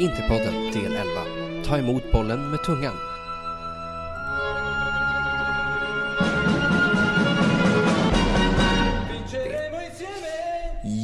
Interpodden 0.00 0.72
del 0.72 0.96
11. 0.96 1.64
Ta 1.64 1.78
emot 1.78 2.12
bollen 2.12 2.50
med 2.50 2.62
tungan. 2.64 2.94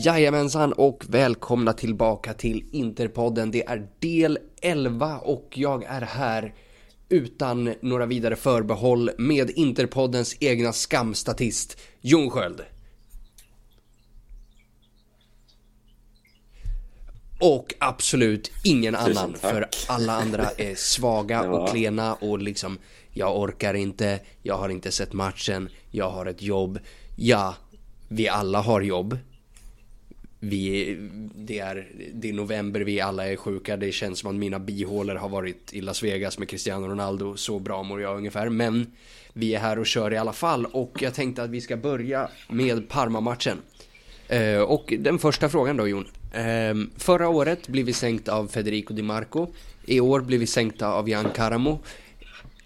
Jajamensan 0.05 0.73
och 0.73 1.05
välkomna 1.09 1.73
tillbaka 1.73 2.33
till 2.33 2.65
Interpodden. 2.73 3.51
Det 3.51 3.67
är 3.67 3.89
del 3.99 4.39
11 4.63 5.19
och 5.19 5.49
jag 5.55 5.85
är 5.85 6.01
här 6.01 6.55
utan 7.09 7.75
några 7.81 8.07
vidare 8.07 8.37
förbehåll 8.37 9.11
med 9.19 9.51
Interpoddens 9.51 10.37
egna 10.41 10.73
skamstatist 10.73 11.81
Jon 12.01 12.31
Sköld. 12.31 12.63
Och 17.39 17.75
absolut 17.79 18.51
ingen 18.65 18.95
annan 18.95 19.33
tack. 19.33 19.53
för 19.53 19.69
alla 19.89 20.13
andra 20.13 20.51
är 20.59 20.75
svaga 20.75 21.37
Ja. 21.45 21.51
och 21.51 21.71
klena 21.71 22.15
och 22.15 22.39
liksom 22.39 22.79
jag 23.13 23.41
orkar 23.41 23.75
inte, 23.75 24.21
jag 24.43 24.59
har 24.59 24.69
inte 24.69 24.93
sett 24.93 25.13
matchen, 25.13 25.69
jag 25.91 26.11
har 26.11 26.27
ett 26.27 26.43
jobb. 26.43 26.79
Ja, 27.17 27.55
vi 28.09 28.29
alla 28.29 28.61
har 28.61 28.81
jobb. 28.81 29.19
Vi, 30.41 30.97
det, 31.35 31.59
är, 31.59 31.89
det 32.15 32.29
är 32.29 32.33
november, 32.33 32.81
vi 32.81 33.01
alla 33.01 33.29
är 33.29 33.37
sjuka. 33.37 33.77
Det 33.77 33.93
känns 33.93 34.19
som 34.19 34.31
att 34.31 34.37
mina 34.37 34.59
bihålor 34.59 35.15
har 35.15 35.29
varit 35.29 35.73
i 35.73 35.81
Las 35.81 36.03
Vegas 36.03 36.39
med 36.39 36.49
Cristiano 36.49 36.89
Ronaldo. 36.89 37.37
Så 37.37 37.59
bra 37.59 37.83
mår 37.83 38.01
jag 38.01 38.17
ungefär. 38.17 38.49
Men 38.49 38.93
vi 39.33 39.55
är 39.55 39.59
här 39.61 39.79
och 39.79 39.87
kör 39.87 40.13
i 40.13 40.17
alla 40.17 40.33
fall. 40.33 40.67
Och 40.67 41.03
jag 41.03 41.15
tänkte 41.15 41.43
att 41.43 41.51
vi 41.51 41.61
ska 41.61 41.77
börja 41.77 42.29
med 42.49 42.89
Parma-matchen. 42.89 43.59
Eh, 44.29 44.61
och 44.61 44.95
den 44.99 45.19
första 45.19 45.49
frågan 45.49 45.77
då 45.77 45.89
Jon. 45.89 46.07
Um, 46.37 46.91
förra 46.97 47.29
året 47.29 47.69
blev 47.69 47.87
vi 47.87 47.93
sänkta 47.93 48.35
av 48.35 48.47
Federico 48.47 48.95
Di 48.95 49.03
Marco. 49.03 49.47
I 49.87 50.01
år 50.01 50.21
blev 50.21 50.41
vi 50.41 50.47
sänkta 50.47 50.89
av 50.89 51.09
Jan 51.09 51.31
Karamo. 51.35 51.79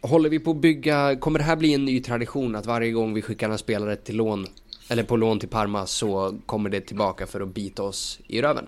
Håller 0.01 0.31
vi 0.31 0.39
på 0.39 0.51
att 0.51 0.57
bygga, 0.57 1.17
kommer 1.17 1.39
det 1.39 1.45
här 1.45 1.57
bli 1.57 1.75
en 1.75 1.85
ny 1.85 2.03
tradition 2.03 2.57
att 2.57 2.67
varje 2.67 2.91
gång 2.91 3.15
vi 3.15 3.23
skickar 3.23 3.51
en 3.51 3.59
spelare 3.59 3.97
till 3.97 4.17
lån 4.17 4.47
eller 4.89 5.03
på 5.03 5.17
lån 5.17 5.41
till 5.41 5.49
Parma 5.49 5.87
så 5.87 6.39
kommer 6.47 6.71
det 6.71 6.81
tillbaka 6.81 7.27
för 7.27 7.41
att 7.41 7.55
bita 7.55 7.83
oss 7.83 8.21
i 8.27 8.43
röven? 8.43 8.67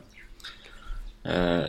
Uh, 1.27 1.65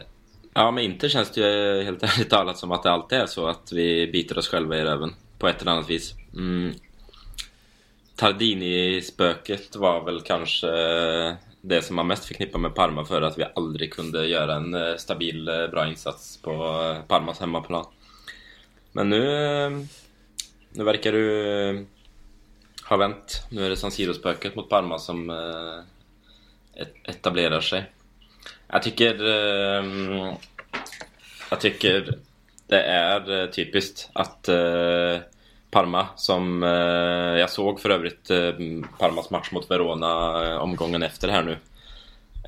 ja, 0.53 0.71
men 0.71 0.83
inte 0.83 1.09
känns 1.09 1.31
det 1.31 1.41
ju 1.41 1.83
helt 1.83 2.03
ärligt 2.03 2.29
talat 2.29 2.57
som 2.57 2.71
att 2.71 2.83
det 2.83 2.91
alltid 2.91 3.17
är 3.17 3.25
så 3.25 3.47
att 3.47 3.71
vi 3.71 4.07
biter 4.07 4.37
oss 4.37 4.47
själva 4.47 4.77
i 4.77 4.83
röven 4.83 5.13
på 5.37 5.47
ett 5.47 5.61
eller 5.61 5.71
annat 5.71 5.89
vis. 5.89 6.13
Mm. 6.33 6.73
Tardini-spöket 8.15 9.75
var 9.75 10.05
väl 10.05 10.21
kanske 10.21 10.67
det 11.65 11.81
som 11.81 11.95
man 11.95 12.07
mest 12.07 12.25
förknippar 12.25 12.59
med 12.59 12.75
Parma 12.75 13.05
för 13.05 13.21
att 13.21 13.37
vi 13.37 13.45
aldrig 13.55 13.93
kunde 13.93 14.27
göra 14.27 14.55
en 14.55 14.73
eh, 14.73 14.95
stabil, 14.95 15.47
eh, 15.47 15.67
bra 15.67 15.87
insats 15.87 16.41
på 16.41 16.51
eh, 16.51 17.07
Parmas 17.07 17.39
hemmaplan. 17.39 17.85
Men 18.91 19.09
nu, 19.09 19.87
nu 20.69 20.83
verkar 20.83 21.11
du 21.11 21.85
ha 22.83 22.97
vänt. 22.97 23.47
Nu 23.51 23.65
är 23.65 23.69
det 23.69 23.75
San 23.75 23.91
Siro-spöket 23.91 24.55
mot 24.55 24.69
Parma 24.69 24.99
som 24.99 25.29
etablerar 27.03 27.61
sig. 27.61 27.91
Jag 28.67 28.83
tycker... 28.83 29.23
jag 31.49 31.61
tycker 31.61 32.19
det 32.67 32.81
är 32.81 33.47
typiskt 33.47 34.09
att 34.13 34.49
Parma, 35.73 36.07
som 36.15 36.63
eh, 36.63 37.39
jag 37.39 37.49
såg 37.49 37.79
för 37.79 37.89
övrigt 37.89 38.29
eh, 38.29 38.51
Parmas 38.99 39.29
match 39.29 39.51
mot 39.51 39.71
Verona 39.71 40.43
eh, 40.45 40.57
omgången 40.57 41.03
efter 41.03 41.27
här 41.27 41.43
nu. 41.43 41.57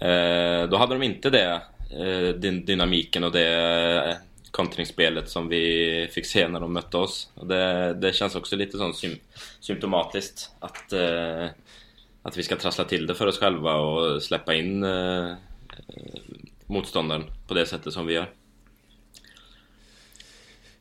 Eh, 0.08 0.70
då 0.70 0.78
hade 0.78 0.96
de 0.96 1.04
inte 1.04 1.30
det, 1.30 1.62
eh, 2.00 2.36
din 2.36 2.66
dynamiken 2.66 3.24
och 3.24 3.32
det 3.32 3.48
eh, 4.10 4.16
kontringsspelet 4.52 5.30
som 5.30 5.48
vi 5.50 6.08
fick 6.12 6.26
se 6.26 6.48
när 6.48 6.60
de 6.60 6.74
mötte 6.74 6.98
oss. 6.98 7.30
Det, 7.44 7.94
det 7.94 8.16
känns 8.16 8.36
också 8.36 8.56
lite 8.56 8.78
sån 8.78 8.94
sym 8.94 9.20
symptomatiskt 9.60 10.52
att, 10.60 10.94
eh, 10.94 11.46
att 12.24 12.38
vi 12.38 12.44
ska 12.44 12.56
trassla 12.56 12.84
till 12.84 13.08
det 13.08 13.16
för 13.16 13.28
oss 13.28 13.40
själva 13.40 13.76
och 13.76 14.24
släppa 14.24 14.54
in 14.54 14.84
eh, 14.84 15.34
motståndaren 16.66 17.24
på 17.48 17.54
det 17.54 17.66
sättet 17.66 17.94
som 17.94 18.06
vi 18.06 18.14
gör. 18.14 18.30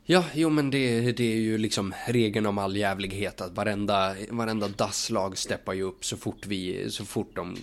Ja, 0.07 0.25
jo 0.33 0.49
men 0.49 0.69
det, 0.69 1.11
det 1.11 1.33
är 1.33 1.37
ju 1.37 1.57
liksom 1.57 1.93
regeln 2.07 2.45
om 2.45 2.57
all 2.57 2.77
jävlighet 2.77 3.41
att 3.41 3.55
varenda, 3.55 4.15
varenda 4.29 4.67
dasslag 4.67 5.37
steppar 5.37 5.73
ju 5.73 5.81
upp 5.81 6.05
så 6.05 6.17
fort 6.17 6.47
vi, 6.47 6.89
så 6.89 7.05
fort 7.05 7.35
de 7.35 7.57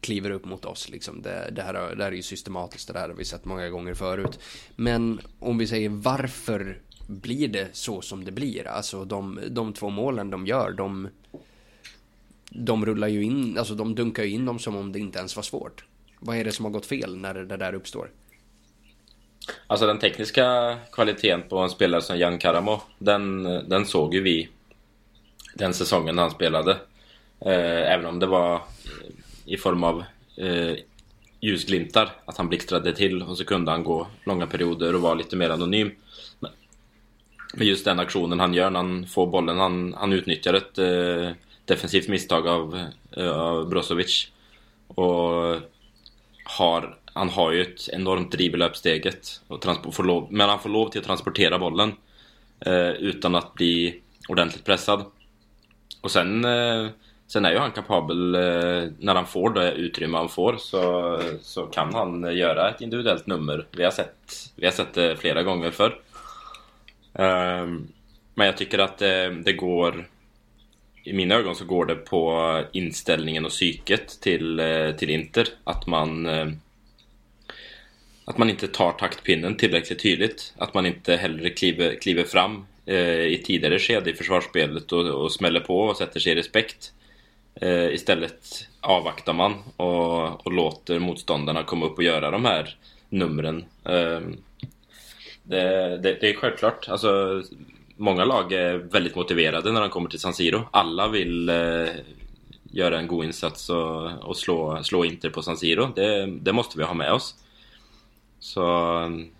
kliver 0.00 0.30
upp 0.30 0.44
mot 0.44 0.64
oss 0.64 0.88
liksom. 0.88 1.22
Det, 1.22 1.50
det, 1.52 1.62
här, 1.62 1.72
det 1.72 2.04
här 2.04 2.12
är 2.12 2.16
ju 2.16 2.22
systematiskt, 2.22 2.92
det 2.92 2.98
här 2.98 3.08
har 3.08 3.16
vi 3.16 3.24
sett 3.24 3.44
många 3.44 3.68
gånger 3.68 3.94
förut. 3.94 4.38
Men 4.76 5.20
om 5.38 5.58
vi 5.58 5.66
säger 5.66 5.88
varför 5.88 6.80
blir 7.06 7.48
det 7.48 7.68
så 7.72 8.00
som 8.00 8.24
det 8.24 8.32
blir? 8.32 8.66
Alltså 8.66 9.04
de, 9.04 9.40
de 9.50 9.72
två 9.72 9.90
målen 9.90 10.30
de 10.30 10.46
gör, 10.46 10.72
de, 10.72 11.08
de 12.50 12.86
rullar 12.86 13.08
ju 13.08 13.22
in, 13.22 13.58
alltså 13.58 13.74
de 13.74 13.94
dunkar 13.94 14.22
ju 14.22 14.30
in 14.30 14.44
dem 14.44 14.58
som 14.58 14.76
om 14.76 14.92
det 14.92 14.98
inte 14.98 15.18
ens 15.18 15.36
var 15.36 15.42
svårt. 15.42 15.84
Vad 16.18 16.36
är 16.36 16.44
det 16.44 16.52
som 16.52 16.64
har 16.64 16.72
gått 16.72 16.86
fel 16.86 17.16
när 17.16 17.34
det 17.34 17.56
där 17.56 17.74
uppstår? 17.74 18.10
Alltså 19.66 19.86
den 19.86 19.98
tekniska 19.98 20.76
kvaliteten 20.92 21.42
på 21.48 21.58
en 21.58 21.70
spelare 21.70 22.02
som 22.02 22.18
Jan 22.18 22.38
Karamo, 22.38 22.80
den, 22.98 23.42
den 23.68 23.86
såg 23.86 24.14
ju 24.14 24.20
vi 24.22 24.48
den 25.54 25.74
säsongen 25.74 26.18
han 26.18 26.30
spelade. 26.30 26.70
Eh, 27.40 27.92
även 27.92 28.06
om 28.06 28.18
det 28.18 28.26
var 28.26 28.62
i 29.44 29.56
form 29.56 29.84
av 29.84 30.04
eh, 30.36 30.74
ljusglimtar, 31.40 32.12
att 32.24 32.36
han 32.36 32.48
blixtrade 32.48 32.92
till 32.92 33.22
och 33.22 33.36
så 33.38 33.44
kunde 33.44 33.70
han 33.70 33.84
gå 33.84 34.06
långa 34.24 34.46
perioder 34.46 34.94
och 34.94 35.00
vara 35.00 35.14
lite 35.14 35.36
mer 35.36 35.50
anonym. 35.50 35.90
Men- 36.40 36.50
Men 37.54 37.66
just 37.66 37.84
den 37.84 38.00
aktionen 38.00 38.40
han 38.40 38.54
gör 38.54 38.70
när 38.70 38.80
han 38.80 39.06
får 39.06 39.26
bollen, 39.26 39.58
han, 39.58 39.94
han 39.98 40.12
utnyttjar 40.12 40.54
ett 40.54 40.78
eh, 40.78 41.30
defensivt 41.64 42.08
misstag 42.08 42.48
av, 42.48 42.86
eh, 43.16 43.30
av 43.30 43.68
Brozovic. 43.68 44.28
Och 44.86 45.56
har, 46.44 46.96
han 47.20 47.28
har 47.28 47.52
ju 47.52 47.62
ett 47.62 47.88
enormt 47.88 48.32
driv 48.32 48.54
i 48.54 48.56
löpsteget. 48.56 49.40
Och 49.48 49.94
får 49.94 50.04
lov, 50.04 50.26
men 50.30 50.48
han 50.48 50.58
får 50.58 50.68
lov 50.68 50.88
till 50.88 51.00
att 51.00 51.06
transportera 51.06 51.58
bollen 51.58 51.92
eh, 52.60 52.90
utan 52.90 53.34
att 53.34 53.54
bli 53.54 54.00
ordentligt 54.28 54.64
pressad. 54.64 55.04
Och 56.00 56.10
sen, 56.10 56.44
eh, 56.44 56.86
sen 57.26 57.44
är 57.44 57.52
ju 57.52 57.58
han 57.58 57.70
kapabel, 57.70 58.34
eh, 58.34 58.88
när 58.98 59.14
han 59.14 59.26
får 59.26 59.50
det 59.50 59.72
utrymme 59.72 60.16
han 60.16 60.28
får 60.28 60.56
så, 60.56 61.18
så 61.42 61.66
kan 61.66 61.94
han 61.94 62.36
göra 62.36 62.70
ett 62.70 62.80
individuellt 62.80 63.26
nummer. 63.26 63.66
Vi 63.70 63.84
har 63.84 63.90
sett, 63.90 64.52
vi 64.56 64.66
har 64.66 64.72
sett 64.72 64.94
det 64.94 65.16
flera 65.16 65.42
gånger 65.42 65.70
förr. 65.70 66.00
Ehm, 67.14 67.88
men 68.34 68.46
jag 68.46 68.56
tycker 68.56 68.78
att 68.78 68.98
det, 68.98 69.30
det 69.30 69.52
går 69.52 70.06
i 71.04 71.12
mina 71.12 71.34
ögon 71.34 71.54
så 71.54 71.64
går 71.64 71.86
det 71.86 71.94
på 71.94 72.64
inställningen 72.72 73.44
och 73.44 73.50
psyket 73.50 74.20
till, 74.20 74.60
eh, 74.60 74.90
till 74.90 75.10
Inter. 75.10 75.48
Att 75.64 75.86
man 75.86 76.26
eh, 76.26 76.46
att 78.30 78.38
man 78.38 78.50
inte 78.50 78.68
tar 78.68 78.92
taktpinnen 78.92 79.56
tillräckligt 79.56 80.02
tydligt. 80.02 80.54
Att 80.58 80.74
man 80.74 80.86
inte 80.86 81.16
hellre 81.16 81.50
kliver, 81.50 81.94
kliver 81.94 82.24
fram 82.24 82.66
eh, 82.86 83.24
i 83.26 83.42
tidigare 83.44 83.78
skede 83.78 84.10
i 84.10 84.14
försvarsspelet 84.14 84.92
och, 84.92 85.06
och 85.06 85.32
smäller 85.32 85.60
på 85.60 85.80
och 85.80 85.96
sätter 85.96 86.20
sig 86.20 86.32
i 86.32 86.34
respekt. 86.34 86.92
Eh, 87.54 87.94
istället 87.94 88.68
avvaktar 88.80 89.32
man 89.32 89.54
och, 89.76 90.46
och 90.46 90.52
låter 90.52 90.98
motståndarna 90.98 91.62
komma 91.62 91.86
upp 91.86 91.98
och 91.98 92.04
göra 92.04 92.30
de 92.30 92.44
här 92.44 92.76
numren. 93.08 93.64
Eh, 93.84 94.20
det, 95.42 95.98
det, 96.02 96.18
det 96.20 96.30
är 96.30 96.34
självklart. 96.34 96.88
Alltså, 96.88 97.42
många 97.96 98.24
lag 98.24 98.52
är 98.52 98.74
väldigt 98.74 99.16
motiverade 99.16 99.72
när 99.72 99.80
de 99.80 99.90
kommer 99.90 100.10
till 100.10 100.20
San 100.20 100.34
Siro. 100.34 100.62
Alla 100.70 101.08
vill 101.08 101.48
eh, 101.48 101.88
göra 102.72 102.98
en 102.98 103.06
god 103.06 103.24
insats 103.24 103.70
och, 103.70 104.22
och 104.22 104.36
slå, 104.36 104.82
slå 104.82 105.04
Inter 105.04 105.30
på 105.30 105.42
San 105.42 105.56
Siro. 105.56 105.92
Det, 105.96 106.26
det 106.26 106.52
måste 106.52 106.78
vi 106.78 106.84
ha 106.84 106.94
med 106.94 107.12
oss. 107.12 107.34
Så 108.40 108.62
um, 109.04 109.30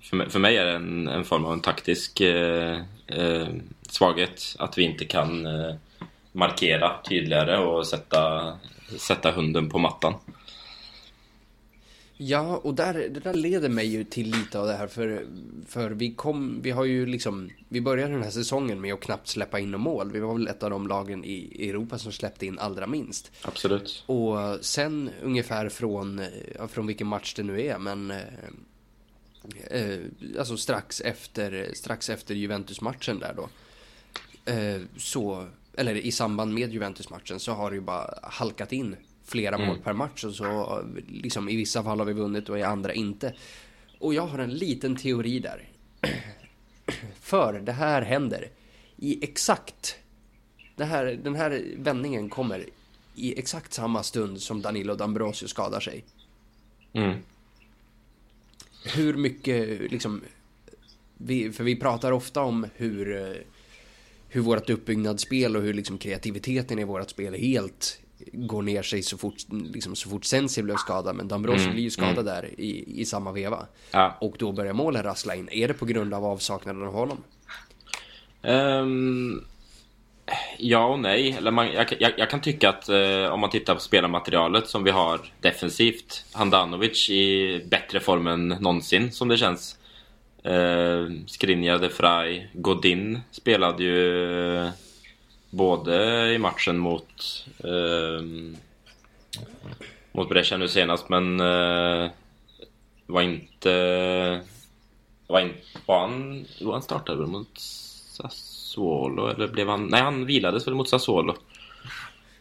för 0.00 0.16
mig, 0.16 0.30
för 0.30 0.38
mig 0.38 0.56
är 0.56 0.64
det 0.64 0.72
en, 0.72 1.08
en 1.08 1.24
form 1.24 1.44
av 1.44 1.52
en 1.52 1.60
taktisk 1.60 2.20
eh, 2.20 2.78
eh, 3.06 3.48
svaghet 3.88 4.56
att 4.58 4.78
vi 4.78 4.82
inte 4.82 5.04
kan 5.04 5.46
eh, 5.46 5.74
markera 6.32 7.02
tydligare 7.08 7.58
och 7.58 7.86
sätta, 7.86 8.52
sätta 8.98 9.30
hunden 9.30 9.70
på 9.70 9.78
mattan. 9.78 10.14
Ja, 12.22 12.56
och 12.56 12.74
där, 12.74 12.94
det 12.94 13.20
där 13.20 13.34
leder 13.34 13.68
mig 13.68 13.86
ju 13.86 14.04
till 14.04 14.30
lite 14.30 14.58
av 14.58 14.66
det 14.66 14.72
här 14.72 14.86
för, 14.86 15.26
för 15.66 15.90
vi 15.90 16.14
kom, 16.14 16.62
vi 16.62 16.70
har 16.70 16.84
ju 16.84 17.06
liksom, 17.06 17.50
vi 17.68 17.80
började 17.80 18.12
den 18.12 18.22
här 18.22 18.30
säsongen 18.30 18.80
med 18.80 18.94
att 18.94 19.00
knappt 19.00 19.28
släppa 19.28 19.58
in 19.58 19.70
några 19.70 19.84
mål. 19.84 20.12
Vi 20.12 20.20
var 20.20 20.34
väl 20.34 20.48
ett 20.48 20.62
av 20.62 20.70
de 20.70 20.88
lagen 20.88 21.24
i 21.24 21.68
Europa 21.68 21.98
som 21.98 22.12
släppte 22.12 22.46
in 22.46 22.58
allra 22.58 22.86
minst. 22.86 23.30
Absolut. 23.42 24.04
Och 24.06 24.36
sen 24.60 25.10
ungefär 25.22 25.68
från, 25.68 26.20
från 26.68 26.86
vilken 26.86 27.06
match 27.06 27.34
det 27.34 27.42
nu 27.42 27.62
är, 27.62 27.78
men 27.78 28.10
eh, 28.10 28.18
eh, 29.70 29.98
alltså 30.38 30.56
strax 30.56 31.00
efter, 31.00 31.70
strax 31.74 32.10
efter 32.10 32.34
Juventus-matchen 32.34 33.18
där 33.18 33.34
då. 33.36 33.48
Eh, 34.52 34.80
så, 34.96 35.46
eller 35.74 35.94
i 35.94 36.12
samband 36.12 36.54
med 36.54 36.72
Juventus-matchen 36.72 37.40
så 37.40 37.52
har 37.52 37.70
det 37.70 37.74
ju 37.74 37.82
bara 37.82 38.14
halkat 38.22 38.72
in 38.72 38.96
flera 39.30 39.58
mål 39.58 39.78
per 39.78 39.92
match 39.92 40.24
och 40.24 40.34
så 40.34 40.82
liksom 41.08 41.48
i 41.48 41.56
vissa 41.56 41.84
fall 41.84 41.98
har 41.98 42.06
vi 42.06 42.12
vunnit 42.12 42.48
och 42.48 42.58
i 42.58 42.62
andra 42.62 42.94
inte. 42.94 43.34
och 43.98 44.14
jag 44.14 44.26
har 44.26 44.38
en 44.38 44.54
liten 44.54 44.96
teori 44.96 45.38
där. 45.38 45.68
För 47.20 47.60
det 47.60 47.72
här 47.72 48.02
händer 48.02 48.50
i 48.96 49.24
exakt... 49.24 49.96
Här, 50.78 51.04
den 51.22 51.34
här 51.34 51.64
vändningen 51.76 52.28
kommer 52.28 52.66
i 53.14 53.38
exakt 53.38 53.72
samma 53.72 54.02
stund 54.02 54.40
som 54.40 54.62
Danilo 54.62 54.94
D'Ambrosio 54.94 55.46
skadar 55.46 55.80
sig. 55.80 56.04
Mm. 56.92 57.18
Hur 58.94 59.14
mycket, 59.14 59.92
liksom... 59.92 60.20
Vi, 61.16 61.52
för 61.52 61.64
vi 61.64 61.76
pratar 61.76 62.12
ofta 62.12 62.40
om 62.40 62.66
hur, 62.76 63.16
eh, 63.16 63.36
hur 64.28 64.40
vårt 64.40 64.70
uppbyggnadsspel 64.70 65.56
och 65.56 65.62
hur 65.62 65.74
liksom 65.74 65.98
kreativiteten 65.98 66.78
i 66.78 66.84
vårt 66.84 67.10
spel 67.10 67.34
helt 67.34 68.00
går 68.32 68.62
ner 68.62 68.82
sig 68.82 69.02
så 69.02 69.18
fort, 69.18 69.34
liksom, 69.50 69.96
så 69.96 70.08
fort 70.08 70.24
Sensi 70.24 70.62
blev 70.62 70.76
skadad. 70.76 71.16
Men 71.16 71.30
D'Ambrosio 71.30 71.60
Mm, 71.60 71.72
blir 71.72 71.82
ju 71.82 71.90
skadad 71.90 72.24
där 72.24 72.60
i, 72.60 73.00
i 73.00 73.04
samma 73.04 73.32
veva. 73.32 73.66
Ja. 73.90 74.16
Och 74.20 74.36
då 74.38 74.52
börjar 74.52 74.72
målen 74.72 75.02
rassla 75.02 75.34
in. 75.34 75.48
Är 75.52 75.68
det 75.68 75.74
på 75.74 75.86
grund 75.86 76.14
av 76.14 76.24
avsaknaden 76.24 76.82
av 76.82 76.92
honom? 76.92 77.18
Ehm, 78.42 79.44
ja 80.58 80.86
och 80.86 80.98
nej. 80.98 81.32
Eller 81.38 81.50
man, 81.50 81.72
jag, 81.72 81.86
jag, 81.98 82.12
jag 82.16 82.30
kan 82.30 82.40
tycka 82.40 82.68
att 82.68 82.88
eh, 82.88 83.24
om 83.32 83.40
man 83.40 83.50
tittar 83.50 83.74
på 83.74 83.80
spelarmaterialet 83.80 84.68
som 84.68 84.84
vi 84.84 84.90
har 84.90 85.20
defensivt. 85.40 86.24
Handanovic 86.32 87.10
i 87.10 87.64
bättre 87.70 88.00
form 88.00 88.26
än 88.26 88.48
någonsin 88.48 89.12
som 89.12 89.28
det 89.28 89.36
känns. 89.36 89.76
Eh, 90.42 91.06
Skriniar, 91.26 91.78
De 91.78 91.88
Frey, 91.88 92.46
Godin 92.52 93.20
spelade 93.30 93.84
ju 93.84 94.70
både 95.50 95.94
i 96.34 96.38
matchen 96.38 96.78
mot 96.78 97.44
ehm, 97.64 98.56
mot 100.12 100.28
Brescia 100.28 100.58
nu 100.58 100.68
senast 100.68 101.08
men 101.08 101.40
eh, 101.40 102.10
var 103.06 103.22
inte 103.22 104.42
var, 105.26 105.40
in, 105.40 105.54
var 105.86 106.00
han, 106.00 106.46
var 106.60 106.72
han 106.72 106.82
startade 106.82 107.18
väl 107.18 107.26
mot 107.26 107.58
Sassuolo 107.58 109.28
eller 109.28 109.48
blev 109.48 109.68
han, 109.68 109.86
nej 109.86 110.02
han 110.02 110.26
vilades 110.26 110.66
väl 110.66 110.74
mot 110.74 110.88
Sassuolo. 110.88 111.34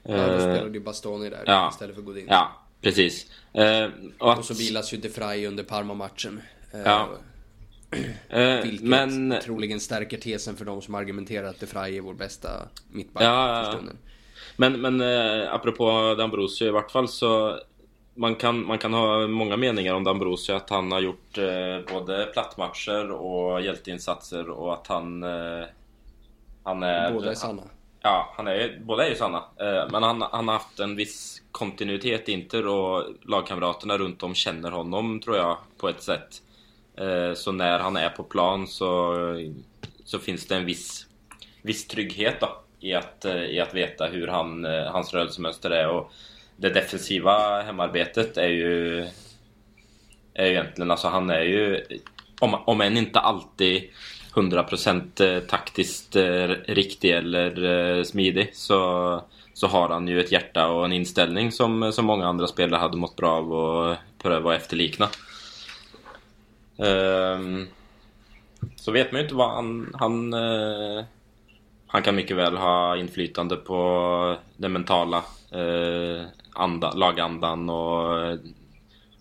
Ja, 0.03 0.15
då 0.15 0.21
Eh, 0.33 0.39
spelade 0.39 0.73
ju 0.73 0.79
Bastoni 0.79 1.29
där 1.29 1.43
ja. 1.45 1.69
istället 1.71 1.95
för 1.95 2.01
Godin. 2.01 2.25
Ja, 2.29 2.51
precis. 2.81 3.25
Eh, 3.53 3.89
och, 4.19 4.37
Och 4.37 4.45
så 4.45 4.53
vilas 4.53 4.93
ju 4.93 4.97
De 4.97 5.09
Frey 5.09 5.45
under 5.47 5.63
Parma-matchen. 5.63 6.41
Eh, 6.73 6.79
Ja. 6.79 7.09
Eh, 8.29 8.61
Vilket 8.63 8.81
men 8.81 9.35
troligen 9.43 9.79
stärker 9.79 10.17
tesen 10.17 10.55
för 10.55 10.65
de 10.65 10.81
som 10.81 10.95
argumenterar 10.95 11.47
att 11.47 11.59
De 11.59 11.67
Frey 11.67 11.97
är 11.97 12.01
vår 12.01 12.13
bästa 12.13 12.49
mittback 12.91 13.23
Ja, 13.23 13.61
för 13.63 13.71
stunden. 13.71 13.97
Men, 14.57 14.81
men 14.81 15.01
eh, 15.01 15.53
apropå 15.53 15.85
D'Ambrosio 15.91 16.67
i 16.67 16.69
vart 16.69 16.91
fall 16.91 17.07
så 17.07 17.59
man 18.19 18.35
kan, 18.35 18.65
man 18.65 18.77
kan 18.77 18.93
ha 18.93 19.27
många 19.27 19.57
meningar 19.57 19.93
om 19.93 20.07
D'Ambrosio 20.07 20.55
att 20.55 20.69
han 20.69 20.91
har 20.91 20.99
gjort 20.99 21.37
eh, 21.37 21.93
både 21.93 22.25
plattmatcher 22.25 23.11
och 23.11 23.61
hjälteinsatser 23.61 24.49
och 24.49 24.73
att 24.73 24.87
han 24.87 25.23
eh, 25.23 25.65
Han 26.63 26.83
är 26.83 27.11
Båda 27.11 27.31
är 27.31 27.35
sanna. 27.35 27.61
Ja, 28.01 28.33
han 28.37 28.47
är, 28.47 28.79
båda 28.81 29.05
är 29.05 29.09
ju 29.09 29.15
sanna. 29.15 29.37
Eh, 29.37 29.91
men 29.91 30.03
han, 30.03 30.21
han 30.21 30.47
har 30.47 30.55
haft 30.55 30.79
en 30.79 30.95
viss 30.95 31.41
kontinuitet 31.51 32.29
i 32.29 32.31
Inter 32.31 32.67
och 32.67 33.03
lagkamraterna 33.21 33.97
runt 33.97 34.23
om 34.23 34.35
känner 34.35 34.71
honom 34.71 35.19
tror 35.19 35.37
jag 35.37 35.57
på 35.77 35.89
ett 35.89 36.03
sätt. 36.03 36.41
Eh, 36.99 37.33
så 37.33 37.51
när 37.51 37.79
han 37.79 37.97
är 37.97 38.09
på 38.09 38.23
plan 38.23 38.67
så, 38.67 39.15
så 40.05 40.19
finns 40.19 40.47
det 40.47 40.55
en 40.55 40.65
viss, 40.65 41.07
viss 41.61 41.87
trygghet 41.87 42.39
då 42.39 42.61
i 42.79 42.93
att, 42.93 43.25
eh, 43.25 43.43
i 43.43 43.59
att 43.59 43.73
veta 43.73 44.05
hur 44.05 44.27
han, 44.27 44.65
eh, 44.65 44.83
hans 44.83 45.13
rörelsemönster 45.13 45.69
är. 45.69 45.87
Och 45.87 46.11
det 46.57 46.69
defensiva 46.69 47.61
hemarbetet 47.61 48.37
är 48.37 48.47
ju 48.47 48.99
är 50.33 50.45
ju 50.45 50.51
egentligen, 50.51 50.91
alltså 50.91 51.07
han 51.07 51.29
är 51.29 51.41
ju 51.41 51.83
om, 52.39 52.53
om 52.65 52.81
än 52.81 52.97
inte 52.97 53.19
alltid 53.19 53.89
100% 54.33 55.41
taktiskt 55.47 56.15
riktig 56.65 57.11
eller 57.11 58.03
smidig 58.03 58.49
så, 58.53 59.23
så 59.53 59.67
har 59.67 59.89
han 59.89 60.07
ju 60.07 60.19
ett 60.19 60.31
hjärta 60.31 60.67
och 60.67 60.85
en 60.85 60.93
inställning 60.93 61.51
som, 61.51 61.91
som 61.93 62.05
många 62.05 62.27
andra 62.27 62.47
spelare 62.47 62.79
hade 62.79 62.97
mått 62.97 63.15
bra 63.15 63.31
av 63.31 63.53
att 63.53 63.97
pröva 64.23 64.51
att 64.55 64.61
efterlikna. 64.61 65.09
Ehm, 66.79 67.67
så 68.75 68.91
vet 68.91 69.11
man 69.11 69.19
ju 69.19 69.25
inte 69.25 69.35
vad 69.35 69.49
han... 69.49 69.95
Han, 69.99 70.33
eh, 70.33 71.03
han 71.87 72.01
kan 72.03 72.15
mycket 72.15 72.37
väl 72.37 72.57
ha 72.57 72.97
inflytande 72.97 73.55
på 73.55 74.37
den 74.57 74.71
mentala 74.73 75.17
eh, 75.51 76.25
anda, 76.53 76.91
lagandan 76.91 77.69
och 77.69 78.25
eh, 78.25 78.39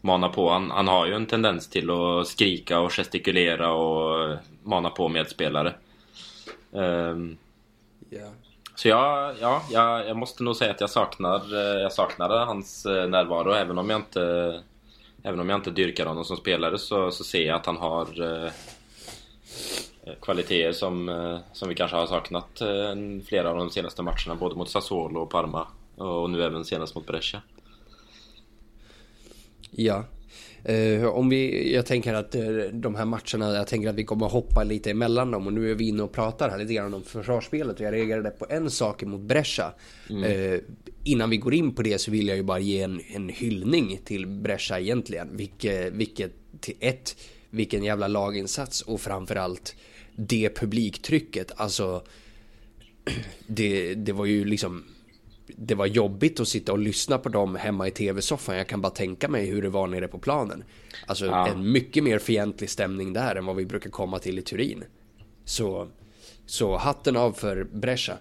mana 0.00 0.28
på. 0.28 0.50
Han, 0.50 0.70
han 0.70 0.88
har 0.88 1.06
ju 1.06 1.14
en 1.14 1.26
tendens 1.26 1.68
till 1.68 1.90
att 1.90 2.26
skrika 2.26 2.80
och 2.80 2.92
gestikulera 2.92 3.72
och 3.72 4.36
mana 4.62 4.90
på 4.90 5.08
medspelare. 5.08 5.74
Ehm, 6.72 7.36
Ja. 8.10 8.28
så 8.74 8.88
jag, 8.88 9.34
ja, 9.40 9.62
jag, 9.70 10.08
jag 10.08 10.16
måste 10.16 10.42
nog 10.42 10.56
säga 10.56 10.70
att 10.70 10.80
jag 10.80 10.90
saknar, 10.90 11.54
jag 11.56 11.92
saknade 11.92 12.38
hans 12.38 12.84
närvaro 12.84 13.52
även 13.52 13.78
om 13.78 13.90
jag 13.90 13.98
inte 14.00 14.62
Även 15.22 15.40
om 15.40 15.48
jag 15.48 15.58
inte 15.58 15.70
dyrkar 15.70 16.06
honom 16.06 16.24
som 16.24 16.36
spelare 16.36 16.78
så, 16.78 17.10
så 17.10 17.24
ser 17.24 17.46
jag 17.46 17.56
att 17.56 17.66
han 17.66 17.76
har 17.76 18.22
eh, 18.22 18.52
eh 20.04 20.14
kvaliteter 20.22 20.72
som, 20.72 21.08
eh, 21.08 21.38
som 21.52 21.68
vi 21.68 21.74
kanske 21.74 21.96
har 21.96 22.06
saknat 22.06 22.60
eh, 22.60 23.24
flera 23.26 23.50
av 23.50 23.56
de 23.56 23.70
senaste 23.70 24.02
matcherna 24.02 24.34
både 24.40 24.54
mot 24.54 24.70
Sassuolo 24.70 25.20
och 25.20 25.30
Parma 25.30 25.66
och 25.96 26.30
nu 26.30 26.44
även 26.44 26.64
senast 26.64 26.94
mot 26.94 27.06
Brescia. 27.06 27.42
Ja. 29.70 30.04
Eh, 30.64 31.04
om 31.04 31.28
vi, 31.28 31.74
jag 31.74 31.86
tänker 31.86 32.14
att 32.14 32.34
eh, 32.34 32.42
de 32.72 32.94
här 32.94 33.04
matcherna, 33.04 33.54
jag 33.54 33.66
tänker 33.66 33.88
att 33.88 33.94
vi 33.94 34.04
kommer 34.04 34.26
hoppa 34.26 34.64
lite 34.64 34.90
emellan 34.90 35.30
dem 35.30 35.46
och 35.46 35.52
nu 35.52 35.70
är 35.70 35.74
vi 35.74 35.88
inne 35.88 36.02
och 36.02 36.12
pratar 36.12 36.50
här 36.50 36.58
lite 36.58 36.74
grann 36.74 36.94
om 36.94 37.02
försvarsspelet 37.02 37.80
och 37.80 37.86
jag 37.86 37.94
reagerade 37.94 38.30
på 38.30 38.46
en 38.48 38.70
sak 38.70 39.02
mot 39.02 39.20
Brescia. 39.20 39.72
Eh, 40.24 40.60
innan 41.04 41.30
vi 41.30 41.36
går 41.36 41.54
in 41.54 41.74
på 41.74 41.82
det 41.82 41.98
så 41.98 42.10
vill 42.10 42.28
jag 42.28 42.36
ju 42.36 42.42
bara 42.42 42.58
ge 42.58 42.82
en, 42.82 43.00
en 43.14 43.28
hyllning 43.28 44.00
till 44.04 44.26
Brescia 44.26 44.80
egentligen. 44.80 45.36
Vilket, 45.36 45.92
vilket 45.92 46.32
till 46.60 46.74
ett, 46.80 47.16
vilken 47.50 47.84
jävla 47.84 48.08
laginsats 48.08 48.82
och 48.82 49.00
framförallt 49.00 49.76
det 50.16 50.56
publiktrycket. 50.56 51.52
Alltså, 51.56 52.02
det, 53.46 53.94
det 53.94 54.12
var 54.12 54.26
ju 54.26 54.44
liksom 54.44 54.84
det 55.56 55.74
var 55.74 55.86
jobbigt 55.86 56.40
att 56.40 56.48
sitta 56.48 56.72
och 56.72 56.78
lyssna 56.78 57.18
på 57.18 57.28
dem 57.28 57.56
hemma 57.56 57.88
i 57.88 57.90
tv-soffan. 57.90 58.56
Jag 58.56 58.66
kan 58.68 58.80
bara 58.80 58.90
tänka 58.92 59.28
mig 59.28 59.46
hur 59.46 59.62
det 59.62 59.68
var 59.68 59.86
nere 59.86 60.08
på 60.08 60.18
planen. 60.18 60.64
Alltså 61.06 61.26
Ja. 61.26 61.48
en 61.48 61.72
mycket 61.72 62.04
mer 62.04 62.18
fientlig 62.18 62.70
stämning 62.70 63.12
där 63.12 63.36
än 63.36 63.46
vad 63.46 63.56
vi 63.56 63.66
brukar 63.66 63.90
komma 63.90 64.18
till 64.18 64.38
i 64.38 64.42
Turin. 64.42 64.84
Så, 65.44 65.88
så 66.46 66.76
hatten 66.76 67.16
av 67.16 67.32
för 67.32 67.64
Brescia. 67.64 68.18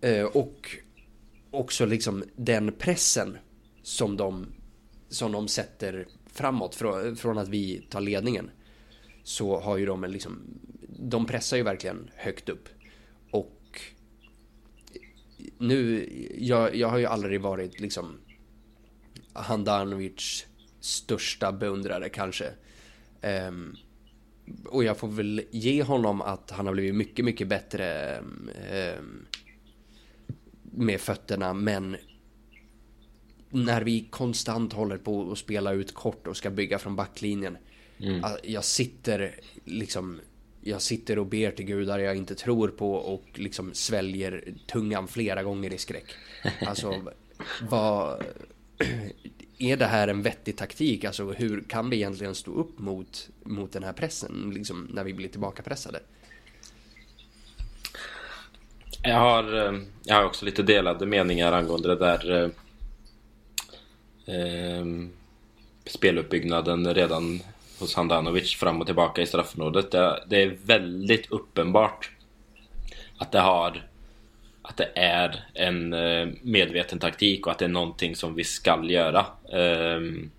Eh, 0.00 0.24
och 0.24 0.76
också 1.50 1.86
liksom 1.86 2.24
den 2.36 2.72
pressen 2.72 3.36
som 3.82 4.16
de, 4.16 4.46
som 5.08 5.32
de 5.32 5.48
sätter 5.48 6.06
framåt 6.32 6.74
från, 6.74 7.16
från 7.16 7.38
att 7.38 7.48
vi 7.48 7.86
tar 7.90 8.00
ledningen. 8.00 8.50
Så 9.22 9.60
har 9.60 9.76
ju 9.76 9.86
de 9.86 10.04
en 10.04 10.12
liksom, 10.12 10.42
de 10.98 11.26
pressar 11.26 11.56
ju 11.56 11.62
verkligen 11.62 12.10
högt 12.16 12.48
upp. 12.48 12.68
Nu, 15.60 16.08
jag, 16.38 16.74
jag 16.74 16.88
har 16.88 16.98
ju 16.98 17.06
aldrig 17.06 17.40
varit 17.40 17.80
liksom 17.80 18.18
Handanovic 19.32 20.46
största 20.80 21.52
beundrare 21.52 22.08
kanske. 22.08 22.50
Ehm, 23.20 23.76
och 24.64 24.84
jag 24.84 24.96
får 24.98 25.08
väl 25.08 25.42
ge 25.50 25.82
honom 25.82 26.22
att 26.22 26.50
han 26.50 26.66
har 26.66 26.72
blivit 26.72 26.94
mycket, 26.94 27.24
mycket 27.24 27.48
bättre 27.48 28.16
ehm, 28.70 29.26
med 30.62 31.00
fötterna, 31.00 31.54
men 31.54 31.96
när 33.50 33.82
vi 33.82 34.00
konstant 34.10 34.72
håller 34.72 34.98
på 34.98 35.32
att 35.32 35.38
spela 35.38 35.72
ut 35.72 35.94
kort 35.94 36.26
och 36.26 36.36
ska 36.36 36.50
bygga 36.50 36.78
från 36.78 36.96
backlinjen. 36.96 37.56
ah, 38.22 38.36
Jag 38.42 38.64
sitter 38.64 39.34
liksom 39.64 40.20
jag 40.62 40.82
sitter 40.82 41.18
och 41.18 41.26
ber 41.26 41.50
till 41.50 41.66
gudar 41.66 41.98
jag 41.98 42.16
inte 42.16 42.34
tror 42.34 42.68
på 42.68 42.94
och 42.94 43.24
liksom 43.34 43.74
sväljer 43.74 44.44
tungan 44.66 45.08
flera 45.08 45.42
gånger 45.42 45.72
i 45.72 45.78
skräck. 45.78 46.14
Alltså, 46.66 47.02
vad... 47.70 48.24
Är 49.58 49.76
det 49.76 49.86
här 49.86 50.08
en 50.08 50.22
vettig 50.22 50.56
taktik? 50.56 51.04
Alltså 51.04 51.32
hur 51.32 51.64
kan 51.68 51.90
vi 51.90 51.96
egentligen 51.96 52.34
stå 52.34 52.50
upp 52.50 52.78
mot, 52.78 53.28
mot 53.42 53.72
den 53.72 53.82
här 53.82 53.92
pressen, 53.92 54.52
liksom 54.54 54.88
när 54.90 55.04
vi 55.04 55.14
blir 55.14 55.28
tillbakapressade? 55.28 56.00
Jag 59.02 59.18
har, 59.18 59.66
eh, 59.66 59.80
jag 60.04 60.16
har 60.16 60.24
också 60.24 60.44
lite 60.44 60.62
delade 60.62 61.06
meningar 61.06 61.52
angående 61.52 61.88
det 61.88 61.96
där 61.96 62.52
eh, 64.26 64.34
eh, 64.34 64.84
speluppbyggnaden 65.86 66.94
redan 66.94 67.40
hos 67.80 67.94
Handanovic 67.94 68.54
fram 68.54 68.80
och 68.80 68.86
tillbaka 68.86 69.22
i 69.22 69.26
straffområdet. 69.26 69.90
Det, 69.90 70.24
det 70.26 70.42
är 70.42 70.56
väldigt 70.64 71.30
uppenbart 71.30 72.10
att 73.18 73.32
det 73.32 73.40
har 73.40 73.86
att 74.62 74.76
det 74.76 74.90
är 74.94 75.44
en 75.54 75.92
eh, 75.92 76.28
medveten 76.42 76.98
taktik 76.98 77.46
och 77.46 77.52
att 77.52 77.58
det 77.58 77.64
är 77.64 77.68
någonting 77.68 78.16
som 78.16 78.34
vi 78.34 78.44
skall 78.44 78.90
göra. 78.90 79.26
Ehm, 79.52 80.30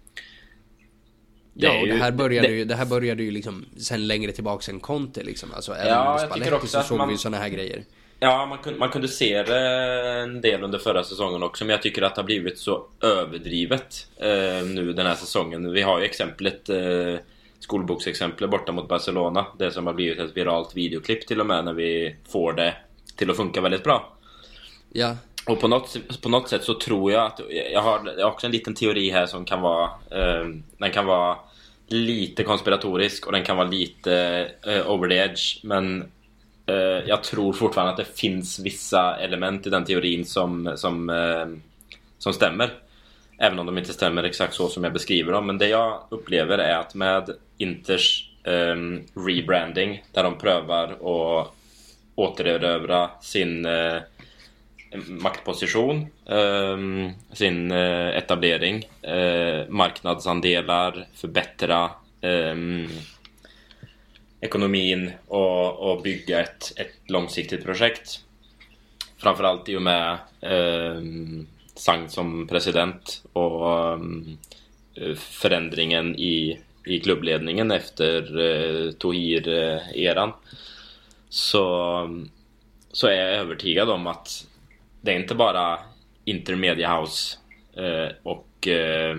Ja, 1.53 1.81
och 1.81 1.87
det 1.87 1.93
här 1.93 2.11
började 2.11 2.47
det, 2.47 2.53
ju, 2.53 2.65
det 2.65 2.75
här 2.75 2.85
började 2.85 3.23
ju 3.23 3.31
liksom 3.31 3.65
sen 3.77 4.07
längre 4.07 4.31
tillbaks 4.31 4.69
än 4.69 4.79
Conte 4.79 5.23
liksom. 5.23 5.49
Alltså 5.55 5.73
även 5.73 5.87
Ja, 5.87 6.13
med 6.13 6.21
Spalletti 6.21 6.51
också 6.51 6.67
så 6.67 6.81
såg 6.81 7.07
vi 7.07 7.13
ju 7.13 7.17
såna 7.17 7.37
här 7.37 7.49
grejer. 7.49 7.83
Ja, 8.23 8.45
man 8.45 8.57
kunde, 8.57 8.79
man 8.79 8.89
kunde 8.89 9.07
se 9.07 9.43
det 9.43 9.59
en 10.21 10.41
del 10.41 10.63
under 10.63 10.79
förra 10.79 11.03
säsongen 11.03 11.43
också, 11.43 11.65
men 11.65 11.71
jag 11.71 11.81
tycker 11.81 12.01
att 12.01 12.15
det 12.15 12.21
har 12.21 12.25
blivit 12.25 12.59
så 12.59 12.85
överdrivet 13.01 14.07
eh, 14.17 14.65
nu 14.65 14.93
den 14.93 15.05
här 15.05 15.15
säsongen. 15.15 15.71
Vi 15.71 15.81
har 15.81 15.99
ju 15.99 16.05
exemplet, 16.05 16.69
eh, 16.69 17.15
skolboksexemplet 17.59 18.49
borta 18.49 18.71
mot 18.71 18.87
Barcelona, 18.87 19.45
det 19.59 19.71
som 19.71 19.87
har 19.87 19.93
blivit 19.93 20.19
ett 20.19 20.37
viralt 20.37 20.77
videoklipp 20.77 21.27
till 21.27 21.39
och 21.39 21.45
med 21.45 21.65
när 21.65 21.73
vi 21.73 22.15
får 22.29 22.53
det 22.53 22.75
till 23.15 23.29
att 23.29 23.37
funka 23.37 23.61
väldigt 23.61 23.83
bra. 23.83 24.13
Ja, 24.93 25.17
Och 25.45 25.59
på 25.59 25.67
något, 25.67 26.21
på 26.21 26.29
något 26.29 26.49
sätt 26.49 26.63
så 26.63 26.73
tror 26.73 27.11
jag 27.11 27.25
att 27.25 27.39
jag 27.73 27.81
har, 27.81 28.13
jag 28.17 28.25
har 28.25 28.31
också 28.31 28.45
en 28.45 28.51
liten 28.51 28.75
teori 28.75 29.09
här 29.09 29.25
som 29.25 29.45
kan 29.45 29.61
vara 29.61 29.89
eh, 30.11 30.45
Den 30.77 30.91
kan 30.91 31.05
vara 31.05 31.37
lite 31.87 32.43
konspiratorisk 32.43 33.25
och 33.25 33.31
den 33.31 33.43
kan 33.43 33.57
vara 33.57 33.67
lite 33.67 34.47
eh, 34.65 34.91
over 34.91 35.09
the 35.09 35.15
edge 35.15 35.59
men 35.63 36.11
Eh, 36.71 37.07
jag 37.07 37.23
tror 37.23 37.53
fortfarande 37.53 37.91
att 37.91 37.97
det 37.97 38.17
finns 38.19 38.59
vissa 38.59 39.17
element 39.17 39.67
i 39.67 39.69
den 39.69 39.85
teorin 39.85 40.25
som, 40.25 40.73
som, 40.75 41.09
eh, 41.09 41.47
som 42.17 42.33
stämmer. 42.33 42.73
Även 43.37 43.59
om 43.59 43.65
de 43.65 43.77
inte 43.77 43.93
stämmer 43.93 44.23
exakt 44.23 44.53
så 44.53 44.67
som 44.67 44.83
jag 44.83 44.93
beskriver 44.93 45.33
dem. 45.33 45.47
Men 45.47 45.57
det 45.57 45.67
jag 45.67 46.03
upplever 46.09 46.57
är 46.57 46.77
att 46.77 46.95
med 46.95 47.29
Inters 47.57 48.29
eh, 48.43 48.75
rebranding 49.27 50.03
där 50.11 50.23
de 50.23 50.37
prövar 50.37 50.87
att 50.87 51.53
återerövra 52.15 53.09
sin 53.21 53.65
eh, 53.65 53.97
maktposition, 55.07 56.07
ehm, 56.29 57.09
sin 57.33 57.71
eh, 57.71 58.07
etablering, 58.07 58.83
eh, 59.01 59.69
marknadsandelar, 59.69 61.07
förbättra 61.15 61.89
ehm, 62.21 62.87
ekonomin 64.41 65.11
och, 65.27 65.91
och 65.91 66.01
bygga 66.01 66.39
ett, 66.39 66.73
ett 66.75 66.93
långsiktigt 67.05 67.63
projekt. 67.63 68.19
Framförallt 69.17 69.69
i 69.69 69.75
och 69.75 69.81
med 69.81 70.17
eh, 70.41 71.01
Sang 71.75 72.09
som 72.09 72.47
president 72.47 73.23
och 73.33 73.93
eh, 74.95 75.15
förändringen 75.15 76.15
i, 76.15 76.59
i 76.85 76.99
klubbledningen 76.99 77.71
efter 77.71 78.39
eh, 78.39 78.91
Tohir-eran. 78.91 80.33
Så, 81.29 82.23
så 82.91 83.07
är 83.07 83.13
jag 83.13 83.35
övertygad 83.35 83.89
om 83.89 84.07
att 84.07 84.47
det 85.01 85.11
är 85.11 85.19
inte 85.19 85.35
bara 85.35 85.79
Intermedia 86.25 86.99
House 86.99 87.37
eh, 87.73 88.15
och 88.23 88.67
eh, 88.67 89.17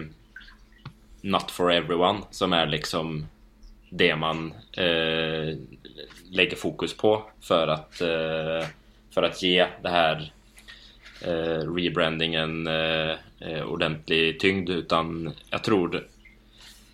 Not 1.20 1.50
for 1.50 1.72
Everyone 1.72 2.18
som 2.30 2.52
är 2.52 2.66
liksom 2.66 3.26
det 3.92 4.16
man 4.16 4.54
eh, 4.72 5.56
lägger 6.30 6.56
fokus 6.56 6.96
på 6.96 7.22
för 7.40 7.68
att, 7.68 8.00
eh, 8.00 8.68
för 9.14 9.22
att 9.22 9.42
ge 9.42 9.66
det 9.82 9.88
här 9.88 10.32
eh, 11.25 11.75
rebrandingen 11.75 12.66
eh, 12.66 13.62
ordentlig 13.66 14.40
tyngd 14.40 14.70
utan 14.70 15.32
jag 15.50 15.64
tror 15.64 16.06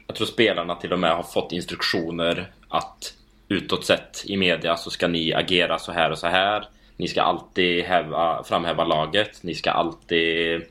jag 0.07 0.17
tror 0.17 0.27
spelarna 0.27 0.75
till 0.75 0.93
och 0.93 0.99
med 0.99 1.17
har 1.17 1.23
fått 1.23 1.53
instruktioner 1.53 2.51
att 2.69 3.15
utåt 3.49 3.85
sett 3.85 4.25
i 4.27 4.37
media 4.37 4.77
så 4.77 4.91
ska 4.91 5.09
ni 5.09 5.35
agera 5.35 5.79
så 5.79 5.93
här 5.93 6.11
och 6.11 6.19
så 6.19 6.27
här. 6.27 6.69
Ni 6.97 7.09
ska 7.09 7.23
alltid 7.23 7.85
häva, 7.85 8.45
framhäva 8.45 8.85
laget. 8.85 9.43
Ni 9.43 9.55
ska 9.55 9.71
alltid 9.71 10.63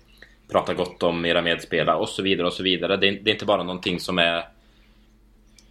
prata 0.51 0.74
gott 0.74 1.03
om 1.03 1.25
era 1.25 1.41
medspelare 1.41 1.96
och 1.96 2.10
så 2.10 2.24
vidare 2.24 2.48
och 2.48 2.53
så 2.53 2.63
vidare. 2.63 2.98
Det 2.98 3.07
är, 3.07 3.12
det 3.12 3.29
är 3.29 3.34
inte 3.34 3.46
bara 3.46 3.63
någonting 3.63 4.00
som 4.00 4.19
är 4.19 4.46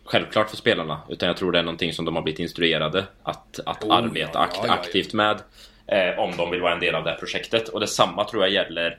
självklart 0.06 0.50
för 0.50 0.56
spelarna 0.56 1.00
utan 1.08 1.26
jag 1.26 1.36
tror 1.36 1.52
det 1.52 1.58
är 1.58 1.62
någonting 1.62 1.92
som 1.92 2.04
de 2.04 2.16
har 2.16 2.22
blivit 2.22 2.40
instruerade 2.40 3.04
att, 3.22 3.60
att 3.66 3.84
Oh, 3.84 3.96
arbeta 3.96 4.30
ja, 4.34 4.40
akt, 4.40 4.56
ja, 4.56 4.66
ja, 4.66 4.72
aktivt 4.72 5.12
med 5.12 5.40
eh, 5.86 6.18
om 6.18 6.36
de 6.36 6.50
vill 6.50 6.60
vara 6.60 6.72
en 6.72 6.80
del 6.80 6.94
av 6.94 7.04
det 7.04 7.10
här 7.10 7.18
projektet. 7.18 7.68
Och 7.68 7.80
detsamma 7.80 8.24
tror 8.24 8.42
jag 8.42 8.52
gäller 8.52 8.98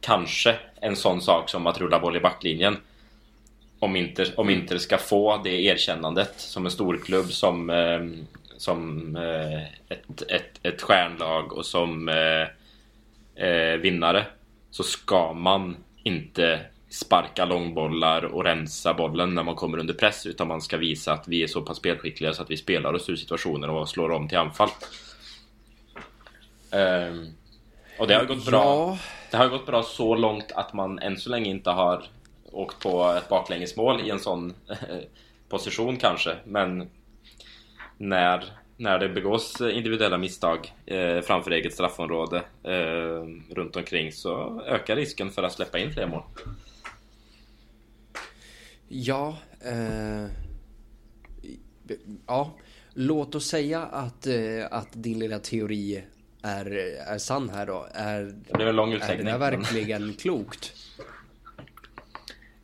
kanske 0.00 0.56
en 0.80 0.96
sån 0.96 1.20
sak 1.20 1.48
som 1.48 1.66
att 1.66 1.78
rulla 1.78 2.00
boll 2.00 2.16
i 2.16 2.20
backlinjen. 2.20 2.76
Om 3.78 3.96
Inter, 3.96 4.32
om 4.36 4.50
Inter 4.50 4.78
ska 4.78 4.98
få 4.98 5.40
det 5.44 5.62
erkännandet 5.64 6.34
som 6.36 6.64
en 6.64 6.70
storklubb, 6.70 7.26
som, 7.26 7.70
eh, 7.70 8.00
som 8.56 9.16
eh, 9.16 9.62
ett, 9.88 10.22
ett, 10.28 10.60
ett 10.62 10.82
stjärnlag 10.82 11.52
och 11.52 11.66
som 11.66 12.08
eh, 12.08 13.46
eh, 13.46 13.76
vinnare 13.76 14.24
så 14.70 14.82
ska 14.82 15.32
man 15.32 15.76
inte 16.02 16.60
sparka 16.94 17.44
långbollar 17.44 18.24
och 18.24 18.44
rensa 18.44 18.94
bollen 18.94 19.34
när 19.34 19.42
man 19.42 19.54
kommer 19.54 19.78
under 19.78 19.94
press 19.94 20.26
utan 20.26 20.48
man 20.48 20.60
ska 20.60 20.76
visa 20.76 21.12
att 21.12 21.28
vi 21.28 21.42
är 21.42 21.46
så 21.46 21.62
pass 21.62 21.76
spelskickliga 21.76 22.32
så 22.32 22.42
att 22.42 22.50
vi 22.50 22.56
spelar 22.56 22.92
oss 22.92 23.08
ur 23.08 23.16
situationer 23.16 23.70
och 23.70 23.88
slår 23.88 24.10
om 24.10 24.28
till 24.28 24.38
anfall. 24.38 24.68
Ehm, 26.70 27.26
och 27.98 28.06
det 28.06 28.14
har 28.14 28.24
gått 28.24 28.46
bra. 28.46 28.64
Ja. 28.64 28.98
Det 29.30 29.36
har 29.36 29.48
gått 29.48 29.66
bra 29.66 29.82
så 29.82 30.14
långt 30.14 30.52
att 30.52 30.72
man 30.72 30.98
än 30.98 31.16
så 31.16 31.30
länge 31.30 31.50
inte 31.50 31.70
har 31.70 32.04
åkt 32.52 32.82
på 32.82 33.14
ett 33.18 33.28
baklängesmål 33.28 34.00
i 34.00 34.10
en 34.10 34.20
sån 34.20 34.54
position 35.48 35.96
kanske. 35.96 36.36
Men 36.44 36.90
när, 37.98 38.44
när 38.76 38.98
det 38.98 39.08
begås 39.08 39.60
individuella 39.60 40.18
misstag 40.18 40.72
eh, 40.86 41.20
framför 41.20 41.50
eget 41.50 41.74
straffområde 41.74 42.42
eh, 42.62 43.54
runt 43.54 43.76
omkring 43.76 44.12
så 44.12 44.62
ökar 44.66 44.96
risken 44.96 45.30
för 45.30 45.42
att 45.42 45.52
släppa 45.52 45.78
in 45.78 45.92
fler 45.92 46.06
mål. 46.06 46.22
Ja, 48.96 49.38
eh, 49.60 50.26
ja. 52.26 52.54
Låt 52.92 53.34
oss 53.34 53.46
säga 53.46 53.82
att, 53.82 54.26
eh, 54.26 54.66
att 54.70 54.88
din 54.92 55.18
lilla 55.18 55.38
teori 55.38 56.04
är, 56.42 56.66
är 57.06 57.18
sann 57.18 57.48
här 57.48 57.66
då. 57.66 57.88
Är, 57.92 58.34
Det 58.58 58.68
en 58.68 58.76
lång 58.76 58.92
är 58.92 59.16
det 59.16 59.22
där 59.22 59.38
verkligen 59.38 60.14
klokt? 60.14 60.72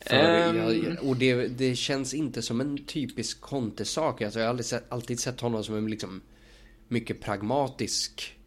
För 0.06 0.16
Ehm. 0.16 0.56
jag, 0.56 0.96
och 1.08 1.16
det, 1.16 1.49
det 1.49 1.76
känns 1.76 2.14
inte 2.14 2.42
som 2.42 2.60
en 2.60 2.84
typisk 2.84 3.40
Conte-sak. 3.40 4.22
Alltså 4.22 4.38
jag 4.38 4.46
har 4.46 4.50
aldrig 4.50 4.66
sett, 4.66 4.92
alltid 4.92 5.20
sett 5.20 5.40
honom 5.40 5.64
som 5.64 5.76
en 5.76 5.90
liksom 5.90 6.20
mycket 6.88 7.20
pragmatisk 7.20 8.38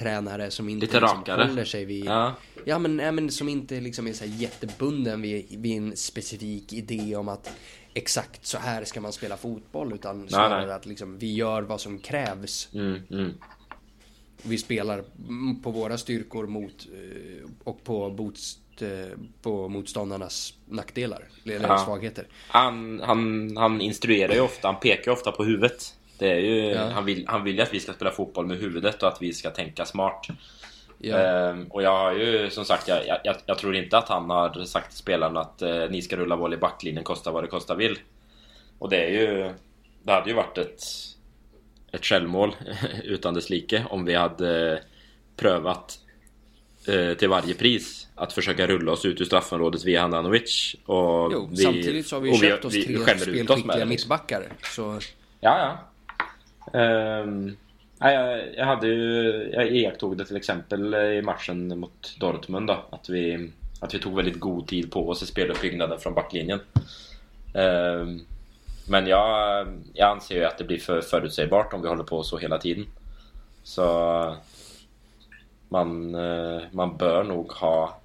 tränare 0.00 0.50
som 0.50 0.68
inte 0.68 0.86
Lite 0.86 1.00
liksom 1.00 1.18
rakare. 1.18 1.44
håller 1.44 1.64
sig 1.64 1.84
vid... 1.84 2.04
Ja. 2.04 2.34
Ja 2.64 2.78
men, 2.78 2.96
nej, 2.96 3.12
men 3.12 3.30
som 3.30 3.48
inte 3.48 3.80
liksom 3.80 4.06
är 4.06 4.12
så 4.12 4.24
jättebunden 4.24 5.22
vid, 5.22 5.60
vid 5.60 5.76
en 5.76 5.96
specifik 5.96 6.72
idé 6.72 7.16
om 7.16 7.28
att 7.28 7.50
exakt 7.94 8.46
så 8.46 8.58
här 8.58 8.84
ska 8.84 9.00
man 9.00 9.12
spela 9.12 9.36
fotboll 9.36 9.92
utan 9.92 10.28
snarare 10.28 10.66
nej. 10.66 10.74
att 10.74 10.86
liksom 10.86 11.18
vi 11.18 11.34
gör 11.34 11.62
vad 11.62 11.80
som 11.80 11.98
krävs. 11.98 12.68
Mm, 12.74 13.00
mm. 13.10 13.30
Vi 14.42 14.58
spelar 14.58 15.04
på 15.62 15.70
våra 15.70 15.98
styrkor 15.98 16.46
mot 16.46 16.86
eh, 16.94 17.50
och 17.64 17.84
på, 17.84 18.10
botst, 18.10 18.60
eh, 18.82 19.18
på 19.42 19.68
motståndarnas 19.68 20.54
nackdelar 20.68 21.24
eller 21.44 21.68
Ja. 21.68 21.78
svagheter. 21.78 22.26
Han, 22.48 23.00
han, 23.04 23.52
han 23.56 23.80
instruerar 23.80 24.34
ju 24.34 24.40
ofta, 24.40 24.68
han 24.68 24.80
pekar 24.80 25.04
ju 25.06 25.12
ofta 25.12 25.32
på 25.32 25.44
huvudet. 25.44 25.94
Det 26.20 26.30
är 26.30 26.38
ju, 26.38 26.64
Ja. 26.64 26.88
han, 26.88 27.04
vill, 27.04 27.24
han 27.28 27.44
vill 27.44 27.56
ju 27.56 27.62
att 27.62 27.74
vi 27.74 27.80
ska 27.80 27.92
spela 27.92 28.10
fotboll 28.10 28.46
med 28.46 28.58
huvudet 28.58 29.02
och 29.02 29.08
att 29.08 29.22
vi 29.22 29.32
ska 29.32 29.50
tänka 29.50 29.84
smart. 29.84 30.26
Ja. 30.98 31.18
Ehm, 31.18 31.66
och 31.66 31.82
jag 31.82 31.90
har 31.90 32.12
ju 32.12 32.50
som 32.50 32.64
sagt, 32.64 32.88
jag, 32.88 33.20
jag, 33.24 33.36
jag 33.46 33.58
tror 33.58 33.76
inte 33.76 33.98
att 33.98 34.08
han 34.08 34.30
har 34.30 34.64
sagt 34.64 34.88
till 34.90 34.98
spelarna 34.98 35.40
att 35.40 35.62
eh, 35.62 35.84
ni 35.90 36.02
ska 36.02 36.16
rulla 36.16 36.36
boll 36.36 36.54
i 36.54 36.56
backlinjen 36.56 37.04
kosta 37.04 37.30
vad 37.30 37.44
det 37.44 37.48
kosta 37.48 37.74
vill. 37.74 37.98
Och 38.78 38.88
det 38.90 39.04
är 39.04 39.10
ju... 39.10 39.54
Det 40.02 40.12
hade 40.12 40.30
ju 40.30 40.36
varit 40.36 40.58
ett, 40.58 40.82
ett 41.92 42.06
självmål 42.06 42.56
utan 43.04 43.34
dess 43.34 43.50
like 43.50 43.84
om 43.90 44.04
vi 44.04 44.14
hade 44.14 44.82
prövat 45.36 45.98
eh, 46.88 47.14
till 47.14 47.28
varje 47.28 47.54
pris 47.54 48.08
att 48.14 48.32
försöka 48.32 48.66
rulla 48.66 48.92
oss 48.92 49.04
ut 49.04 49.20
ur 49.20 49.24
straffområdet 49.24 49.84
via 49.84 50.00
Handanovic. 50.00 50.76
Och 50.86 51.32
Jo, 51.32 51.48
vi, 51.50 51.56
samtidigt 51.56 52.06
så 52.06 52.16
har 52.16 52.20
vi 52.20 52.32
och 52.32 52.36
köpt 52.36 52.64
oss 52.64 52.74
vi 52.74 52.84
tre 52.84 52.98
med 52.98 53.02
spelskickliga 53.02 53.74
liksom. 53.74 53.88
mittbackar. 53.88 54.52
Så 54.62 54.98
Ja, 55.40 55.58
ja. 55.58 55.89
Ehm, 56.72 57.56
nej, 57.98 58.14
jag, 58.14 58.54
jag 58.56 58.66
hade 58.66 58.86
ju... 58.86 59.50
Jag 59.52 59.68
iakttog 59.68 60.16
det 60.16 60.24
till 60.24 60.36
exempel 60.36 60.94
i 60.94 61.22
matchen 61.22 61.78
mot 61.78 62.16
Dortmund 62.20 62.66
då, 62.66 62.84
att 62.90 63.08
vi, 63.08 63.50
att 63.80 63.94
vi 63.94 63.98
tog 63.98 64.16
väldigt 64.16 64.40
god 64.40 64.66
tid 64.66 64.92
på 64.92 65.08
oss 65.08 65.22
i 65.22 65.26
speluppbyggnaden 65.26 66.00
från 66.00 66.14
backlinjen. 66.14 66.60
Ehm, 67.54 68.20
men 68.88 69.06
jag, 69.06 69.66
jag 69.92 70.10
anser 70.10 70.34
ju 70.34 70.44
att 70.44 70.58
det 70.58 70.64
blir 70.64 70.78
för 70.78 71.00
förutsägbart 71.00 71.72
om 71.72 71.82
vi 71.82 71.88
håller 71.88 72.04
på 72.04 72.22
så 72.22 72.38
hela 72.38 72.58
tiden. 72.58 72.86
Så 73.62 74.36
man, 75.68 76.14
eh, 76.14 76.62
man 76.70 76.96
bör 76.96 77.24
nog 77.24 77.52
ha 77.52 78.00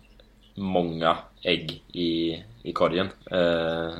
många 0.55 1.17
ägg 1.41 1.83
i, 1.93 2.43
i 2.63 2.73
korgen. 2.73 3.09
Eh, 3.31 3.93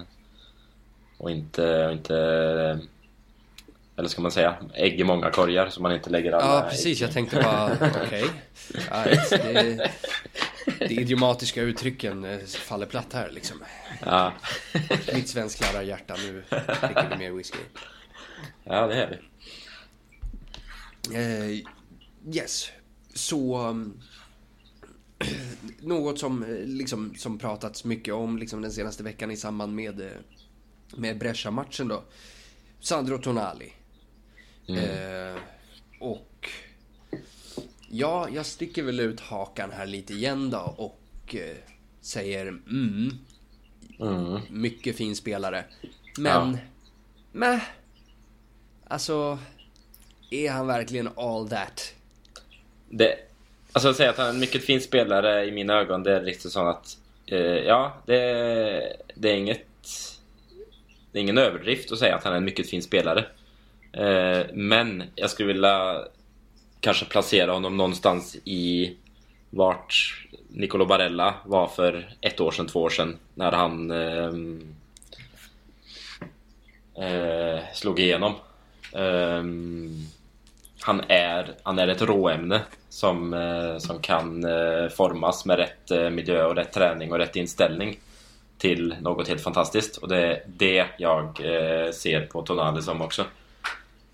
och 1.18 1.32
inte, 1.32 1.86
och 1.86 1.92
inte 1.92 2.80
eller 3.98 4.10
ska 4.10 4.22
man 4.22 4.32
säga 4.32 4.56
ägg 4.74 5.00
i 5.00 5.04
många 5.04 5.32
korgar 5.32 5.70
så 5.70 5.82
man 5.82 5.92
inte 5.94 6.10
lägger 6.10 6.32
alla 6.32 6.56
Ja, 6.64 6.70
precis. 6.70 7.02
ägg. 7.02 7.08
Jag 7.08 7.14
tänkte 7.14 7.36
bara, 7.36 7.78
okej. 8.06 8.26
Ja, 8.90 9.04
det, 9.30 9.92
de 10.80 10.86
idiomatiska 11.00 11.62
uttrycken 11.62 12.26
eh, 12.26 12.40
faller 12.40 12.86
platt 12.86 13.14
här 13.14 13.30
liksom. 13.32 13.58
Ja, 14.06 14.34
Mitt 15.14 15.30
svensklärda 15.30 15.84
hjärta, 15.84 16.16
nu 16.18 16.44
dricker 16.50 17.08
vi 17.10 17.18
mer 17.18 17.32
whisky. 17.32 17.58
ja 18.64 18.88
det 18.88 18.96
är 19.04 19.10
det. 19.10 19.20
Eh, 21.18 21.62
yes, 22.36 22.70
så... 23.14 23.68
um, 23.70 24.02
något 25.80 26.20
som, 26.20 26.44
eh, 26.44 26.50
liksom, 26.66 27.16
som 27.16 27.38
pratats 27.40 27.84
mycket 27.84 28.14
om 28.14 28.38
liksom, 28.38 28.62
den 28.62 28.72
senaste 28.72 29.04
veckan 29.04 29.32
i 29.32 29.38
samband 29.38 29.76
med, 29.76 30.10
med 30.96 31.18
Brescia-matchen 31.18 31.88
då. 31.88 32.04
Sandro 32.80 33.18
Tonali. 33.18 33.74
Eh, 34.68 35.42
och... 36.00 36.50
Ja, 37.90 38.30
jag 38.30 38.46
sticker 38.46 38.84
väl 38.84 39.00
ut 39.00 39.20
hakan 39.20 39.72
här 39.72 39.86
lite 39.86 40.14
igen 40.14 40.50
då 40.50 40.74
och 40.78 41.36
eh, 41.36 41.56
säger 42.02 42.48
mm, 42.48 43.12
Mm. 44.00 44.42
mycket 44.50 44.96
fin 44.96 45.16
spelare. 45.16 45.66
Men... 46.18 46.52
Ja. 46.52 46.58
Meh. 47.32 47.62
Alltså... 48.88 49.40
Är 50.30 50.52
han 50.52 50.68
verkligen 50.68 51.10
all 51.16 51.50
that? 51.50 51.94
det 52.90 53.16
alltså 53.72 53.90
att 53.90 53.96
säga 53.96 54.10
att 54.10 54.18
han 54.18 54.26
är 54.26 54.30
en 54.30 54.40
mycket 54.40 54.64
fin 54.64 54.82
spelare 54.82 55.46
i 55.46 55.52
mina 55.52 55.74
ögon, 55.74 56.04
det 56.04 56.16
är 56.16 56.22
riktigt 56.22 56.52
så 56.52 56.68
att 56.68 56.98
eh, 57.26 57.40
ja, 57.40 57.98
det, 58.06 58.98
det 59.16 59.30
är 59.30 59.36
inget 59.36 59.68
det 61.12 61.20
är 61.20 61.22
ingen 61.22 61.38
överdrift 61.38 61.92
att 61.92 62.00
säga 62.00 62.16
att 62.16 62.24
han 62.24 62.34
är 62.34 62.38
en 62.38 62.46
mycket 62.46 62.70
fin 62.70 62.82
spelare. 62.82 63.26
Eh, 63.98 64.46
men 64.54 65.04
jag 65.16 65.30
skulle 65.30 65.54
vilja 65.54 66.04
kanske 66.80 67.06
placera 67.06 67.52
honom 67.52 67.78
någonstans 67.78 68.36
i 68.44 68.96
vart 69.50 70.24
Nicolo 70.48 70.86
Barella 70.86 71.36
var 71.46 71.68
för 71.68 72.16
ett 72.22 72.42
år 72.42 72.52
sedan, 72.52 72.68
två 72.68 72.82
år 72.82 72.90
sedan 72.90 73.18
när 73.34 73.52
han 73.52 73.92
ehm, 73.92 74.76
eh, 76.96 77.60
slog 77.74 78.00
igenom. 78.00 78.34
Ehm, 78.94 80.06
han, 80.82 81.02
är, 81.08 81.54
han 81.64 81.80
är 81.80 81.88
ett 81.88 82.02
råämne 82.02 82.62
som, 82.90 83.34
eh, 83.34 83.78
som 83.78 84.00
kan 84.00 84.44
eh, 84.44 84.90
formas 84.90 85.46
med 85.46 85.58
rätt 85.58 85.92
eh, 85.92 86.10
miljö 86.10 86.46
och 86.46 86.56
rätt 86.56 86.74
träning 86.74 87.12
och 87.12 87.18
rätt 87.18 87.36
inställning 87.36 88.00
till 88.58 88.96
något 89.02 89.28
helt 89.28 89.42
fantastiskt. 89.44 89.98
Och 89.98 90.08
det 90.08 90.18
är 90.18 90.44
det 90.46 90.86
jag 90.98 91.26
eh, 91.26 91.92
ser 91.92 92.22
på 92.22 92.42
Tonali 92.42 92.82
som 92.82 93.02
också. 93.02 93.26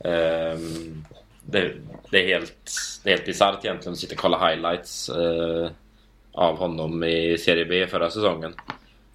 Ehm, 0.03 1.03
det, 1.45 1.73
det 2.09 2.23
är 2.23 2.27
helt, 2.27 2.71
det 3.03 3.09
är 3.09 3.13
helt 3.13 3.25
bisarrt 3.25 3.65
egentligen 3.65 3.93
att 3.93 3.99
sitta 3.99 4.13
och 4.13 4.19
kolla 4.19 4.49
highlights 4.49 5.09
eh, 5.09 5.71
av 6.31 6.57
honom 6.57 7.03
i 7.03 7.37
Serie 7.37 7.65
B 7.65 7.87
förra 7.87 8.09
säsongen. 8.09 8.53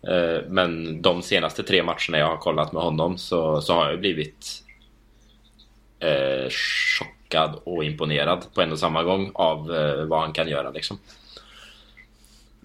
Eh, 0.09 0.43
men 0.49 1.03
de 1.03 1.23
senaste 1.23 1.63
tre 1.63 1.83
matcherna 1.83 2.19
jag 2.19 2.27
har 2.27 2.37
kollat 2.37 2.73
med 2.73 2.83
honom 2.83 3.19
så, 3.19 3.61
så 3.61 3.75
har 3.75 3.91
jag 3.91 4.01
blivit 4.01 4.63
eh, 5.99 6.51
chockad 6.51 7.61
och 7.65 7.85
imponerad 7.85 8.45
på 8.55 8.63
en 8.63 8.73
och 8.73 8.79
samma 8.79 9.03
gång 9.03 9.31
av 9.35 9.75
eh, 9.75 10.05
vad 10.05 10.21
han 10.21 10.33
kan 10.33 10.49
göra 10.49 10.71
liksom. 10.71 10.99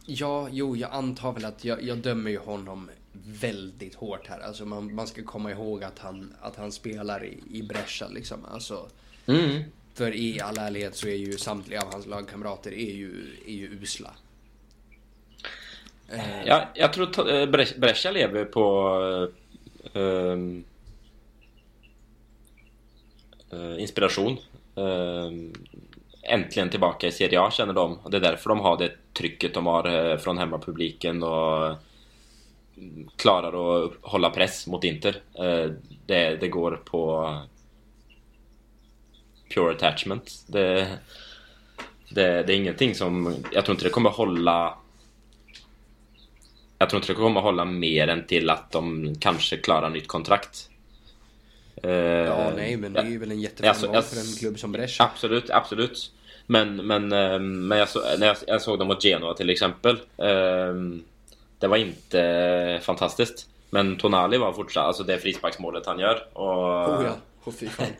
Ja, 0.06 0.48
jo, 0.52 0.76
jag 0.76 0.92
antar 0.92 1.32
väl 1.32 1.46
att 1.46 1.66
jag, 1.66 1.84
jag 1.84 1.98
dömer 1.98 2.32
ju 2.32 2.38
honom 2.38 2.90
väldigt 3.14 3.96
hårt 3.96 4.28
här. 4.28 4.40
Alltså 4.40 4.66
man, 4.66 4.96
man 4.96 5.08
ska 5.08 5.24
komma 5.24 5.52
ihåg 5.52 5.84
att 5.84 6.00
han, 6.00 6.34
att 6.42 6.56
han 6.56 6.72
spelar 6.72 7.24
i, 7.26 7.38
i 7.52 7.64
Brescia 7.64 8.08
liksom. 8.08 8.46
Alltså, 8.52 8.88
Mm. 9.28 9.64
för 9.94 10.16
i 10.16 10.42
all 10.42 10.58
ärlighet 10.58 10.96
så 10.96 11.08
är 11.08 11.16
ju 11.16 11.32
samtliga 11.38 11.82
av 11.82 11.92
hans 11.94 12.06
lagkamrater 12.08 12.72
är 12.72 12.92
ju, 12.94 13.36
är 13.48 13.52
ju 13.54 13.68
usla. 13.82 14.12
Eh, 16.10 16.46
Ja, 16.46 16.70
jag 16.74 16.94
tror 16.94 17.10
att 17.10 17.18
eh, 17.18 17.24
Bre- 17.24 17.80
Brescia 17.80 18.12
lever 18.12 18.46
på 18.46 19.30
eh, 19.94 20.38
inspiration. 23.82 24.38
Eh, 24.76 25.32
äntligen 26.24 26.70
tillbaka 26.70 27.08
i 27.08 27.12
Serie 27.12 27.42
A 27.42 27.52
känner 27.52 27.74
de. 27.74 28.00
Det 28.12 28.18
är 28.18 28.22
därför 28.22 28.50
de 28.50 28.60
har 28.60 28.78
det 28.78 28.92
trycket 29.14 29.54
de 29.54 29.66
har 29.66 30.18
från 30.18 30.38
hemmapubliken 30.38 31.24
och 31.24 31.76
klarar 33.16 33.84
att 33.86 33.92
hålla 34.02 34.30
press 34.30 34.68
mot 34.68 34.84
Inter. 34.84 35.16
Eh, 35.40 35.72
det, 36.06 36.36
det 36.36 36.48
går 36.48 36.82
på 36.86 37.38
pure 39.54 39.72
attachment. 39.72 40.44
Det, 40.48 40.98
det, 42.10 42.44
det 42.44 42.54
är 42.54 42.58
ingenting 42.58 42.96
som... 42.96 43.36
Jag 43.54 43.66
tror 43.66 43.76
inte 43.76 43.86
det 43.86 43.90
kommer 43.90 44.10
hålla 44.10 44.78
jag 46.78 46.90
tror 46.90 47.02
inte 47.02 47.14
det 47.14 47.18
kommer 47.18 47.42
hålla 47.42 47.66
mer 47.66 48.08
än 48.08 48.28
till 48.28 48.50
att 48.50 48.72
de 48.72 49.16
kanske 49.20 49.58
klarar 49.58 49.90
nytt 49.90 50.08
kontrakt. 50.08 50.70
Eh, 51.84 51.92
ja, 51.92 52.52
nej, 52.56 52.78
men 52.78 52.94
det 52.94 53.00
är 53.00 53.06
ju 53.10 53.18
väl 53.18 53.32
en 53.32 53.42
jätteframgång 53.42 53.96
Alltså, 53.96 54.16
jag- 54.16 54.26
för 54.26 54.32
en 54.32 54.38
klubb 54.38 54.60
som 54.60 54.72
Brescia. 54.72 55.06
Absolut, 55.06 55.50
absolut. 55.50 56.12
Men, 56.48 56.76
men, 56.88 57.12
eh, 57.12 57.40
men 57.40 57.78
jag, 57.78 57.90
så, 57.90 58.00
när 58.20 58.28
jag, 58.28 58.38
jag 58.48 58.62
såg 58.62 58.80
dem 58.80 58.88
mot 58.88 59.04
Genoa 59.04 59.34
till 59.34 59.50
exempel. 59.50 59.96
eh, 60.18 60.76
Det 61.62 61.68
var 61.68 61.78
inte 61.78 62.80
fantastiskt. 62.84 63.50
Men 63.70 63.98
Tonali 63.98 64.38
var 64.38 64.54
fortsatt, 64.54 64.86
alltså 64.86 65.04
det 65.04 65.18
frisparksmålet 65.18 65.86
han 65.86 66.00
gör. 66.00 66.28
Och, 66.34 66.90
Oh 66.90 67.06
ja, 67.06 67.16
oh, 67.46 67.54
fy 67.54 67.68
fan. 67.68 67.88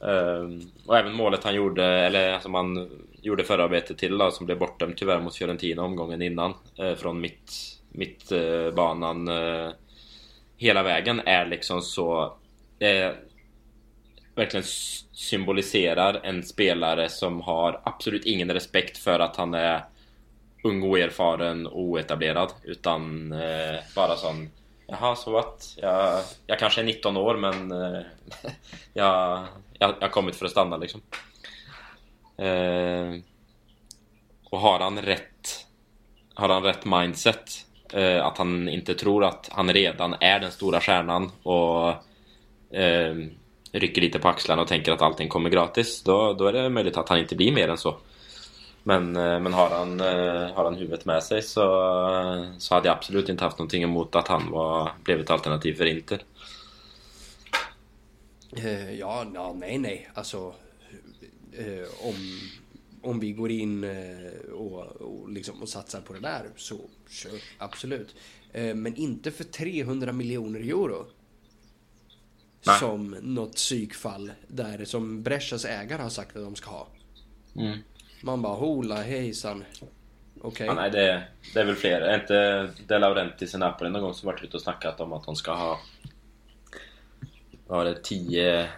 Ehm, 0.00 0.60
och 0.86 0.98
även 0.98 1.14
målet 1.14 1.44
han 1.44 1.54
gjorde, 1.54 1.84
eller 1.84 2.38
som 2.38 2.54
han 2.54 2.90
gjorde 3.22 3.44
förarbetet 3.44 3.98
till 3.98 4.18
då, 4.18 4.30
som 4.30 4.46
blev 4.46 4.58
bortdömt 4.58 4.96
tyvärr 4.96 5.20
mot 5.20 5.36
Fiorentina 5.36 5.82
omgången 5.82 6.22
innan. 6.22 6.54
eh, 6.78 6.94
från 6.94 7.20
mitt, 7.20 7.52
mitt 7.88 8.32
banan 8.74 9.28
eh, 9.28 9.70
hela 10.56 10.82
vägen 10.82 11.20
är 11.24 11.46
liksom 11.46 11.82
så... 11.82 12.36
Eh, 12.78 13.10
verkligen 14.34 14.66
symboliserar 15.12 16.20
en 16.22 16.42
spelare 16.42 17.08
som 17.08 17.40
har 17.40 17.80
absolut 17.84 18.24
ingen 18.24 18.50
respekt 18.50 18.98
för 18.98 19.20
att 19.20 19.36
han 19.36 19.54
är 19.54 19.84
ung, 20.66 20.82
oerfaren 20.82 21.66
och 21.66 21.80
oetablerad. 21.80 22.52
Utan 22.62 23.32
eh, 23.32 23.80
bara 23.94 24.16
sån 24.16 24.50
Jaha, 24.86 25.16
så 25.16 25.38
att 25.38 25.74
jag, 25.76 26.22
jag 26.46 26.58
kanske 26.58 26.80
är 26.80 26.84
19 26.84 27.16
år 27.16 27.36
men 27.36 27.72
eh, 27.72 28.00
jag, 28.92 29.46
jag, 29.78 29.94
jag 30.00 30.00
har 30.00 30.08
kommit 30.08 30.36
för 30.36 30.44
att 30.44 30.50
stanna 30.50 30.76
liksom. 30.76 31.00
Eh, 32.38 33.20
och 34.50 34.60
har 34.60 34.78
han 34.78 35.02
rätt 35.02 35.66
Har 36.34 36.48
han 36.48 36.62
rätt 36.62 36.84
mindset 36.84 37.66
eh, 37.92 38.26
Att 38.26 38.38
han 38.38 38.68
inte 38.68 38.94
tror 38.94 39.24
att 39.24 39.48
han 39.52 39.72
redan 39.72 40.14
är 40.20 40.40
den 40.40 40.50
stora 40.50 40.80
stjärnan 40.80 41.30
och 41.42 41.88
eh, 42.76 43.14
Rycker 43.72 44.00
lite 44.02 44.18
på 44.18 44.28
axlarna 44.28 44.62
och 44.62 44.68
tänker 44.68 44.92
att 44.92 45.02
allting 45.02 45.28
kommer 45.28 45.50
gratis 45.50 46.02
Då, 46.02 46.32
då 46.32 46.46
är 46.46 46.52
det 46.52 46.68
möjligt 46.68 46.96
att 46.96 47.08
han 47.08 47.18
inte 47.18 47.36
blir 47.36 47.52
mer 47.52 47.68
än 47.68 47.78
så 47.78 47.96
men, 48.86 49.16
eh, 49.16 49.40
men 49.40 49.52
har, 49.52 49.70
han, 49.70 50.00
eh, 50.00 50.54
har 50.54 50.64
han 50.64 50.74
huvudet 50.74 51.04
med 51.04 51.22
sig 51.22 51.42
så, 51.42 51.60
så 52.58 52.74
hade 52.74 52.88
jag 52.88 52.96
absolut 52.96 53.28
inte 53.28 53.44
haft 53.44 53.58
någonting 53.58 53.82
emot 53.82 54.16
att 54.16 54.28
han 54.28 54.50
var, 54.50 54.92
blev 55.04 55.20
ett 55.20 55.30
alternativ 55.30 55.74
för 55.74 55.86
Inter. 55.86 56.22
Eh, 58.56 58.94
ja, 58.94 59.26
ja, 59.34 59.54
nej, 59.58 59.78
nej. 59.78 60.10
Alltså, 60.14 60.54
om, 62.00 62.40
om 63.02 63.20
vi 63.20 63.32
går 63.32 63.50
in 63.50 63.84
och, 64.52 64.80
och, 64.82 65.30
liksom, 65.30 65.62
och 65.62 65.68
satsar 65.68 66.00
på 66.00 66.12
det 66.12 66.20
där 66.20 66.46
så 66.56 66.80
kör, 67.08 67.32
absolut. 67.58 68.14
Men 68.52 68.96
inte 68.96 69.30
för 69.30 69.44
300 69.44 70.12
miljoner 70.12 70.60
euro. 70.60 71.06
Nej. 72.66 72.78
Som 72.78 73.10
något 73.22 73.54
psykfall 73.54 74.32
där 74.48 74.84
som 74.84 75.22
Brescias 75.22 75.64
ägare 75.64 76.02
har 76.02 76.10
sagt 76.10 76.36
att 76.36 76.42
de 76.42 76.56
ska 76.56 76.70
ha. 76.70 76.88
Mm. 77.56 77.78
Man 78.26 78.42
bara 78.42 78.54
hola 78.54 79.02
hejsan. 79.02 79.64
Okej. 80.40 80.66
Ja, 80.66 80.74
nej, 80.74 80.90
det, 80.90 81.22
det 81.54 81.60
är 81.60 81.64
väl 81.64 81.74
fler. 81.74 82.00
Är 82.00 82.20
inte 82.20 82.68
De 82.86 82.98
Laurentiis 82.98 83.54
i 83.54 83.58
Napoli 83.58 83.90
någon 83.90 84.02
gång 84.02 84.14
som 84.14 84.26
varit 84.26 84.44
ute 84.44 84.56
och 84.56 84.62
snackat 84.62 85.00
om 85.00 85.12
att 85.12 85.24
de 85.24 85.36
ska 85.36 85.52
ha... 85.54 85.80
Vad 87.66 87.78
var 87.78 87.84
det? 87.84 88.02
10... 88.02 88.68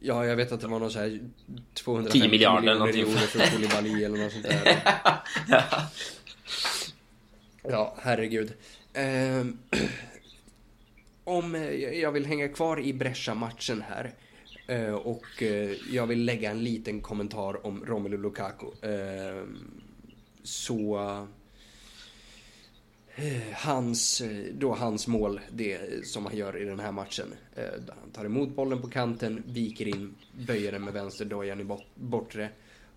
Ja, 0.00 0.26
jag 0.26 0.36
vet 0.36 0.52
att 0.52 0.60
det 0.60 0.66
var 0.66 0.78
någon 0.78 0.90
så 0.90 0.98
här 0.98 1.20
250 1.74 2.18
10 2.20 2.28
miljarder 2.28 2.58
eller 2.58 2.86
miljoner 2.86 3.02
någonting. 3.02 3.02
euro 3.02 3.46
för 3.46 3.50
Koulibaly 3.50 4.04
eller 4.04 4.18
något 4.18 4.32
sånt 4.32 4.44
där. 4.44 4.78
Ja, 7.62 7.96
herregud. 8.02 8.52
Ehm, 8.92 9.58
om 11.24 11.54
eh, 11.54 11.70
jag 11.74 12.12
vill 12.12 12.26
hänga 12.26 12.48
kvar 12.48 12.80
i 12.80 12.92
Brescia-matchen 12.92 13.84
här 13.88 14.14
och 14.94 15.42
eh, 15.42 15.70
jag 15.92 16.06
vill 16.06 16.24
lägga 16.24 16.50
en 16.50 16.64
liten 16.64 17.00
kommentar 17.00 17.66
om 17.66 17.84
Romelu 17.84 18.16
Lukaku. 18.16 18.66
Ehm, 18.82 19.80
så... 20.42 20.96
eh, 23.16 23.52
Hans, 23.54 24.20
eh, 24.20 24.44
då 24.54 24.74
hans 24.74 25.06
mål, 25.06 25.40
det 25.52 26.06
som 26.06 26.26
han 26.26 26.36
gör 26.36 26.62
i 26.62 26.64
den 26.64 26.80
här 26.80 26.92
matchen. 26.92 27.26
Eh, 27.56 27.62
där 27.62 27.94
Han 28.00 28.10
tar 28.12 28.24
emot 28.24 28.48
bollen 28.56 28.80
på 28.82 28.88
kanten, 28.88 29.42
viker 29.46 29.88
in, 29.88 30.14
böjer 30.46 30.72
den 30.72 30.84
med 30.84 30.92
vänsterdojan 30.94 31.60
i 31.60 31.64
bort- 31.64 31.94
bortre 31.94 32.48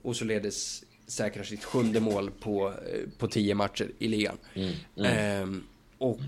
och 0.02 0.16
således 0.16 0.84
säkrar 1.08 1.44
sitt 1.44 1.64
sjunde 1.64 2.00
mål 2.00 2.32
på, 2.40 2.68
eh, 2.68 3.10
på 3.18 3.28
tio 3.28 3.56
matcher 3.56 3.92
i 4.00 4.08
ligan. 4.08 4.38
Mm, 4.54 4.74
mm. 4.98 5.54
Eh, 5.58 5.62
och 5.98 6.20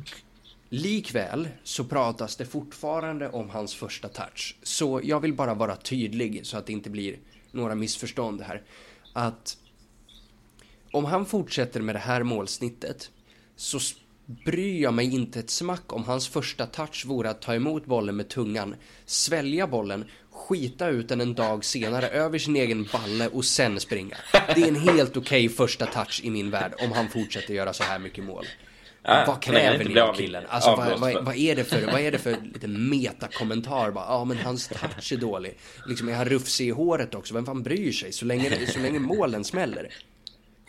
likväl 0.71 1.47
så 1.63 1.83
pratas 1.83 2.35
det 2.35 2.45
fortfarande 2.45 3.29
om 3.29 3.49
hans 3.49 3.75
första 3.75 4.07
touch. 4.07 4.55
Så 4.63 5.01
jag 5.03 5.19
vill 5.19 5.33
bara 5.33 5.53
vara 5.53 5.75
tydlig 5.75 6.45
så 6.45 6.57
att 6.57 6.65
det 6.65 6.73
inte 6.73 6.89
blir 6.89 7.19
några 7.51 7.75
missförstånd 7.75 8.41
här. 8.41 8.61
Att 9.13 9.57
om 10.91 11.05
han 11.05 11.25
fortsätter 11.25 11.81
med 11.81 11.95
det 11.95 11.99
här 11.99 12.23
målsnittet 12.23 13.11
så 13.55 13.79
bryr 14.25 14.81
jag 14.81 14.93
mig 14.93 15.13
inte 15.15 15.39
ett 15.39 15.49
smack 15.49 15.93
om 15.93 16.03
hans 16.03 16.27
första 16.27 16.65
touch 16.65 17.05
vore 17.05 17.29
att 17.29 17.41
ta 17.41 17.55
emot 17.55 17.85
bollen 17.85 18.15
med 18.15 18.29
tungan, 18.29 18.75
svälja 19.05 19.67
bollen, 19.67 20.05
skita 20.31 20.87
ut 20.87 21.09
den 21.09 21.21
en 21.21 21.33
dag 21.33 21.65
senare 21.65 22.07
över 22.07 22.39
sin 22.39 22.55
egen 22.55 22.87
balle 22.93 23.27
och 23.27 23.45
sen 23.45 23.79
springa. 23.79 24.17
Det 24.31 24.61
är 24.61 24.67
en 24.67 24.75
helt 24.75 25.17
okej 25.17 25.45
okay 25.45 25.49
första 25.49 25.85
touch 25.85 26.21
i 26.23 26.29
min 26.29 26.51
värld 26.51 26.73
om 26.83 26.91
han 26.91 27.09
fortsätter 27.09 27.53
göra 27.53 27.73
så 27.73 27.83
här 27.83 27.99
mycket 27.99 28.23
mål. 28.23 28.45
Äh, 29.03 29.27
vad 29.27 29.41
kräver 29.41 29.85
ni 29.85 29.99
av 29.99 30.13
killen? 30.13 30.43
Alltså 30.49 30.75
vad, 30.75 30.99
vad, 30.99 31.25
vad, 31.25 31.35
är 31.35 31.55
det 31.55 31.63
för, 31.63 31.85
vad 31.85 32.01
är 32.01 32.11
det 32.11 32.17
för 32.17 32.37
lite 32.53 32.67
metakommentar? 32.67 33.91
Ja 33.95 34.05
ah, 34.07 34.25
men 34.25 34.37
hans 34.37 34.67
touch 34.67 35.11
är 35.11 35.17
dålig. 35.17 35.57
Liksom 35.87 36.09
är 36.09 36.13
han 36.13 36.25
rufsig 36.25 36.67
i 36.67 36.71
håret 36.71 37.15
också? 37.15 37.33
Vem 37.33 37.45
fan 37.45 37.63
bryr 37.63 37.91
sig? 37.91 38.11
Så 38.11 38.25
länge, 38.25 38.67
så 38.67 38.79
länge 38.79 38.99
målen 38.99 39.43
smäller. 39.43 39.89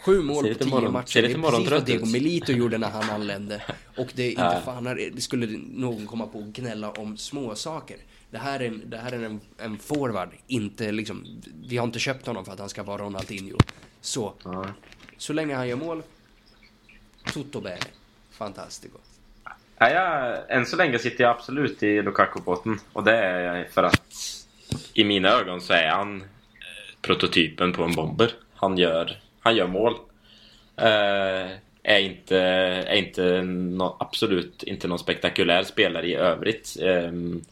Sju 0.05 0.23
mål 0.23 0.55
på 0.55 0.65
tio 0.65 0.71
morgon, 0.71 0.93
matcher. 0.93 1.23
Det 1.23 1.33
är 1.33 1.51
precis 1.51 1.71
vad 1.71 1.85
Diego 1.85 2.07
Melito 2.07 2.53
gjorde 2.53 2.79
när 2.79 2.91
han 2.91 3.11
anlände. 3.11 3.63
Och 3.97 4.13
det 4.15 4.23
är 4.23 4.31
inte 4.31 4.43
äh. 4.43 4.65
fan, 4.65 4.85
det 4.85 5.23
skulle 5.23 5.47
någon 5.71 6.07
komma 6.07 6.27
på 6.27 6.39
att 6.39 6.45
gnälla 6.45 6.91
om 6.91 7.17
små 7.17 7.55
saker. 7.55 7.97
Det 8.31 8.39
här 8.39 8.61
är, 8.61 8.71
det 8.71 8.97
här 8.97 9.13
är 9.13 9.23
en, 9.23 9.41
en 9.59 9.79
forward, 9.79 10.29
inte 10.47 10.93
liksom, 10.93 11.43
vi 11.67 11.77
har 11.77 11.87
inte 11.87 11.99
köpt 11.99 12.27
honom 12.27 12.45
för 12.45 12.53
att 12.53 12.59
han 12.59 12.69
ska 12.69 12.83
vara 12.83 13.03
Ronaldinho. 13.03 13.59
Så, 14.01 14.35
äh. 14.45 14.67
så 15.19 15.33
länge 15.33 15.55
han 15.55 15.69
gör 15.69 15.77
mål, 15.77 16.03
tutto 17.33 17.61
bene. 17.61 17.81
Fantastico. 18.43 18.99
Ja, 19.79 19.91
jag, 19.91 20.39
än 20.49 20.67
så 20.67 20.77
länge 20.77 20.99
sitter 20.99 21.25
jag 21.25 21.31
absolut 21.31 21.83
i 21.83 22.03
Lukaku-båten. 22.03 22.79
Och 22.93 23.05
det 23.05 23.17
är 23.17 23.65
för 23.65 23.83
att 23.83 24.13
i 24.95 25.05
mina 25.05 25.29
ögon 25.29 25.61
så 25.61 25.73
är 25.73 25.89
han 25.89 26.21
eh, 26.21 26.27
prototypen 27.03 27.73
på 27.73 27.83
en 27.83 27.95
bomber. 27.95 28.31
Han 28.55 28.79
gör 28.79 29.19
han 29.41 29.57
gör 29.57 29.67
mål. 29.67 29.93
Uh, 30.81 31.51
är 31.83 31.99
inte, 31.99 32.39
är 32.39 32.95
inte 32.95 33.43
no, 33.43 33.97
absolut 34.01 34.63
inte 34.63 34.89
någon 34.89 34.99
spektakulär 34.99 35.63
spelare 35.63 36.07
i 36.07 36.15
övrigt. 36.15 36.77
Um, 36.81 37.45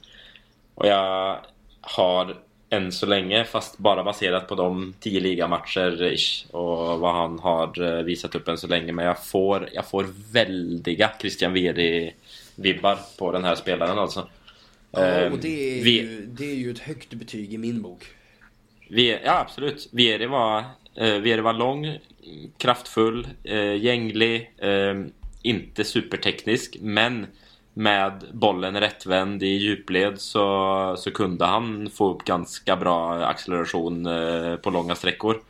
och 0.74 0.86
jag 0.86 1.38
har 1.80 2.36
än 2.70 2.92
så 2.92 3.06
länge, 3.06 3.44
fast 3.44 3.78
bara 3.78 4.04
baserat 4.04 4.48
på 4.48 4.54
de 4.54 4.94
10 5.00 5.20
ligamatcher 5.20 6.16
och 6.50 7.00
vad 7.00 7.14
han 7.14 7.38
har 7.38 7.82
eh, 7.82 8.02
visat 8.02 8.34
upp 8.34 8.48
än 8.48 8.58
så 8.58 8.66
länge. 8.66 8.92
Men 8.92 9.04
jag 9.04 9.26
får, 9.26 9.68
jag 9.72 9.86
får 9.86 10.06
väldiga 10.32 11.10
Christian 11.20 11.52
Vieri-vibbar 11.52 12.98
på 13.18 13.32
den 13.32 13.44
här 13.44 13.54
spelaren 13.54 13.98
alltså. 13.98 14.28
Ja, 14.90 14.98
och 15.00 15.06
ehm, 15.06 15.38
det 15.40 15.80
är, 15.80 15.84
ju, 15.84 16.26
det 16.26 16.50
är 16.50 16.54
ju 16.54 16.70
ett 16.70 16.78
högt 16.78 17.14
betyg 17.14 17.54
i 17.54 17.58
min 17.58 17.82
bok. 17.82 18.06
ja, 18.88 19.38
absolut. 19.38 19.88
Vieri 19.92 20.26
var 20.26 20.64
Eh, 20.94 21.18
Vere 21.18 21.40
var 21.40 21.52
lång, 21.52 21.98
kraftfull, 22.58 23.28
eh, 23.44 23.74
gänglig, 23.74 24.52
eh, 24.58 25.00
inte 25.42 25.84
superteknisk 25.84 26.76
men 26.80 27.26
med 27.74 28.24
bollen 28.32 28.80
rättvänd 28.80 29.42
i 29.42 29.46
djupled 29.46 30.20
så, 30.20 30.94
så 30.98 31.10
kunde 31.10 31.44
han 31.44 31.90
få 31.90 32.14
upp 32.14 32.24
ganska 32.24 32.76
bra 32.76 33.24
acceleration 33.24 34.06
eh, 34.06 34.56
på 34.56 34.70
långa 34.70 34.94
sträckor. 34.94 35.42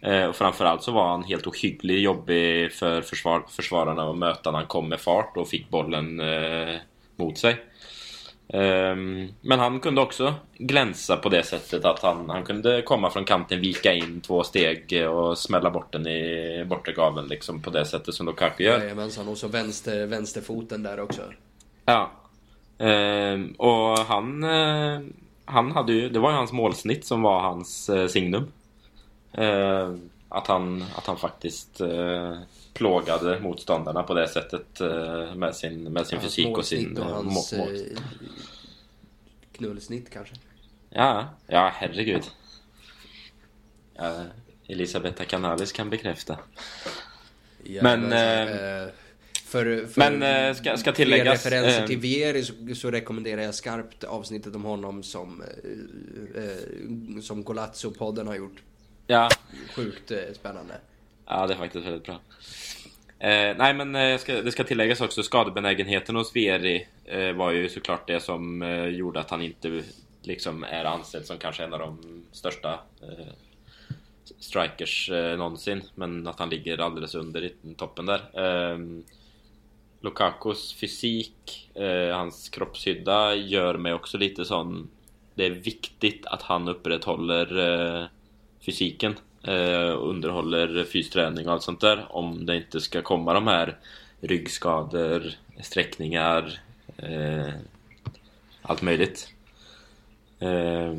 Eh, 0.00 0.24
och 0.24 0.36
framförallt 0.36 0.82
så 0.82 0.92
var 0.92 1.08
han 1.08 1.24
helt 1.24 1.46
ohyggligt 1.46 2.02
jobbig 2.02 2.72
för 2.72 3.02
försvar, 3.02 3.42
försvararna 3.48 4.10
att 4.10 4.18
möta 4.18 4.50
när 4.50 4.58
han 4.58 4.68
kom 4.68 4.88
med 4.88 5.00
fart 5.00 5.36
och 5.36 5.48
fick 5.48 5.70
bollen 5.70 6.20
eh, 6.20 6.76
mot 7.16 7.38
sig. 7.38 7.56
Ehm, 8.52 9.28
men 9.40 9.58
han 9.58 9.80
kunde 9.80 10.00
också 10.00 10.34
glänsa 10.58 11.16
på 11.16 11.28
det 11.28 11.42
sättet 11.42 11.84
att 11.84 12.02
han, 12.02 12.30
han 12.30 12.44
kunde 12.44 12.82
komma 12.82 13.10
från 13.10 13.24
kanten, 13.24 13.60
vika 13.60 13.92
in 13.92 14.20
två 14.20 14.42
steg 14.42 14.92
eh, 14.92 15.06
och 15.06 15.38
smälla 15.38 15.70
bort 15.70 15.92
den 15.92 16.06
i 16.06 16.64
bortre 16.68 17.22
liksom 17.28 17.62
på 17.62 17.70
det 17.70 17.84
sättet 17.84 18.14
som 18.14 18.26
Lukaku 18.26 18.64
gör. 18.64 18.78
Jajamensan, 18.78 19.28
och 19.28 19.38
så 19.38 19.48
vänster, 19.48 20.06
vänsterfoten 20.06 20.82
där 20.82 21.00
också. 21.00 21.22
Ja. 21.90 22.10
Ehm, 22.78 23.52
och 23.52 23.98
han, 23.98 24.44
eh, 24.44 25.00
han 25.44 25.72
hade 25.72 25.92
ju, 25.92 26.08
det 26.08 26.18
var 26.18 26.30
ju 26.30 26.36
hans 26.36 26.52
målsnitt 26.52 27.04
som 27.04 27.22
var 27.22 27.40
hans 27.40 27.88
eh, 27.88 28.06
signum. 28.06 28.52
Ehm, 29.32 30.10
att, 30.28 30.46
han, 30.46 30.84
att 30.96 31.06
han 31.06 31.16
faktiskt 31.16 31.80
eh, 31.80 32.38
plågade 32.74 33.40
motståndarna 33.40 34.02
på 34.02 34.14
det 34.14 34.28
sättet 34.28 34.80
eh, 34.80 35.34
med 35.34 35.56
sin, 35.56 35.82
med 35.82 36.06
sin 36.06 36.20
fysik 36.20 36.58
och 36.58 36.64
sin... 36.64 36.98
Och 36.98 37.06
hans 37.06 37.52
mål, 37.52 37.74
eh, 37.74 38.02
knullsnitt 39.52 40.10
kanske? 40.10 40.34
Ja, 40.90 41.28
ja 41.46 41.72
herregud. 41.74 42.30
Ja, 43.94 44.24
Elisabetta 44.66 45.24
Canalis 45.24 45.72
kan 45.72 45.90
bekräfta. 45.90 46.38
Ja, 47.62 47.82
men... 47.82 48.00
men 48.00 48.48
äh, 48.82 48.88
för, 49.50 49.86
för 49.86 50.10
men 50.10 50.54
ska, 50.54 50.76
ska 50.76 50.92
tilläggas... 50.92 51.46
referenser 51.46 51.86
till 51.86 51.98
Vieri 51.98 52.42
så, 52.42 52.52
så, 52.74 52.90
rekommenderar 52.90 53.42
jag 53.42 53.54
skarpt 53.54 54.04
avsnittet 54.04 54.54
om 54.54 54.64
honom 54.64 55.02
som, 55.02 55.42
äh, 56.34 57.20
som 57.20 57.44
Golazzo-podden 57.44 58.26
har 58.26 58.34
gjort. 58.34 58.62
Ja. 59.06 59.28
Sjukt 59.74 60.12
spännande. 60.32 60.74
Ja, 61.26 61.46
det 61.46 61.54
är 61.54 61.58
faktiskt 61.58 61.86
väldigt 61.86 62.04
bra. 62.04 62.20
Eh, 63.20 63.56
nej, 63.56 63.74
men 63.74 63.94
eh, 63.96 64.18
ska, 64.18 64.42
det 64.42 64.52
ska 64.52 64.64
tilläggas 64.64 65.00
också, 65.00 65.22
skadebenägenheten 65.22 66.16
hos 66.16 66.36
Veri 66.36 66.86
eh, 67.04 67.32
var 67.32 67.50
ju 67.50 67.68
såklart 67.68 68.06
det 68.06 68.20
som 68.20 68.62
eh, 68.62 68.84
gjorde 68.84 69.20
att 69.20 69.30
han 69.30 69.42
inte 69.42 69.82
liksom 70.22 70.64
är 70.64 70.84
ansedd 70.84 71.26
som 71.26 71.38
kanske 71.38 71.64
en 71.64 71.74
av 71.74 71.78
de 71.78 72.24
största 72.32 72.80
eh, 73.02 73.26
strikers 74.38 75.10
eh, 75.10 75.38
någonsin. 75.38 75.82
Men 75.94 76.26
att 76.26 76.38
han 76.38 76.50
ligger 76.50 76.78
alldeles 76.78 77.14
under 77.14 77.44
i 77.44 77.52
toppen 77.76 78.06
där. 78.06 78.20
Lukakos 80.00 80.74
fysik, 80.74 81.70
eh, 81.74 82.16
hans 82.16 82.48
kroppshydda 82.48 83.34
gör 83.34 83.74
mig 83.74 83.92
också 83.92 84.18
lite 84.18 84.44
sån... 84.44 84.88
Det 85.34 85.46
är 85.46 85.50
viktigt 85.50 86.26
att 86.26 86.42
han 86.42 86.68
upprätthåller 86.68 87.58
eh, 87.58 88.06
fysiken 88.60 89.14
eh, 89.42 89.98
underhåller 89.98 90.84
fysträning 90.84 91.46
och 91.46 91.52
allt 91.52 91.62
sånt 91.62 91.80
där. 91.80 92.06
Om 92.08 92.46
det 92.46 92.56
inte 92.56 92.80
ska 92.80 93.02
komma 93.02 93.34
de 93.34 93.46
här 93.46 93.78
ryggskador, 94.20 95.22
sträckningar, 95.60 96.60
eh, 96.96 97.52
allt 98.62 98.82
möjligt. 98.82 99.32
Eh, 100.38 100.96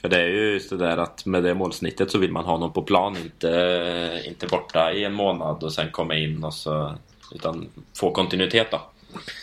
för 0.00 0.08
det 0.08 0.16
är 0.16 0.28
ju 0.28 0.52
just 0.52 0.70
det 0.70 0.76
där 0.76 0.96
att 0.96 1.26
med 1.26 1.42
det 1.42 1.54
målsnittet 1.54 2.10
så 2.10 2.18
vill 2.18 2.32
man 2.32 2.44
ha 2.44 2.58
någon 2.58 2.72
på 2.72 2.82
plan, 2.82 3.16
inte, 3.16 3.50
eh, 3.50 4.28
inte 4.28 4.46
borta 4.46 4.92
i 4.92 5.04
en 5.04 5.14
månad 5.14 5.62
och 5.62 5.72
sen 5.72 5.90
komma 5.90 6.14
in 6.14 6.44
och 6.44 6.54
så... 6.54 6.94
Utan 7.34 7.68
få 7.94 8.12
kontinuitet 8.12 8.70
då. 8.70 8.90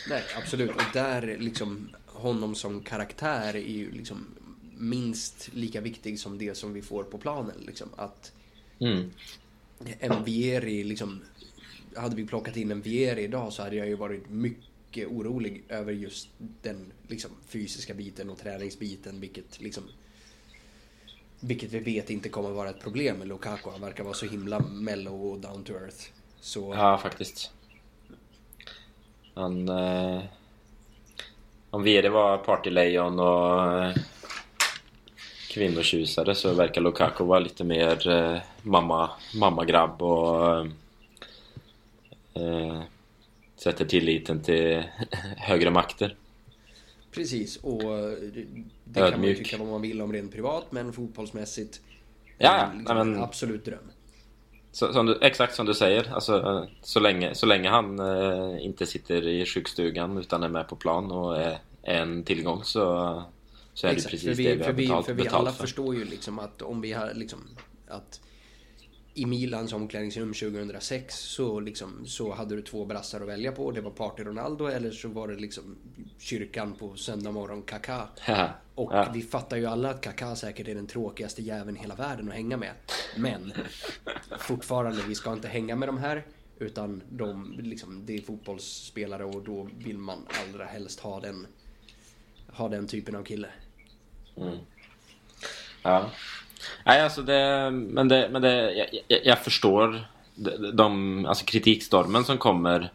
Nej, 0.08 0.22
absolut. 0.36 0.70
Och 0.70 0.82
där 0.92 1.36
liksom 1.40 1.88
honom 2.06 2.54
som 2.54 2.80
karaktär 2.80 3.56
är 3.56 3.72
ju 3.72 3.90
liksom 3.90 4.26
minst 4.78 5.50
lika 5.52 5.80
viktig 5.80 6.20
som 6.20 6.38
det 6.38 6.54
som 6.54 6.72
vi 6.72 6.82
får 6.82 7.04
på 7.04 7.18
planen. 7.18 7.56
Liksom. 7.66 7.88
Att 7.96 8.32
mm. 8.78 9.10
en 10.00 10.24
Vieri, 10.24 10.84
liksom, 10.84 11.20
hade 11.96 12.16
vi 12.16 12.26
plockat 12.26 12.56
in 12.56 12.70
en 12.70 12.82
Vieri 12.82 13.22
idag 13.22 13.52
så 13.52 13.62
hade 13.62 13.76
jag 13.76 13.88
ju 13.88 13.94
varit 13.94 14.30
mycket 14.30 15.08
orolig 15.08 15.64
över 15.68 15.92
just 15.92 16.28
den 16.62 16.92
liksom, 17.08 17.30
fysiska 17.46 17.94
biten 17.94 18.30
och 18.30 18.38
träningsbiten, 18.38 19.20
vilket 19.20 19.60
liksom 19.60 19.82
vilket 21.40 21.72
vi 21.72 21.78
vet 21.78 22.10
inte 22.10 22.28
kommer 22.28 22.50
vara 22.50 22.70
ett 22.70 22.80
problem 22.80 23.16
med 23.16 23.28
Lukaku. 23.28 23.70
Han 23.70 23.80
verkar 23.80 24.04
vara 24.04 24.14
så 24.14 24.26
himla 24.26 24.60
mellow 24.60 25.26
och 25.26 25.38
down 25.38 25.64
to 25.64 25.72
earth. 25.72 26.04
Så... 26.40 26.74
Ja, 26.74 26.98
faktiskt. 26.98 27.52
Han... 29.38 29.68
Eh... 29.68 30.22
Om 31.70 31.82
Vieri 31.82 32.08
var 32.08 32.38
partylejon 32.38 33.18
och 33.20 33.82
eh, 33.82 33.94
kvinnotjusare 35.50 36.34
så 36.34 36.54
verkar 36.54 36.80
Lukaku 36.80 37.24
vara 37.24 37.38
lite 37.38 37.64
mer 37.64 38.08
eh, 38.08 38.38
mamma, 38.62 39.10
mammagrabb 39.34 40.02
och 40.02 40.66
eh, 42.34 42.82
sätter 43.56 43.84
tilliten 43.84 44.42
till 44.42 44.82
högre 45.36 45.70
makter. 45.70 46.16
Precis, 47.12 47.56
och 47.56 47.82
det 48.84 49.00
Ödmjuk. 49.00 49.12
kan 49.12 49.20
man 49.20 49.28
ju 49.28 49.34
tycka 49.34 49.58
vad 49.58 49.68
man 49.68 49.82
vill 49.82 50.02
om 50.02 50.12
rent 50.12 50.32
privat, 50.32 50.72
men 50.72 50.92
fotbollsmässigt 50.92 51.80
Ja, 52.38 52.70
liksom 52.78 52.96
men, 52.96 53.14
en 53.14 53.22
absolut 53.22 53.64
dröm. 53.64 53.90
Så, 54.72 54.92
som 54.92 55.06
du, 55.06 55.18
exakt 55.20 55.54
som 55.54 55.66
du 55.66 55.74
säger, 55.74 56.14
alltså, 56.14 56.66
så, 56.82 57.00
länge, 57.00 57.34
så 57.34 57.46
länge 57.46 57.68
han 57.68 57.98
eh, 57.98 58.64
inte 58.64 58.86
sitter 58.86 59.28
i 59.28 59.46
sjukstugan 59.46 60.18
utan 60.18 60.42
är 60.42 60.48
med 60.48 60.68
på 60.68 60.76
plan 60.76 61.10
och 61.10 61.36
är, 61.36 61.58
är 61.82 62.02
en 62.02 62.24
tillgång 62.24 62.64
så 62.64 63.22
så 63.78 63.86
är 63.86 63.90
Exakt, 63.90 64.10
det 64.10 64.10
precis 64.10 64.36
för 64.36 64.42
vi, 64.42 64.56
det 64.56 64.72
vi 64.72 64.86
har 64.86 65.02
för 65.02 65.04
betalt, 65.04 65.06
För 65.06 65.14
vi 65.14 65.28
alla 65.28 65.52
för. 65.52 65.60
förstår 65.60 65.94
ju 65.94 66.04
liksom 66.04 66.38
att 66.38 66.62
om 66.62 66.80
vi 66.80 66.92
har 66.92 67.14
liksom 67.14 67.40
att 67.88 68.20
i 69.18 69.26
Milans 69.26 69.72
omklädningsrum 69.72 70.34
2006 70.34 71.18
så, 71.18 71.60
liksom, 71.60 72.06
så 72.06 72.32
hade 72.32 72.56
du 72.56 72.62
två 72.62 72.84
brassar 72.84 73.20
att 73.20 73.28
välja 73.28 73.52
på. 73.52 73.70
Det 73.70 73.80
var 73.80 73.90
Party 73.90 74.24
Ronaldo 74.24 74.66
eller 74.66 74.90
så 74.90 75.08
var 75.08 75.28
det 75.28 75.36
liksom 75.36 75.76
kyrkan 76.18 76.74
på 76.74 76.96
söndag 76.96 77.32
morgon 77.32 77.62
Kaká. 77.62 78.08
Och 78.74 78.92
ja. 78.92 79.10
vi 79.14 79.22
fattar 79.22 79.56
ju 79.56 79.66
alla 79.66 79.90
att 79.90 80.00
Kaká 80.00 80.36
säkert 80.36 80.68
är 80.68 80.74
den 80.74 80.86
tråkigaste 80.86 81.42
jäveln 81.42 81.76
i 81.76 81.80
hela 81.80 81.94
världen 81.94 82.28
att 82.28 82.34
hänga 82.34 82.56
med. 82.56 82.72
Men 83.16 83.52
fortfarande, 84.38 85.02
vi 85.08 85.14
ska 85.14 85.32
inte 85.32 85.48
hänga 85.48 85.76
med 85.76 85.88
de 85.88 85.98
här. 85.98 86.26
Utan 86.58 87.02
de, 87.10 87.54
liksom, 87.58 88.06
det 88.06 88.16
är 88.16 88.22
fotbollsspelare 88.22 89.24
och 89.24 89.42
då 89.42 89.68
vill 89.78 89.98
man 89.98 90.26
allra 90.48 90.64
helst 90.64 91.00
ha 91.00 91.20
den, 91.20 91.46
ha 92.46 92.68
den 92.68 92.86
typen 92.86 93.16
av 93.16 93.24
kille. 93.24 93.48
Mm. 94.36 94.58
Ja. 95.82 96.10
Nej, 96.84 97.02
alltså 97.02 97.22
det... 97.22 97.70
Men 97.70 98.08
det... 98.08 98.28
Men 98.32 98.42
det 98.42 98.72
jag, 99.08 99.20
jag 99.24 99.44
förstår 99.44 100.04
de, 100.34 100.76
de, 100.76 101.26
alltså 101.26 101.44
kritikstormen 101.44 102.24
som 102.24 102.38
kommer. 102.38 102.90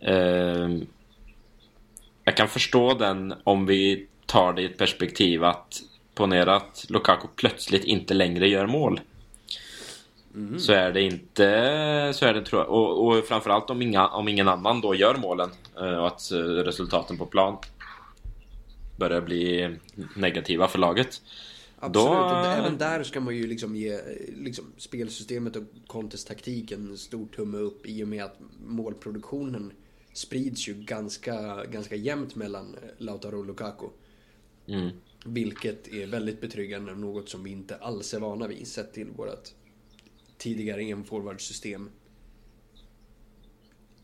Eh, 0.00 0.68
jag 2.24 2.36
kan 2.36 2.48
förstå 2.48 2.94
den 2.94 3.34
om 3.44 3.66
vi 3.66 4.06
tar 4.26 4.52
det 4.52 4.62
i 4.62 4.64
ett 4.64 4.78
perspektiv 4.78 5.44
att 5.44 5.80
ponera 6.14 6.56
att 6.56 6.86
Lukaku 6.88 7.28
plötsligt 7.36 7.84
inte 7.84 8.14
längre 8.14 8.48
gör 8.48 8.66
mål. 8.66 9.00
Mm. 10.34 10.58
Så 10.58 10.72
är 10.72 10.92
det 10.92 11.02
inte, 11.02 12.12
så 12.14 12.26
är 12.26 12.34
det 12.34 12.42
tror 12.42 12.62
jag. 12.62 12.70
Och, 12.70 13.06
och 13.06 13.24
framförallt 13.24 13.70
om, 13.70 13.82
inga, 13.82 14.08
om 14.08 14.28
ingen 14.28 14.48
annan 14.48 14.80
då 14.80 14.94
gör 14.94 15.14
målen 15.14 15.50
eh, 15.80 15.98
och 15.98 16.06
att 16.06 16.30
eh, 16.32 16.38
resultaten 16.38 17.18
på 17.18 17.26
plan 17.26 17.56
börjar 18.96 19.20
bli 19.20 19.76
negativa 20.16 20.68
för 20.68 20.78
laget. 20.78 21.22
Absolut, 21.80 22.08
då... 22.08 22.44
även 22.44 22.78
där 22.78 23.02
ska 23.02 23.20
man 23.20 23.36
ju 23.36 23.46
liksom 23.46 23.76
ge 23.76 24.00
liksom, 24.28 24.64
spelsystemet 24.76 25.56
och 25.56 26.10
taktiken 26.26 26.90
en 26.90 26.98
stor 26.98 27.26
tumme 27.26 27.58
upp 27.58 27.86
i 27.86 28.04
och 28.04 28.08
med 28.08 28.24
att 28.24 28.40
målproduktionen 28.66 29.72
sprids 30.12 30.68
ju 30.68 30.74
ganska, 30.74 31.64
ganska 31.64 31.96
jämnt 31.96 32.34
mellan 32.34 32.76
Lautaro 32.98 33.38
och 33.38 33.46
Lukaku. 33.46 33.86
Mm. 34.66 34.90
Vilket 35.24 35.88
är 35.88 36.06
väldigt 36.06 36.40
betryggande 36.40 36.92
och 36.92 36.98
något 36.98 37.28
som 37.28 37.44
vi 37.44 37.50
inte 37.50 37.76
alls 37.76 38.14
är 38.14 38.20
vana 38.20 38.46
vid 38.46 38.66
sett 38.66 38.92
till 38.92 39.10
vårt 39.16 39.48
tidigare 40.38 40.82
enforwardsystem. 40.82 41.90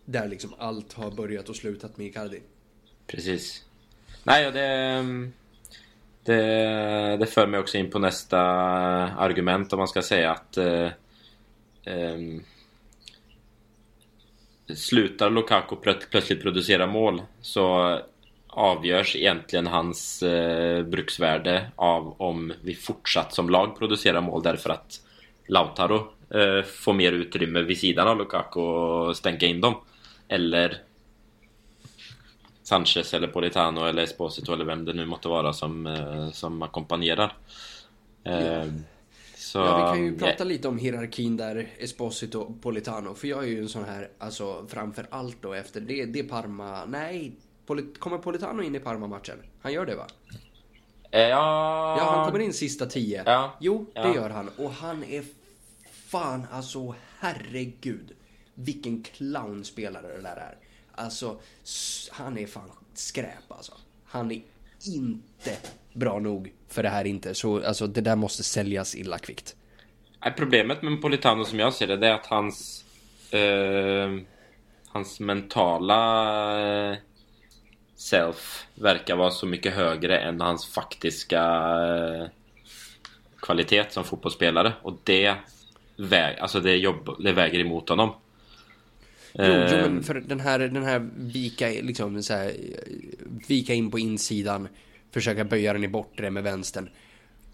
Där 0.04 0.28
liksom 0.28 0.54
allt 0.58 0.92
har 0.92 1.10
börjat 1.10 1.48
och 1.48 1.56
slutat 1.56 1.96
med 1.96 2.06
Icardi. 2.06 2.40
Precis. 3.06 3.64
Nej, 4.24 4.46
och 4.46 4.52
det... 4.52 5.30
Det, 6.24 7.16
det 7.20 7.26
för 7.26 7.46
mig 7.46 7.60
också 7.60 7.78
in 7.78 7.90
på 7.90 7.98
nästa 7.98 8.40
argument 8.40 9.72
om 9.72 9.78
man 9.78 9.88
ska 9.88 10.02
säga 10.02 10.30
att 10.30 10.56
eh, 10.56 10.88
eh, 11.84 12.18
Slutar 14.76 15.30
Lukaku 15.30 15.76
plötsligt 16.10 16.42
producera 16.42 16.86
mål 16.86 17.22
så 17.40 17.98
avgörs 18.48 19.16
egentligen 19.16 19.66
hans 19.66 20.22
eh, 20.22 20.82
bruksvärde 20.82 21.70
av 21.76 22.14
om 22.18 22.52
vi 22.62 22.74
fortsatt 22.74 23.34
som 23.34 23.50
lag 23.50 23.78
producerar 23.78 24.20
mål 24.20 24.42
därför 24.42 24.70
att 24.70 25.00
Lautaro 25.46 26.12
eh, 26.30 26.62
får 26.64 26.92
mer 26.92 27.12
utrymme 27.12 27.62
vid 27.62 27.78
sidan 27.78 28.08
av 28.08 28.18
Lukaku 28.18 28.60
och 28.60 29.16
stänka 29.16 29.46
in 29.46 29.60
dem. 29.60 29.74
Eller 30.28 30.78
Sanchez 32.64 33.14
eller 33.14 33.28
Politano 33.28 33.84
eller 33.84 34.02
Esposito 34.02 34.52
eller 34.52 34.64
vem 34.64 34.84
det 34.84 34.92
nu 34.92 35.06
måtte 35.06 35.28
vara 35.28 35.52
som, 35.52 35.86
eh, 35.86 36.30
som 36.30 36.62
ackompanjerar. 36.62 37.36
Eh, 38.24 38.64
så, 39.36 39.58
ja, 39.58 39.76
vi 39.76 39.98
kan 39.98 40.06
ju 40.06 40.18
prata 40.18 40.44
lite 40.44 40.68
om 40.68 40.78
hierarkin 40.78 41.36
där, 41.36 41.68
Esposito 41.78 42.40
och 42.40 42.62
Politano. 42.62 43.14
För 43.14 43.28
jag 43.28 43.44
är 43.44 43.48
ju 43.48 43.60
en 43.60 43.68
sån 43.68 43.84
här, 43.84 44.08
alltså 44.18 44.66
framför 44.68 45.06
allt 45.10 45.42
då 45.42 45.52
efter 45.52 45.80
det, 45.80 46.04
det 46.04 46.22
Parma, 46.22 46.84
nej, 46.84 47.32
Polit, 47.66 48.00
kommer 48.00 48.18
Politano 48.18 48.62
in 48.62 48.74
i 48.74 48.78
Parma-matchen? 48.78 49.38
Han 49.62 49.72
gör 49.72 49.86
det 49.86 49.96
va? 49.96 50.06
Eh, 51.10 51.20
ja... 51.20 51.96
Ja, 51.98 52.04
han 52.04 52.26
kommer 52.26 52.38
in 52.38 52.52
sista 52.52 52.86
tio. 52.86 53.22
Ja. 53.26 53.56
Jo, 53.60 53.86
det 53.94 54.00
ja. 54.00 54.14
gör 54.14 54.30
han. 54.30 54.50
Och 54.56 54.70
han 54.70 55.04
är 55.04 55.24
fan, 55.84 56.46
alltså 56.52 56.94
herregud. 57.18 58.12
Vilken 58.54 59.02
clownspelare 59.02 60.16
det 60.16 60.22
där 60.22 60.36
är. 60.36 60.63
Alltså, 60.94 61.36
han 62.10 62.38
är 62.38 62.46
fan 62.46 62.70
skräp 62.94 63.52
alltså. 63.52 63.72
Han 64.04 64.30
är 64.30 64.42
inte 64.86 65.56
bra 65.92 66.18
nog 66.18 66.52
för 66.68 66.82
det 66.82 66.88
här 66.88 67.04
inte. 67.04 67.34
Så 67.34 67.66
alltså, 67.66 67.86
det 67.86 68.00
där 68.00 68.16
måste 68.16 68.42
säljas 68.42 68.94
illa 68.94 69.18
kvickt. 69.18 69.56
Problemet 70.36 70.82
med 70.82 71.02
Politano 71.02 71.44
som 71.44 71.58
jag 71.58 71.74
ser 71.74 71.86
det, 71.86 71.96
det 71.96 72.06
är 72.06 72.14
att 72.14 72.26
hans... 72.26 72.84
Eh, 73.30 74.10
hans 74.94 75.20
mentala 75.20 76.90
eh, 76.90 76.96
self 77.96 78.66
verkar 78.74 79.16
vara 79.16 79.30
så 79.30 79.46
mycket 79.46 79.74
högre 79.74 80.18
än 80.18 80.40
hans 80.40 80.66
faktiska 80.66 81.42
eh, 81.42 82.26
kvalitet 83.40 83.84
som 83.90 84.04
fotbollsspelare. 84.04 84.72
Och 84.82 84.96
det, 85.04 85.34
väg, 85.96 86.38
alltså 86.38 86.60
det, 86.60 86.76
jobb, 86.76 87.16
det 87.20 87.32
väger 87.32 87.58
emot 87.58 87.88
honom. 87.88 88.14
Jo, 89.38 89.44
jo, 89.44 89.76
men 89.76 89.84
ehm. 89.84 90.02
för 90.02 90.14
den 90.14 90.40
här, 90.40 90.58
den 90.58 90.84
här 90.84 91.08
vika, 91.16 91.68
liksom 91.68 92.22
så 92.22 92.34
här, 92.34 92.52
vika 93.48 93.74
in 93.74 93.90
på 93.90 93.98
insidan, 93.98 94.68
försöka 95.10 95.44
böja 95.44 95.72
den 95.72 95.84
i 95.84 95.88
bortre 95.88 96.30
med 96.30 96.42
vänstern. 96.42 96.88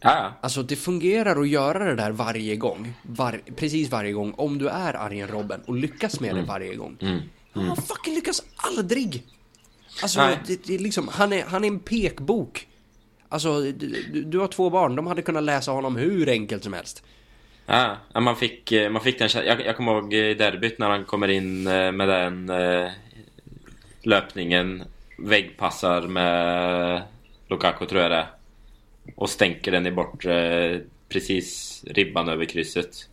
Ja. 0.00 0.32
Alltså 0.40 0.62
det 0.62 0.76
fungerar 0.76 1.40
att 1.40 1.48
göra 1.48 1.84
det 1.84 1.94
där 1.94 2.10
varje 2.10 2.56
gång. 2.56 2.92
Var, 3.02 3.40
precis 3.56 3.90
varje 3.90 4.12
gång. 4.12 4.34
Om 4.36 4.58
du 4.58 4.68
är 4.68 4.94
Arjen 4.94 5.28
Robben 5.28 5.60
och 5.66 5.74
lyckas 5.76 6.20
med 6.20 6.30
mm. 6.30 6.42
det 6.42 6.48
varje 6.48 6.74
gång. 6.74 6.96
Mm. 7.00 7.20
Mm. 7.54 7.68
Han 7.68 7.76
fucking 7.76 8.14
lyckas 8.14 8.42
aldrig! 8.56 9.22
Alltså, 10.02 10.36
det, 10.46 10.66
det, 10.66 10.74
är 10.74 10.78
liksom, 10.78 11.08
han 11.08 11.32
är, 11.32 11.44
han 11.44 11.64
är 11.64 11.68
en 11.68 11.78
pekbok. 11.78 12.68
Alltså, 13.28 13.60
du, 13.60 14.24
du 14.24 14.38
har 14.38 14.48
två 14.48 14.70
barn, 14.70 14.96
de 14.96 15.06
hade 15.06 15.22
kunnat 15.22 15.42
läsa 15.42 15.70
honom 15.70 15.96
hur 15.96 16.28
enkelt 16.28 16.64
som 16.64 16.72
helst. 16.72 17.02
Ja, 17.72 17.96
man 18.20 18.36
fick, 18.36 18.72
eh, 18.72 18.90
man 18.90 19.02
fick 19.02 19.18
den 19.18 19.28
jag, 19.46 19.66
jag 19.66 19.76
kommer 19.76 19.92
ihåg 19.92 20.14
i 20.14 20.34
derbyt 20.34 20.78
när 20.78 20.90
han 20.90 21.04
kommer 21.04 21.28
in 21.28 21.66
eh, 21.66 21.92
med 21.92 22.08
den 22.08 22.50
eh, 22.50 22.90
löpningen. 24.02 24.84
Väggpassar 25.18 26.02
med 26.02 27.02
Lukaku 27.48 27.86
tror 27.86 28.02
jag 28.02 28.10
det 28.10 28.26
Och 29.16 29.30
stänker 29.30 29.72
den 29.72 29.86
i 29.86 29.90
bort 29.90 30.24
precis 31.08 31.80
ribban 31.86 32.28
över 32.28 32.44
krysset. 32.44 33.08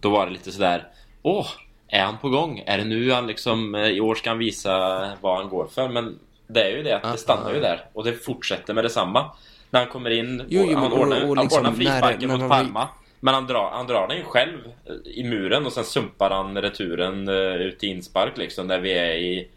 Då 0.00 0.10
var 0.10 0.26
det 0.26 0.32
lite 0.32 0.52
sådär 0.52 0.88
Åh, 1.22 1.46
är 1.88 2.02
han 2.02 2.18
på 2.18 2.28
gång? 2.28 2.62
Är 2.66 2.78
det 2.78 2.84
nu 2.84 3.10
han 3.10 3.26
liksom 3.26 3.76
i 3.76 4.00
år 4.00 4.14
ska 4.14 4.30
han 4.30 4.38
visa 4.38 4.72
vad 5.20 5.36
han 5.36 5.48
går 5.48 5.66
för? 5.66 5.88
Men 5.88 6.18
det 6.46 6.62
är 6.62 6.76
ju 6.76 6.82
det 6.82 6.96
att 6.96 7.12
det 7.12 7.18
stannar 7.18 7.54
ju 7.54 7.60
där 7.60 7.84
och 7.92 8.04
det 8.04 8.12
fortsätter 8.12 8.74
med 8.74 8.84
detsamma. 8.84 9.32
När 9.70 9.80
han 9.80 9.88
kommer 9.88 10.10
in, 10.10 10.42
jo, 10.48 10.64
jo, 10.68 10.76
han, 10.78 10.92
ordnar, 10.92 11.24
och, 11.24 11.30
och 11.30 11.36
liksom, 11.36 11.64
han 11.64 11.72
ordnar 11.72 11.84
frisparken 11.84 12.30
mot 12.30 12.48
Parma. 12.50 12.88
Men 13.20 13.34
han 13.34 13.46
drar, 13.46 13.70
han 13.70 13.86
drar 13.86 14.08
den 14.08 14.16
ju 14.16 14.24
själv 14.24 14.58
i 15.04 15.24
muren 15.24 15.66
och 15.66 15.72
sen 15.72 15.84
sumpar 15.84 16.30
han 16.30 16.62
returen 16.62 17.28
eh, 17.28 17.54
ut 17.54 17.84
i 17.84 17.86
inspark 17.86 18.38
liksom 18.38 18.68
där 18.68 18.80
vi 18.80 18.92
är 18.92 19.14
i 19.14 19.48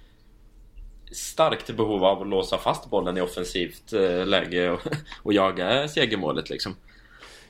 starkt 1.12 1.76
behov 1.76 2.04
av 2.04 2.22
att 2.22 2.28
låsa 2.28 2.58
fast 2.58 2.90
bollen 2.90 3.18
i 3.18 3.22
offensivt 3.22 3.94
eh, 3.94 4.26
läge 4.26 4.70
och, 4.70 4.80
och 5.24 5.34
jaga 5.34 5.88
segermålet 5.88 6.50
liksom. 6.50 6.76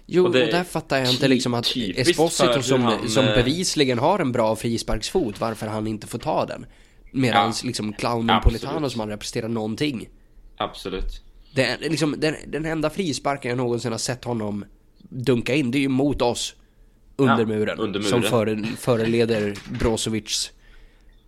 Jo, 0.06 0.24
och, 0.24 0.28
och 0.28 0.34
där 0.34 0.64
fattar 0.64 0.98
jag 0.98 1.10
inte 1.10 1.28
liksom 1.28 1.54
att 1.54 1.76
Esposito 1.96 2.62
som, 2.62 2.82
han, 2.82 3.10
som 3.10 3.26
eh, 3.26 3.36
bevisligen 3.36 4.00
har 4.00 4.20
en 4.20 4.32
bra 4.32 4.56
frisparksfot, 4.56 5.40
varför 5.40 5.68
han 5.68 5.88
inte 5.88 6.08
får 6.08 6.20
ta 6.20 6.46
den. 6.46 6.66
Medan 7.12 7.48
ja, 7.48 7.54
liksom 7.64 7.94
clownen 7.94 8.42
Politano 8.42 8.90
som 8.90 9.00
han 9.00 9.10
representerar 9.10 9.50
någonting. 9.50 10.10
Absolut. 10.58 11.22
Det 11.56 11.78
liksom, 11.82 12.16
den, 12.18 12.36
den 12.48 12.66
enda 12.66 12.90
frisparken 12.90 13.50
jag 13.50 13.58
någonsin 13.58 13.92
har 13.92 14.00
sett 14.00 14.24
honom 14.24 14.66
dunka 15.10 15.56
in, 15.56 15.72
det 15.72 15.78
är 15.78 15.82
ju 15.82 15.90
mot 15.90 16.22
oss. 16.22 16.56
Under, 17.16 17.40
ja, 17.40 17.46
muren, 17.46 17.80
under 17.80 18.00
muren. 18.00 18.10
Som 18.10 18.22
före, 18.22 18.64
föreleder 18.64 19.54
Brozovics 19.80 20.52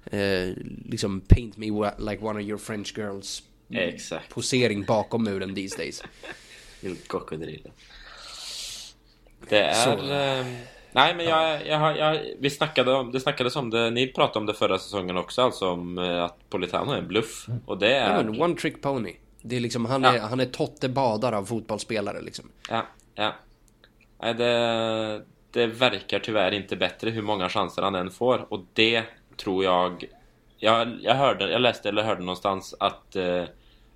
eh, 0.06 0.50
liksom 0.86 1.22
paint 1.22 1.58
me 1.58 1.66
like 1.98 2.26
one 2.26 2.40
of 2.40 2.46
your 2.48 2.58
French 2.58 2.98
girls. 2.98 3.44
Exakt. 3.70 4.30
Posering 4.30 4.84
bakom 4.84 5.24
muren 5.24 5.56
these 5.56 5.78
days. 5.78 6.04
Det 9.50 9.60
är... 9.60 10.40
Eh, 10.40 10.46
nej 10.92 11.16
men 11.16 11.26
jag, 11.26 11.68
jag, 11.68 11.98
jag, 11.98 12.20
vi 12.40 12.50
snackade 12.50 12.94
om, 12.94 13.12
det 13.12 13.20
snackades 13.20 13.56
om 13.56 13.70
det, 13.70 13.90
ni 13.90 14.08
pratade 14.08 14.40
om 14.40 14.46
det 14.46 14.54
förra 14.54 14.80
säsongen 14.80 15.18
också 15.18 15.42
alltså 15.42 15.70
om 15.70 15.98
eh, 15.98 16.24
att 16.24 16.50
Politano 16.50 16.92
är 16.92 16.98
en 16.98 17.08
bluff. 17.08 17.46
Och 17.66 17.78
det 17.78 17.96
är... 17.96 18.24
Ja, 18.24 18.44
one 18.44 18.56
trick 18.56 18.82
pony. 18.82 19.14
Det 19.42 19.56
är 19.56 19.60
liksom, 19.60 19.86
han 19.86 20.06
är, 20.06 20.16
ja. 20.16 20.26
han 20.26 20.40
är 20.40 20.46
Totte 20.46 20.90
Badar 20.90 21.34
av 21.34 21.46
fotbollsspelare 21.46 22.22
liksom. 22.22 22.46
Ja, 22.70 22.86
ja. 23.16 23.36
Nej, 24.20 24.34
det, 24.34 25.26
det 25.52 25.68
verkar 25.68 26.20
tyvärr 26.20 26.52
inte 26.52 26.76
bättre 26.76 27.10
hur 27.10 27.22
många 27.22 27.50
chanser 27.50 27.82
han 27.82 27.96
än 27.96 28.12
får. 28.12 28.54
Och 28.54 28.66
det 28.74 29.04
tror 29.38 29.64
jag... 29.64 30.06
Jag, 30.58 30.98
jag, 31.02 31.16
hörde, 31.16 31.52
jag 31.52 31.62
läste 31.62 31.90
eller 31.90 32.04
hörde 32.04 32.22
någonstans 32.22 32.76
att, 32.80 33.16
eh, 33.16 33.44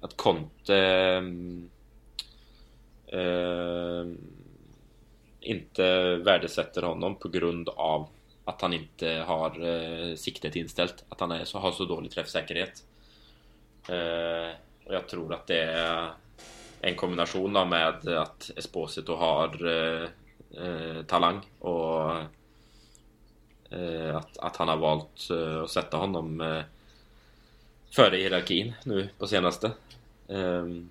att 0.01 0.17
Conte... 0.17 0.75
Eh, 3.08 3.19
eh 3.19 4.05
inte 5.41 6.15
värdesätter 6.15 6.82
honom 6.82 7.15
på 7.15 7.29
grund 7.29 7.69
av 7.69 8.08
att 8.45 8.62
han 8.62 8.73
inte 8.73 9.10
har 9.27 9.67
eh, 9.67 10.15
siktet 10.15 10.55
inställt. 10.55 11.05
Att 11.10 11.19
han 11.19 11.32
är, 11.32 11.45
så, 11.45 11.60
har 11.60 11.71
så 11.71 11.86
dålig 11.86 12.12
träffsäkerhet. 12.12 12.84
Eh, 13.89 14.55
och 14.86 14.93
jag 14.93 15.08
tror 15.08 15.34
att 15.34 15.47
det 15.47 15.63
är 15.63 16.10
en 16.82 16.96
kombination 16.96 17.56
av 17.56 17.68
med 17.68 18.08
att 18.08 18.52
Esposito 18.56 19.15
har 19.15 19.68
eh, 19.68 20.10
eh, 20.65 21.04
talang 21.04 21.42
och 21.60 22.12
eh, 23.70 24.15
att, 24.15 24.38
att 24.38 24.56
han 24.56 24.68
har 24.68 24.78
valt 24.78 25.30
eh, 25.30 25.63
att 25.63 25.70
sätta 25.70 25.98
honom 25.98 26.42
eh, 26.42 26.62
före 27.92 28.18
hierarkin 28.18 28.74
nu 28.84 29.10
på 29.18 29.28
senaste. 29.28 29.72
Ehm, 30.28 30.89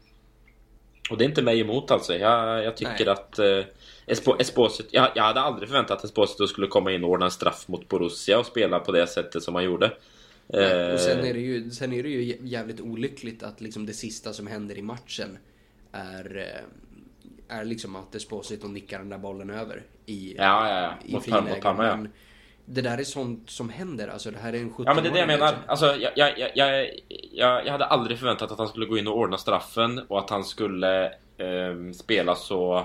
och 1.10 1.18
det 1.18 1.24
är 1.24 1.28
inte 1.28 1.42
mig 1.42 1.60
emot 1.60 1.90
alltså. 1.90 2.14
Jag, 2.14 2.64
jag 2.64 2.76
tycker 2.76 3.04
Nej. 3.04 3.08
att 3.08 3.38
eh, 3.38 3.64
Espo, 4.06 4.36
Esposito, 4.38 4.88
jag, 4.92 5.10
jag, 5.14 5.22
hade 5.22 5.40
aldrig 5.40 5.68
förväntat 5.68 5.98
att 5.98 6.04
Esposito 6.04 6.46
skulle 6.46 6.66
komma 6.66 6.92
in 6.92 7.04
och 7.04 7.10
ordna 7.10 7.24
en 7.24 7.30
straff 7.30 7.68
mot 7.68 7.88
Borussia 7.88 8.38
och 8.38 8.46
spela 8.46 8.78
på 8.78 8.92
det 8.92 9.06
sättet 9.06 9.42
som 9.42 9.54
han 9.54 9.64
gjorde. 9.64 9.92
Nej, 10.46 10.92
och 10.92 11.00
sen 11.00 11.24
är, 11.24 11.34
det 11.34 11.40
ju, 11.40 11.70
sen 11.70 11.92
är 11.92 12.02
det 12.02 12.08
ju 12.08 12.38
jävligt 12.42 12.80
olyckligt 12.80 13.42
att 13.42 13.60
liksom 13.60 13.86
det 13.86 13.92
sista 13.92 14.32
som 14.32 14.46
händer 14.46 14.78
i 14.78 14.82
matchen 14.82 15.38
är, 15.98 16.36
eh, 16.36 17.58
är 17.58 17.64
liksom 17.64 17.96
att 17.96 18.14
Esposito 18.14 18.68
nickar 18.68 18.98
den 18.98 19.08
där 19.08 19.18
bollen 19.18 19.50
över 19.50 19.82
i, 20.06 20.34
ja, 20.36 20.68
ja, 20.68 20.80
ja. 20.80 20.92
i 21.04 21.12
mot 21.12 21.24
friläge. 21.24 21.60
Parma, 21.62 21.86
ja. 21.86 21.98
det 22.64 22.82
där 22.82 22.98
är 22.98 23.04
sånt 23.04 23.50
som 23.50 23.68
händer. 23.68 24.08
Alltså 24.08 24.30
det 24.30 24.38
här 24.38 24.52
är 24.52 24.58
en 24.58 24.70
17 24.70 24.84
Ja 24.86 24.94
men 24.94 25.04
det 25.04 25.10
är 25.10 25.12
det 25.12 25.18
jag 25.18 25.26
menar. 25.26 25.54
Alltså 25.66 25.86
jag, 25.86 26.12
jag, 26.16 26.38
jag, 26.38 26.90
jag, 27.32 27.66
jag 27.66 27.72
hade 27.72 27.84
aldrig 27.84 28.18
förväntat 28.18 28.52
att 28.52 28.58
han 28.58 28.68
skulle 28.68 28.86
gå 28.86 28.98
in 28.98 29.08
och 29.08 29.16
ordna 29.16 29.38
straffen 29.38 29.98
och 30.08 30.18
att 30.18 30.30
han 30.30 30.44
skulle 30.44 31.04
eh, 31.36 31.92
spela 31.94 32.34
så 32.34 32.78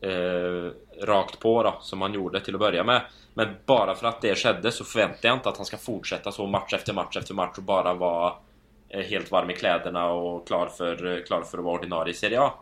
eh, 0.00 0.72
rakt 1.02 1.38
på 1.38 1.62
då, 1.62 1.78
som 1.80 2.02
han 2.02 2.14
gjorde 2.14 2.40
till 2.40 2.54
att 2.54 2.60
börja 2.60 2.84
med. 2.84 3.02
Men 3.34 3.48
bara 3.66 3.94
för 3.94 4.06
att 4.06 4.20
det 4.20 4.34
skedde 4.34 4.72
så 4.72 4.84
förväntar 4.84 5.28
jag 5.28 5.36
inte 5.36 5.48
att 5.48 5.56
han 5.56 5.66
ska 5.66 5.76
fortsätta 5.76 6.32
så 6.32 6.46
match 6.46 6.72
efter 6.72 6.92
match 6.92 7.16
efter 7.16 7.34
match 7.34 7.58
och 7.58 7.62
bara 7.62 7.94
vara 7.94 8.32
helt 8.92 9.30
varm 9.30 9.50
i 9.50 9.54
kläderna 9.54 10.10
och 10.10 10.46
klar 10.46 10.66
för, 10.66 11.26
klar 11.26 11.42
för 11.42 11.58
att 11.58 11.64
vara 11.64 11.74
ordinarie 11.74 12.10
i 12.10 12.14
Serie 12.14 12.40
A. 12.40 12.52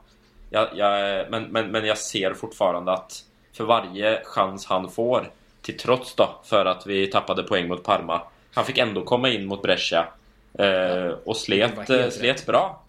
Jag, 0.50 0.68
jag, 0.74 1.26
men, 1.30 1.42
men, 1.44 1.70
men 1.70 1.84
jag 1.84 1.98
ser 1.98 2.34
fortfarande 2.34 2.92
att 2.92 3.24
för 3.52 3.64
varje 3.64 4.20
chans 4.24 4.66
han 4.66 4.90
får, 4.90 5.30
till 5.62 5.78
trots 5.78 6.14
då 6.14 6.40
för 6.44 6.66
att 6.66 6.86
vi 6.86 7.06
tappade 7.06 7.42
poäng 7.42 7.68
mot 7.68 7.84
Parma, 7.84 8.22
han 8.54 8.64
fick 8.64 8.78
ändå 8.78 9.04
komma 9.04 9.28
in 9.28 9.46
mot 9.46 9.62
Brescia 9.62 10.08
eh, 10.58 11.14
och 11.24 11.36
slet, 11.36 11.90
eh, 11.90 12.08
slet 12.08 12.46
bra. 12.46 12.82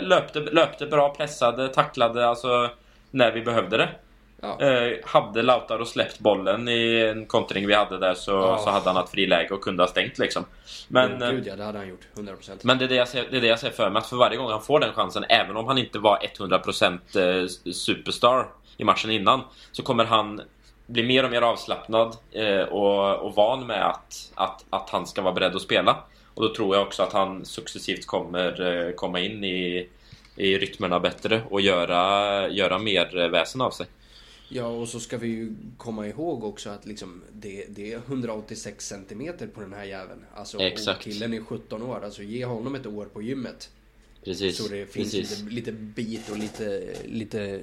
Löpte, 0.00 0.40
löpte 0.40 0.86
bra, 0.86 1.14
pressade, 1.14 1.68
tacklade 1.68 2.28
alltså 2.28 2.70
när 3.10 3.32
vi 3.32 3.40
behövde 3.40 3.76
det. 3.76 3.88
Ja. 4.40 4.60
Eh, 4.60 4.92
hade 5.04 5.42
Lautaro 5.42 5.84
släppt 5.84 6.18
bollen 6.18 6.68
i 6.68 7.00
en 7.00 7.26
kontring 7.26 7.66
vi 7.66 7.74
hade 7.74 7.98
där 7.98 8.14
så, 8.14 8.30
ja. 8.30 8.58
så 8.64 8.70
hade 8.70 8.84
han 8.84 8.96
haft 8.96 9.12
friläge 9.12 9.54
och 9.54 9.60
kunde 9.60 9.82
ha 9.82 9.88
stängt 9.88 10.18
liksom. 10.18 10.44
Men, 10.88 11.22
oh, 11.22 11.30
Gud 11.30 11.46
ja, 11.46 11.56
det 11.56 11.64
hade 11.64 11.78
han 11.78 11.88
gjort. 11.88 12.06
100%. 12.14 12.60
Men 12.62 12.78
det 12.78 12.84
är 12.84 12.88
det, 12.88 12.94
jag 12.94 13.08
ser, 13.08 13.26
det 13.30 13.36
är 13.36 13.40
det 13.40 13.46
jag 13.46 13.58
ser 13.58 13.70
för 13.70 13.90
mig, 13.90 14.00
att 14.00 14.06
för 14.06 14.16
varje 14.16 14.36
gång 14.36 14.50
han 14.50 14.62
får 14.62 14.80
den 14.80 14.92
chansen, 14.92 15.24
även 15.28 15.56
om 15.56 15.66
han 15.66 15.78
inte 15.78 15.98
var 15.98 16.18
100% 16.38 17.42
eh, 17.42 17.46
superstar 17.72 18.46
i 18.76 18.84
matchen 18.84 19.10
innan, 19.10 19.40
så 19.72 19.82
kommer 19.82 20.04
han 20.04 20.40
bli 20.86 21.02
mer 21.02 21.24
och 21.24 21.30
mer 21.30 21.42
avslappnad 21.42 22.16
eh, 22.32 22.60
och, 22.60 23.16
och 23.16 23.34
van 23.34 23.66
med 23.66 23.86
att, 23.86 24.32
att, 24.34 24.64
att 24.70 24.90
han 24.90 25.06
ska 25.06 25.22
vara 25.22 25.34
beredd 25.34 25.56
att 25.56 25.62
spela. 25.62 25.96
Och 26.34 26.42
då 26.42 26.54
tror 26.54 26.76
jag 26.76 26.86
också 26.86 27.02
att 27.02 27.12
han 27.12 27.44
successivt 27.44 28.06
kommer 28.06 28.60
eh, 28.86 28.92
komma 28.92 29.20
in 29.20 29.44
i, 29.44 29.88
i 30.36 30.58
rytmerna 30.58 31.00
bättre 31.00 31.42
och 31.50 31.60
göra, 31.60 32.48
göra 32.48 32.78
mer 32.78 33.28
väsen 33.28 33.60
av 33.60 33.70
sig. 33.70 33.86
Ja, 34.48 34.66
och 34.66 34.88
så 34.88 35.00
ska 35.00 35.18
vi 35.18 35.28
ju 35.28 35.54
komma 35.76 36.06
ihåg 36.06 36.44
också 36.44 36.70
att 36.70 36.86
liksom 36.86 37.22
det, 37.32 37.66
det 37.68 37.92
är 37.92 37.96
186 37.96 38.86
centimeter 38.86 39.46
på 39.46 39.60
den 39.60 39.72
här 39.72 39.84
jäveln. 39.84 40.24
Alltså, 40.34 40.58
Exakt. 40.60 40.98
och 40.98 41.04
killen 41.04 41.34
är 41.34 41.40
17 41.40 41.82
år. 41.82 42.04
Alltså 42.04 42.22
ge 42.22 42.44
honom 42.44 42.74
ett 42.74 42.86
år 42.86 43.06
på 43.06 43.22
gymmet. 43.22 43.70
Precis. 44.24 44.56
Så 44.56 44.68
det 44.68 44.86
finns 44.86 45.14
Lite, 45.14 45.42
lite 45.42 45.72
bit 45.72 46.28
och 46.30 46.38
lite, 46.38 46.94
lite 47.04 47.60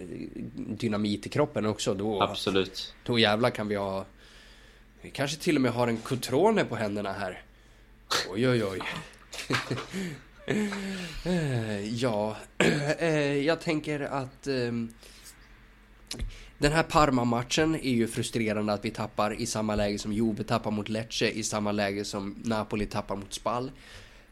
dynamit 0.56 1.26
i 1.26 1.30
kroppen 1.30 1.66
också. 1.66 1.94
Då, 1.94 2.22
Absolut. 2.22 2.94
Då 3.06 3.20
jävlar 3.20 3.50
kan 3.50 3.68
vi 3.68 3.76
ha... 3.76 4.06
Vi 5.02 5.10
kanske 5.10 5.38
till 5.38 5.56
och 5.56 5.62
med 5.62 5.72
har 5.72 5.88
en 5.88 5.98
Cotrone 5.98 6.66
på 6.66 6.76
händerna 6.76 7.14
här. 7.14 7.44
Oj, 8.30 8.50
oj, 8.50 8.64
oj. 8.64 8.82
ja, 11.84 12.38
eh, 13.00 13.38
jag 13.38 13.62
tänker 13.62 14.00
att... 14.00 14.48
Den 16.58 16.72
här 16.72 16.84
Parma-matchen 16.84 17.76
är 17.76 17.92
ju 17.92 18.08
frustrerande 18.08 18.74
att 18.74 18.86
vi 18.86 18.92
tappar 18.92 19.34
i 19.34 19.46
samma 19.46 19.76
läge 19.76 19.98
som 19.98 20.14
Juve 20.14 20.44
tappar 20.44 20.72
mot 20.72 20.90
Lecce, 20.90 21.30
i 21.30 21.44
samma 21.44 21.72
läge 21.72 22.06
som 22.06 22.36
Napoli 22.44 22.86
tappar 22.86 23.16
mot 23.16 23.34
Spal. 23.34 23.72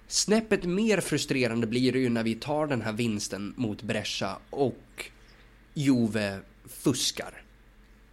Snäppet 0.08 0.64
mer 0.64 1.02
frustrerande 1.02 1.68
blir 1.68 1.92
det 1.92 2.00
ju 2.00 2.10
när 2.10 2.24
vi 2.24 2.36
tar 2.36 2.68
den 2.68 2.82
här 2.82 2.94
vinsten 2.94 3.54
mot 3.58 3.82
Brescia 3.82 4.38
och 4.50 5.06
Juve 5.74 6.40
fuskar. 6.66 7.42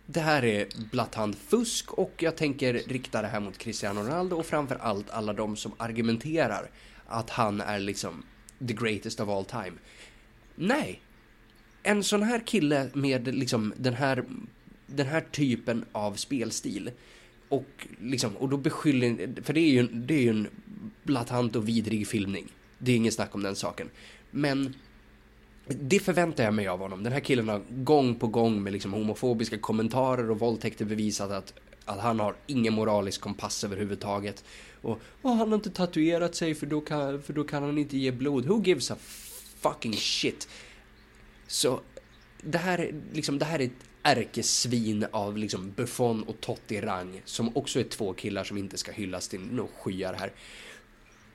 Det 0.06 0.20
här 0.20 0.44
är 0.44 0.66
blatant 0.90 1.38
fusk 1.38 1.92
och 1.92 2.14
jag 2.18 2.36
tänker 2.36 2.74
rikta 2.74 3.22
det 3.22 3.28
här 3.28 3.40
mot 3.40 3.58
Cristiano 3.58 4.00
Ronaldo 4.00 4.36
och 4.36 4.46
framför 4.46 4.76
allt 4.76 5.10
alla 5.10 5.32
de 5.32 5.56
som 5.56 5.72
argumenterar 5.76 6.70
att 7.06 7.30
han 7.30 7.60
är 7.60 7.78
liksom 7.78 8.22
the 8.68 8.74
greatest 8.74 9.20
of 9.20 9.28
all 9.28 9.44
time. 9.44 9.72
Nej, 10.54 11.00
en 11.82 12.04
sån 12.04 12.22
här 12.22 12.40
kille 12.46 12.90
med 12.94 13.34
liksom 13.34 13.72
den 13.76 13.94
här, 13.94 14.24
den 14.86 15.06
här 15.06 15.20
typen 15.20 15.84
av 15.92 16.14
spelstil 16.14 16.90
och 17.48 17.86
liksom, 18.00 18.36
och 18.36 18.48
då 18.48 18.56
beskyller, 18.56 19.42
för 19.42 19.52
det 19.52 19.60
är 19.60 19.70
ju, 19.70 19.86
det 19.86 20.14
är 20.14 20.22
ju 20.22 20.30
en 20.30 20.48
blatant 21.02 21.56
och 21.56 21.68
vidrig 21.68 22.06
filmning. 22.06 22.48
Det 22.78 22.92
är 22.92 22.96
inget 22.96 23.14
snack 23.14 23.34
om 23.34 23.42
den 23.42 23.56
saken. 23.56 23.90
Men 24.30 24.74
det 25.66 25.98
förväntar 25.98 26.44
jag 26.44 26.54
mig 26.54 26.68
av 26.68 26.78
honom. 26.78 27.02
Den 27.02 27.12
här 27.12 27.20
killen 27.20 27.48
har 27.48 27.62
gång 27.70 28.14
på 28.14 28.26
gång 28.26 28.62
med 28.62 28.72
liksom 28.72 28.92
homofobiska 28.92 29.58
kommentarer 29.58 30.30
och 30.30 30.38
våldtäkter 30.38 30.84
bevisat 30.84 31.30
att, 31.30 31.54
att 31.84 32.00
han 32.00 32.20
har 32.20 32.36
ingen 32.46 32.74
moralisk 32.74 33.20
kompass 33.20 33.64
överhuvudtaget. 33.64 34.44
Och, 34.82 35.00
och 35.22 35.30
han 35.30 35.48
har 35.48 35.54
inte 35.54 35.70
tatuerat 35.70 36.34
sig 36.34 36.54
för 36.54 36.66
då, 36.66 36.80
kan, 36.80 37.22
för 37.22 37.32
då 37.32 37.44
kan 37.44 37.62
han 37.62 37.78
inte 37.78 37.96
ge 37.96 38.10
blod. 38.10 38.44
Who 38.44 38.62
gives 38.62 38.90
a 38.90 38.96
fucking 39.60 39.92
shit? 39.92 40.48
Så 41.50 41.80
det 42.42 42.58
här, 42.58 42.94
liksom, 43.12 43.38
det 43.38 43.44
här 43.44 43.58
är 43.58 43.64
ett 43.64 43.86
ärkesvin 44.02 45.06
av 45.10 45.36
liksom 45.36 45.72
Buffon 45.76 46.22
och 46.22 46.40
Totti 46.40 46.80
rang 46.80 47.22
som 47.24 47.56
också 47.56 47.80
är 47.80 47.84
två 47.84 48.12
killar 48.12 48.44
som 48.44 48.58
inte 48.58 48.78
ska 48.78 48.92
hyllas 48.92 49.28
till 49.28 49.40
några 49.40 49.70
skyar 49.80 50.14
här. 50.14 50.32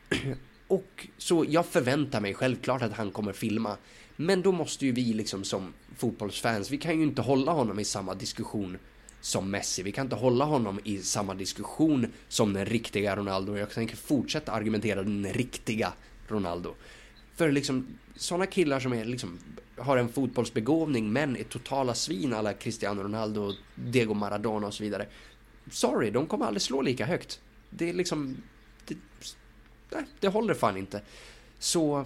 Och 0.67 1.07
så 1.17 1.45
jag 1.49 1.65
förväntar 1.65 2.21
mig 2.21 2.33
självklart 2.33 2.81
att 2.81 2.93
han 2.93 3.11
kommer 3.11 3.33
filma. 3.33 3.77
Men 4.15 4.41
då 4.41 4.51
måste 4.51 4.85
ju 4.85 4.91
vi 4.91 5.13
liksom 5.13 5.43
som 5.43 5.73
fotbollsfans, 5.97 6.71
vi 6.71 6.77
kan 6.77 6.97
ju 6.97 7.03
inte 7.03 7.21
hålla 7.21 7.51
honom 7.51 7.79
i 7.79 7.85
samma 7.85 8.13
diskussion 8.13 8.77
som 9.21 9.51
Messi. 9.51 9.83
Vi 9.83 9.91
kan 9.91 10.05
inte 10.05 10.15
hålla 10.15 10.45
honom 10.45 10.79
i 10.83 10.97
samma 10.97 11.33
diskussion 11.33 12.07
som 12.27 12.53
den 12.53 12.65
riktiga 12.65 13.15
Ronaldo. 13.15 13.57
Jag 13.57 13.69
tänker 13.69 13.95
fortsätta 13.95 14.51
argumentera 14.51 15.03
den 15.03 15.33
riktiga 15.33 15.93
Ronaldo. 16.27 16.75
För 17.35 17.51
liksom 17.51 17.87
sådana 18.15 18.45
killar 18.45 18.79
som 18.79 18.93
är 18.93 19.05
liksom 19.05 19.39
har 19.77 19.97
en 19.97 20.09
fotbollsbegåvning 20.09 21.13
men 21.13 21.37
är 21.37 21.43
totala 21.43 21.93
svin 21.93 22.33
alla 22.33 22.53
Cristiano 22.53 23.03
Ronaldo, 23.03 23.51
Diego 23.75 24.13
Maradona 24.13 24.67
och 24.67 24.73
så 24.73 24.83
vidare. 24.83 25.07
Sorry, 25.71 26.11
de 26.11 26.27
kommer 26.27 26.45
aldrig 26.45 26.61
slå 26.61 26.81
lika 26.81 27.05
högt. 27.05 27.39
Det 27.69 27.89
är 27.89 27.93
liksom... 27.93 28.37
Det, 28.85 28.95
nej, 29.89 30.03
det 30.19 30.27
håller 30.27 30.53
fan 30.53 30.77
inte. 30.77 31.01
Så... 31.59 32.05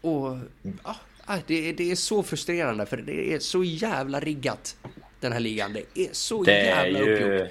Och... 0.00 0.38
Ja, 0.84 1.38
det, 1.46 1.72
det 1.72 1.90
är 1.90 1.96
så 1.96 2.22
frustrerande 2.22 2.86
för 2.86 2.96
det 2.96 3.34
är 3.34 3.38
så 3.38 3.64
jävla 3.64 4.20
riggat. 4.20 4.76
Den 5.20 5.32
här 5.32 5.40
ligan. 5.40 5.72
Det 5.72 5.84
är 5.94 6.08
så 6.12 6.42
det 6.42 6.52
jävla 6.52 6.98
är 6.98 7.04
ju... 7.04 7.14
uppgjort. 7.14 7.50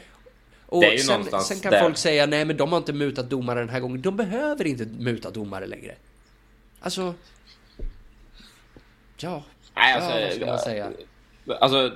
Och 0.65 0.83
sen, 0.99 1.41
sen, 1.41 1.59
kan 1.59 1.71
där. 1.71 1.81
folk 1.81 1.97
säga 1.97 2.25
nej 2.25 2.45
men 2.45 2.57
de 2.57 2.71
har 2.71 2.77
inte 2.77 2.93
mutat 2.93 3.29
domare 3.29 3.59
den 3.59 3.69
här 3.69 3.79
gången. 3.79 4.01
De 4.01 4.17
behöver 4.17 4.67
inte 4.67 4.85
muta 4.85 5.31
domare 5.31 5.65
längre. 5.67 5.95
Alltså, 6.83 7.13
Ja, 9.17 9.43
Nej, 9.75 9.93
alltså, 9.93 10.11
ja, 10.11 10.25
vad 10.25 10.33
ska 10.33 10.45
man 10.45 10.59
säga? 10.59 10.91
Alltså, 11.59 11.91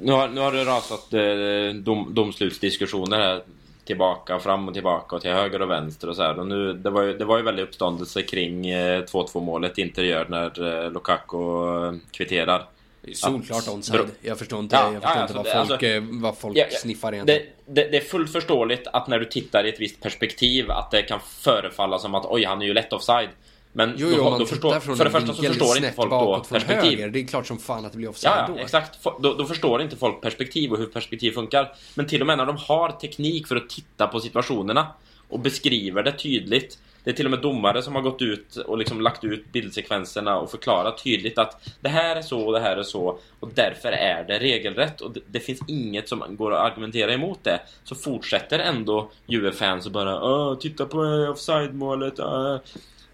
nu 0.00 0.12
har, 0.12 0.28
nu 0.28 0.40
har 0.40 0.52
det 0.52 0.64
rasat 0.64 1.12
eh, 1.12 1.82
dom, 1.82 2.14
domslutsdiskussioner 2.14 3.18
här 3.18 3.42
tillbaka, 3.84 4.38
fram 4.38 4.68
och 4.68 4.74
tillbaka 4.74 5.16
och 5.16 5.22
till 5.22 5.30
höger 5.30 5.62
och 5.62 5.70
vänster 5.70 6.08
och 6.08 6.16
så 6.16 6.22
här. 6.22 6.38
Och 6.38 6.46
nu, 6.46 6.72
det, 6.72 6.90
var 6.90 7.02
ju, 7.02 7.18
det 7.18 7.24
var 7.24 7.36
ju 7.36 7.42
väldigt 7.42 7.68
uppståndelse 7.68 8.22
kring 8.22 8.66
eh, 8.66 9.02
2-2 9.02 9.40
målet 9.40 9.78
Inter 9.78 10.02
gör 10.02 10.26
när 10.28 10.84
eh, 10.84 10.92
Lukaku 10.92 11.36
eh, 11.36 11.94
kvitterar. 12.10 12.68
Solklart 13.14 13.68
onside. 13.68 14.00
Jag 14.20 14.38
förstår 14.38 14.60
inte, 14.60 14.76
ja, 14.76 14.92
jag 14.92 15.02
förstår 15.02 15.16
ja, 15.16 15.20
inte 15.22 15.34
alltså, 15.34 15.36
vad 15.36 15.46
folk, 15.46 15.70
alltså, 15.70 15.86
eh, 15.86 16.02
vad 16.22 16.38
folk 16.38 16.56
ja, 16.56 16.66
sniffar 16.70 17.12
egentligen. 17.12 17.42
Det, 17.66 17.82
det, 17.82 17.90
det, 17.90 17.96
är 17.96 18.04
fullt 18.04 18.32
förståeligt 18.32 18.86
att 18.86 19.08
när 19.08 19.18
du 19.18 19.24
tittar 19.24 19.64
i 19.64 19.68
ett 19.68 19.80
visst 19.80 20.00
perspektiv 20.00 20.70
att 20.70 20.90
det 20.90 21.02
kan 21.02 21.20
förefalla 21.20 21.98
som 21.98 22.14
att 22.14 22.26
oj, 22.26 22.44
han 22.44 22.62
är 22.62 22.66
ju 22.66 22.74
lätt 22.74 22.92
offside. 22.92 23.28
Men 23.76 23.94
jo, 23.96 24.08
jo, 24.10 24.16
då, 24.16 24.30
man 24.30 24.38
då 24.38 24.46
förstår, 24.46 24.80
från 24.80 24.96
för 24.96 25.04
det 25.04 25.10
första 25.10 25.34
så 25.34 25.42
förstår 25.42 25.76
inte 25.76 25.92
folk 25.92 26.10
då 26.10 26.44
perspektiv. 26.48 26.98
Höger, 26.98 27.08
det 27.08 27.20
är 27.20 27.26
klart 27.26 27.46
som 27.46 27.58
fan 27.58 27.84
att 27.84 27.92
det 27.92 27.98
blir 27.98 28.08
offside 28.08 28.44
ja, 28.48 28.54
då. 28.54 28.58
exakt. 28.58 28.98
Då, 29.02 29.34
då, 29.34 29.44
förstår 29.46 29.82
inte 29.82 29.96
folk 29.96 30.20
perspektiv 30.20 30.72
och 30.72 30.78
hur 30.78 30.86
perspektiv 30.86 31.32
funkar. 31.32 31.74
Men 31.94 32.06
till 32.06 32.20
och 32.20 32.26
med 32.26 32.38
när 32.38 32.46
de 32.46 32.56
har 32.56 32.90
teknik 32.90 33.46
för 33.46 33.56
att 33.56 33.68
titta 33.68 34.06
på 34.06 34.20
situationerna 34.20 34.86
och 35.28 35.40
beskriver 35.40 36.02
det 36.02 36.12
tydligt. 36.12 36.78
Det 37.04 37.10
är 37.10 37.14
till 37.14 37.26
och 37.26 37.30
med 37.30 37.40
domare 37.40 37.82
som 37.82 37.94
har 37.94 38.02
gått 38.02 38.22
ut 38.22 38.56
och 38.56 38.78
liksom 38.78 39.00
lagt 39.00 39.24
ut 39.24 39.52
bildsekvenserna 39.52 40.38
och 40.38 40.50
förklarat 40.50 41.04
tydligt 41.04 41.38
att 41.38 41.68
det 41.80 41.88
här 41.88 42.16
är 42.16 42.22
så 42.22 42.46
och 42.46 42.52
det 42.52 42.60
här 42.60 42.76
är 42.76 42.82
så 42.82 43.18
och 43.40 43.50
därför 43.54 43.92
är 43.92 44.24
det 44.24 44.38
regelrätt 44.38 45.00
och 45.00 45.12
det, 45.12 45.20
det 45.26 45.40
finns 45.40 45.60
inget 45.68 46.08
som 46.08 46.22
går 46.30 46.54
att 46.54 46.72
argumentera 46.72 47.12
emot 47.12 47.38
det. 47.42 47.60
Så 47.84 47.94
fortsätter 47.94 48.58
ändå 48.58 49.10
Juve-fans 49.26 49.86
och 49.86 49.92
bara 49.92 50.56
titta 50.56 50.86
på 50.86 50.98
offside-målet. 51.32 52.18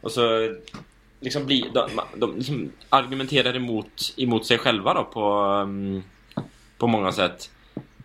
Och 0.01 0.13
så 0.13 0.55
liksom 1.21 1.47
blir 1.47 1.71
de, 1.75 2.01
de 2.17 2.37
liksom 2.37 2.73
argumenterar 2.89 3.57
emot, 3.57 4.15
emot 4.17 4.47
sig 4.47 4.59
själva 4.59 4.95
då 4.95 5.05
på, 5.05 5.31
mm, 5.63 6.03
på 6.79 6.87
många 6.87 7.13
sätt. 7.13 7.51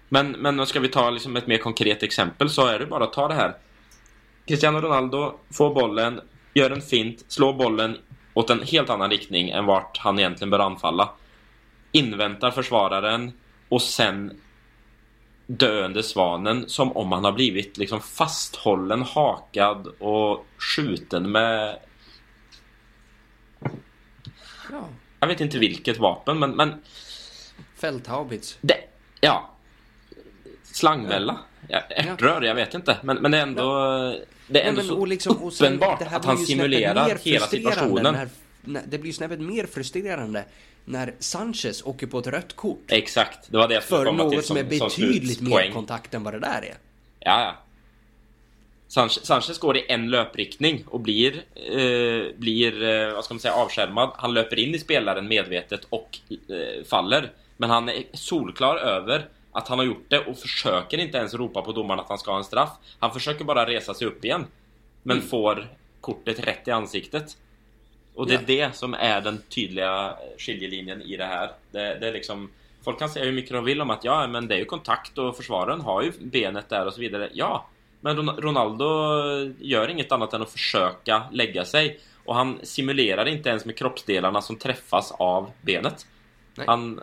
Men, 0.09 0.31
men 0.31 0.65
ska 0.65 0.79
vi 0.79 0.87
ta 0.87 1.09
liksom 1.09 1.35
ett 1.35 1.47
mer 1.47 1.57
konkret 1.57 2.03
exempel 2.03 2.49
så 2.49 2.65
är 2.65 2.79
det 2.79 2.85
bara 2.85 3.03
att 3.03 3.13
ta 3.13 3.27
det 3.27 3.33
här. 3.33 3.53
Cristiano 4.45 4.81
Ronaldo 4.81 5.33
får 5.51 5.73
bollen, 5.73 6.21
gör 6.53 6.71
en 6.71 6.81
fint, 6.81 7.25
slår 7.27 7.53
bollen 7.53 7.97
åt 8.33 8.49
en 8.49 8.63
helt 8.63 8.89
annan 8.89 9.09
riktning 9.09 9.49
än 9.49 9.65
vart 9.65 9.97
han 9.97 10.19
egentligen 10.19 10.49
bör 10.49 10.59
anfalla. 10.59 11.09
Inväntar 11.91 12.51
försvararen 12.51 13.31
och 13.69 13.81
sen 13.81 14.39
döende 15.47 16.03
svanen 16.03 16.69
som 16.69 16.97
om 16.97 17.11
han 17.11 17.23
har 17.23 17.31
blivit 17.31 17.77
liksom 17.77 18.01
fasthållen, 18.01 19.01
hakad 19.01 19.87
och 19.87 20.45
skjuten 20.57 21.31
med... 21.31 21.79
Ja. 24.71 24.87
Jag 25.19 25.27
vet 25.27 25.41
inte 25.41 25.59
vilket 25.59 25.97
vapen 25.97 26.39
men... 26.39 26.51
men 26.51 26.73
Fälthaubits. 27.75 28.57
Ja. 29.21 29.49
Slangmälla. 30.63 31.37
Ja. 31.69 31.79
Ärtrör, 31.79 32.41
jag 32.41 32.55
vet 32.55 32.73
inte. 32.73 32.97
Men, 33.03 33.17
men 33.17 33.31
det 33.31 33.37
är 33.37 33.41
ändå... 33.41 33.63
Ja. 33.63 34.25
Det 34.47 34.61
är 34.61 34.69
ändå 34.69 34.81
Nej, 34.81 34.89
men, 34.89 34.97
så 34.97 35.05
liksom, 35.05 35.43
uppenbart 35.43 36.01
att 36.01 36.25
han 36.25 36.37
simulerar 36.37 37.17
hela 37.23 37.45
situationen. 37.45 38.29
När, 38.61 38.83
det 38.87 38.97
blir 38.97 39.09
ju 39.09 39.13
snäppet 39.13 39.39
mer 39.39 39.65
frustrerande 39.65 40.45
när 40.85 41.13
Sanchez 41.19 41.83
åker 41.85 42.07
på 42.07 42.19
ett 42.19 42.27
rött 42.27 42.55
kort. 42.55 42.83
Exakt, 42.87 43.51
det 43.51 43.57
var 43.57 43.67
det 43.67 43.73
jag 43.73 43.83
För 43.83 44.11
något 44.11 44.31
till, 44.31 44.43
som, 44.43 44.47
som 44.47 44.57
är 44.57 44.69
betydligt 44.69 45.37
som 45.37 45.49
mer 45.49 45.71
kontakt 45.71 46.13
än 46.13 46.23
vad 46.23 46.33
det 46.33 46.39
där 46.39 46.61
är. 46.61 46.77
Ja, 47.19 47.41
ja. 47.41 47.55
Sanchez, 48.87 49.25
Sanchez 49.25 49.59
går 49.59 49.77
i 49.77 49.85
en 49.87 50.09
löpriktning 50.09 50.83
och 50.87 50.99
blir, 50.99 51.43
eh, 51.55 52.35
blir 52.37 52.83
eh, 52.83 53.13
vad 53.13 53.25
ska 53.25 53.33
man 53.33 53.39
säga, 53.39 53.53
avskärmad. 53.53 54.11
Han 54.15 54.33
löper 54.33 54.59
in 54.59 54.75
i 54.75 54.79
spelaren 54.79 55.27
medvetet 55.27 55.81
och 55.89 56.19
eh, 56.29 56.85
faller. 56.85 57.31
Men 57.57 57.69
han 57.69 57.89
är 57.89 58.03
solklar 58.13 58.77
över 58.77 59.27
att 59.51 59.67
han 59.67 59.79
har 59.79 59.85
gjort 59.85 60.05
det 60.07 60.19
och 60.19 60.37
försöker 60.37 60.97
inte 60.97 61.17
ens 61.17 61.33
ropa 61.33 61.61
på 61.61 61.71
domaren 61.71 61.99
att 61.99 62.09
han 62.09 62.17
ska 62.17 62.31
ha 62.31 62.37
en 62.37 62.43
straff. 62.43 62.69
Han 62.99 63.13
försöker 63.13 63.45
bara 63.45 63.67
resa 63.67 63.93
sig 63.93 64.07
upp 64.07 64.25
igen. 64.25 64.45
Men 65.03 65.17
mm. 65.17 65.29
får 65.29 65.67
kortet 66.01 66.39
rätt 66.39 66.67
i 66.67 66.71
ansiktet. 66.71 67.37
Och 68.15 68.27
det 68.27 68.33
är 68.33 68.39
ja. 68.39 68.67
det 68.67 68.75
som 68.75 68.93
är 68.93 69.21
den 69.21 69.41
tydliga 69.49 70.15
skiljelinjen 70.37 71.01
i 71.01 71.17
det 71.17 71.25
här. 71.25 71.51
Det, 71.71 71.97
det, 71.99 72.07
är 72.07 72.13
liksom 72.13 72.49
Folk 72.83 72.99
kan 72.99 73.09
säga 73.09 73.25
hur 73.25 73.31
mycket 73.31 73.51
de 73.51 73.65
vill 73.65 73.81
om 73.81 73.89
att 73.89 74.03
ja, 74.03 74.27
men 74.27 74.47
det 74.47 74.55
är 74.55 74.59
ju 74.59 74.65
kontakt 74.65 75.17
och 75.17 75.37
försvararen 75.37 75.81
har 75.81 76.01
ju 76.01 76.11
benet 76.19 76.69
där 76.69 76.85
och 76.85 76.93
så 76.93 77.01
vidare. 77.01 77.29
Ja, 77.33 77.65
men 78.01 78.29
Ronaldo 78.29 78.85
gör 79.59 79.87
inget 79.87 80.11
annat 80.11 80.33
än 80.33 80.41
att 80.41 80.51
försöka 80.51 81.23
lägga 81.31 81.65
sig. 81.65 81.99
Och 82.25 82.35
han 82.35 82.59
simulerar 82.63 83.25
inte 83.25 83.49
ens 83.49 83.65
med 83.65 83.77
kroppsdelarna 83.77 84.41
som 84.41 84.55
träffas 84.55 85.11
av 85.11 85.51
benet. 85.61 86.05
Nej. 86.55 86.67
Han, 86.67 87.01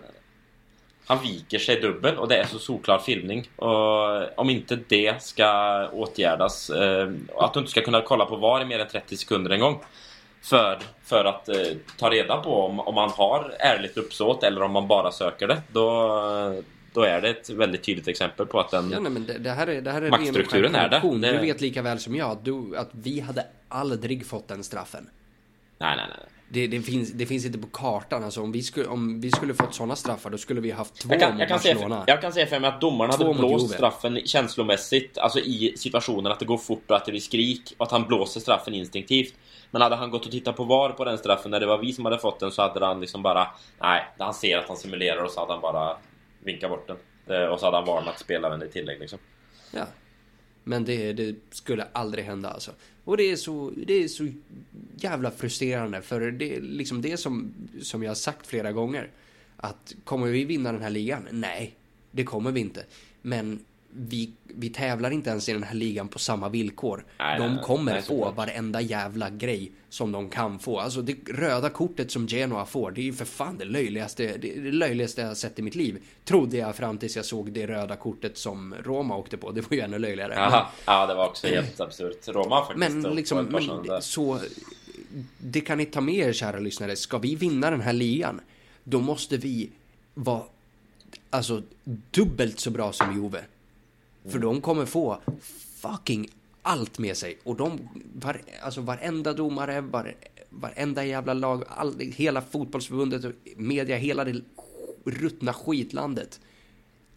han 1.06 1.22
viker 1.22 1.58
sig 1.58 1.80
dubbel 1.80 2.16
och 2.16 2.28
det 2.28 2.36
är 2.36 2.44
så 2.44 2.58
solklar 2.58 2.98
filmning. 2.98 3.48
Och 3.56 4.38
om 4.38 4.50
inte 4.50 4.78
det 4.88 5.22
ska 5.22 5.88
åtgärdas, 5.88 6.70
eh, 6.70 7.10
att 7.36 7.54
du 7.54 7.60
inte 7.60 7.70
ska 7.70 7.80
kunna 7.80 8.00
kolla 8.00 8.26
på 8.26 8.36
VAR 8.36 8.62
i 8.62 8.64
mer 8.64 8.78
än 8.78 8.88
30 8.88 9.16
sekunder 9.16 9.50
en 9.50 9.60
gång. 9.60 9.80
För, 10.42 10.78
för 11.02 11.24
att 11.24 11.48
eh, 11.48 11.56
ta 11.98 12.10
reda 12.10 12.36
på 12.36 12.62
om, 12.62 12.80
om 12.80 12.94
man 12.94 13.10
har 13.10 13.54
ärligt 13.58 13.96
uppsåt 13.96 14.42
eller 14.42 14.62
om 14.62 14.72
man 14.72 14.88
bara 14.88 15.12
söker 15.12 15.48
det. 15.48 15.62
Då, 15.72 16.62
då 16.92 17.02
är 17.02 17.20
det 17.20 17.28
ett 17.28 17.50
väldigt 17.50 17.84
tydligt 17.84 18.08
exempel 18.08 18.46
på 18.46 18.60
att 18.60 18.70
den 18.70 18.90
ja, 18.90 19.00
nej, 19.00 19.22
det, 19.26 19.38
det 19.38 19.50
här 19.50 19.66
är, 19.66 19.80
det 19.80 19.90
här 19.90 20.02
är 20.02 20.10
maktstrukturen 20.10 20.74
är 20.74 20.88
det. 20.88 21.32
Du 21.32 21.38
vet 21.38 21.60
lika 21.60 21.82
väl 21.82 21.98
som 21.98 22.14
jag 22.16 22.30
att, 22.30 22.44
du, 22.44 22.76
att 22.76 22.90
vi 22.92 23.20
hade 23.20 23.46
aldrig 23.68 24.26
fått 24.26 24.48
den 24.48 24.64
straffen. 24.64 25.10
Nej, 25.78 25.96
nej, 25.96 26.06
nej. 26.08 26.28
Det, 26.52 26.66
det, 26.66 26.82
finns, 26.82 27.12
det 27.12 27.26
finns 27.26 27.44
inte 27.46 27.58
på 27.58 27.66
kartan. 27.66 28.24
Alltså, 28.24 28.42
om, 28.42 28.52
vi 28.52 28.62
skulle, 28.62 28.86
om 28.86 29.20
vi 29.20 29.30
skulle 29.30 29.54
fått 29.54 29.74
sådana 29.74 29.96
straffar 29.96 30.30
då 30.30 30.38
skulle 30.38 30.60
vi 30.60 30.70
haft 30.70 30.94
två 30.94 31.12
jag 31.12 31.20
kan, 31.20 31.38
jag 31.38 31.48
kan 31.48 31.56
Barcelona. 31.56 32.04
Se, 32.04 32.10
jag 32.10 32.20
kan 32.20 32.32
säga 32.32 32.46
för 32.46 32.60
mig 32.60 32.68
att 32.68 32.80
domarna 32.80 33.12
hade 33.12 33.34
blåst 33.34 33.74
straffen 33.74 34.20
känslomässigt. 34.24 35.18
Alltså 35.18 35.38
i 35.38 35.74
situationen 35.76 36.32
att 36.32 36.38
det 36.38 36.44
går 36.44 36.58
fort 36.58 36.90
och 36.90 36.96
att 36.96 37.04
det 37.04 37.12
blir 37.12 37.20
skrik. 37.20 37.74
Och 37.76 37.86
att 37.86 37.92
han 37.92 38.06
blåser 38.06 38.40
straffen 38.40 38.74
instinktivt. 38.74 39.34
Men 39.70 39.82
hade 39.82 39.96
han 39.96 40.10
gått 40.10 40.24
och 40.24 40.30
tittat 40.30 40.56
på 40.56 40.64
VAR 40.64 40.90
på 40.90 41.04
den 41.04 41.18
straffen 41.18 41.50
när 41.50 41.60
det 41.60 41.66
var 41.66 41.78
vi 41.78 41.92
som 41.92 42.04
hade 42.04 42.18
fått 42.18 42.40
den 42.40 42.50
så 42.50 42.62
hade 42.62 42.86
han 42.86 43.00
liksom 43.00 43.22
bara... 43.22 43.46
Nej, 43.80 44.04
han 44.18 44.34
ser 44.34 44.58
att 44.58 44.68
han 44.68 44.76
simulerar 44.76 45.24
och 45.24 45.30
så 45.30 45.40
hade 45.40 45.52
han 45.52 45.62
bara 45.62 45.96
vinkat 46.44 46.70
bort 46.70 46.90
den. 47.26 47.48
Och 47.48 47.60
så 47.60 47.66
hade 47.66 47.76
han 47.76 47.86
varnat 47.86 48.18
spelaren 48.18 48.62
i 48.62 48.68
tillägg 48.68 49.00
liksom. 49.00 49.18
Ja. 49.70 49.84
Men 50.64 50.84
det, 50.84 51.12
det, 51.12 51.36
skulle 51.50 51.86
aldrig 51.92 52.24
hända 52.24 52.50
alltså. 52.50 52.70
Och 53.04 53.16
det 53.16 53.22
är 53.22 53.36
så, 53.36 53.72
det 53.86 54.04
är 54.04 54.08
så 54.08 54.28
jävla 54.96 55.30
frustrerande 55.30 56.02
för 56.02 56.30
det 56.30 56.56
är 56.56 56.60
liksom 56.60 57.02
det 57.02 57.16
som, 57.16 57.54
som 57.82 58.02
jag 58.02 58.10
har 58.10 58.14
sagt 58.14 58.46
flera 58.46 58.72
gånger. 58.72 59.10
Att 59.56 59.94
kommer 60.04 60.26
vi 60.26 60.44
vinna 60.44 60.72
den 60.72 60.82
här 60.82 60.90
ligan? 60.90 61.28
Nej, 61.30 61.74
det 62.10 62.24
kommer 62.24 62.52
vi 62.52 62.60
inte. 62.60 62.84
Men 63.22 63.64
vi, 63.94 64.32
vi 64.44 64.70
tävlar 64.70 65.10
inte 65.10 65.30
ens 65.30 65.48
i 65.48 65.52
den 65.52 65.62
här 65.62 65.74
ligan 65.74 66.08
på 66.08 66.18
samma 66.18 66.48
villkor. 66.48 67.04
Nej, 67.18 67.38
de 67.38 67.58
kommer 67.58 67.92
nej, 67.92 68.02
få 68.02 68.30
varenda 68.30 68.80
jävla 68.80 69.30
grej 69.30 69.72
som 69.88 70.12
de 70.12 70.30
kan 70.30 70.58
få. 70.58 70.80
Alltså 70.80 71.02
det 71.02 71.16
röda 71.28 71.68
kortet 71.68 72.10
som 72.10 72.26
Genoa 72.26 72.66
får, 72.66 72.90
det 72.90 73.00
är 73.00 73.02
ju 73.02 73.12
för 73.12 73.24
fan 73.24 73.58
det 73.58 73.64
löjligaste, 73.64 74.36
det, 74.36 74.60
det 74.60 74.72
löjligaste 74.72 75.20
jag 75.20 75.36
sett 75.36 75.58
i 75.58 75.62
mitt 75.62 75.74
liv. 75.74 76.02
Trodde 76.24 76.56
jag 76.56 76.76
fram 76.76 76.98
tills 76.98 77.16
jag 77.16 77.24
såg 77.24 77.52
det 77.52 77.66
röda 77.66 77.96
kortet 77.96 78.38
som 78.38 78.74
Roma 78.84 79.16
åkte 79.16 79.36
på. 79.36 79.50
Det 79.50 79.60
var 79.60 79.76
ju 79.76 79.80
ännu 79.80 79.98
löjligare. 79.98 80.38
Aha, 80.38 80.70
ja, 80.86 81.06
det 81.06 81.14
var 81.14 81.28
också 81.28 81.46
helt 81.46 81.80
absurt. 81.80 82.28
Roma 82.28 82.66
faktiskt. 82.66 82.94
Men 82.94 83.14
liksom, 83.14 83.44
men, 83.44 84.02
så... 84.02 84.38
Det 85.38 85.60
kan 85.60 85.78
ni 85.78 85.86
ta 85.86 86.00
med 86.00 86.14
er 86.14 86.32
kära 86.32 86.58
lyssnare. 86.58 86.96
Ska 86.96 87.18
vi 87.18 87.34
vinna 87.34 87.70
den 87.70 87.80
här 87.80 87.92
ligan, 87.92 88.40
då 88.84 89.00
måste 89.00 89.36
vi 89.36 89.70
vara 90.14 90.42
alltså 91.30 91.62
dubbelt 92.10 92.60
så 92.60 92.70
bra 92.70 92.92
som 92.92 93.22
Juve. 93.22 93.44
För 94.24 94.38
de 94.38 94.60
kommer 94.60 94.86
få 94.86 95.18
fucking 95.80 96.28
allt 96.62 96.98
med 96.98 97.16
sig. 97.16 97.38
Och 97.44 97.56
de, 97.56 97.88
var, 98.14 98.40
alltså 98.62 98.80
varenda 98.80 99.32
domare, 99.32 99.80
var, 99.80 100.14
varenda 100.48 101.04
jävla 101.04 101.34
lag, 101.34 101.64
all, 101.68 102.00
hela 102.00 102.40
fotbollsförbundet, 102.40 103.34
media, 103.56 103.96
hela 103.96 104.24
det 104.24 104.40
ruttna 105.04 105.52
skitlandet. 105.52 106.40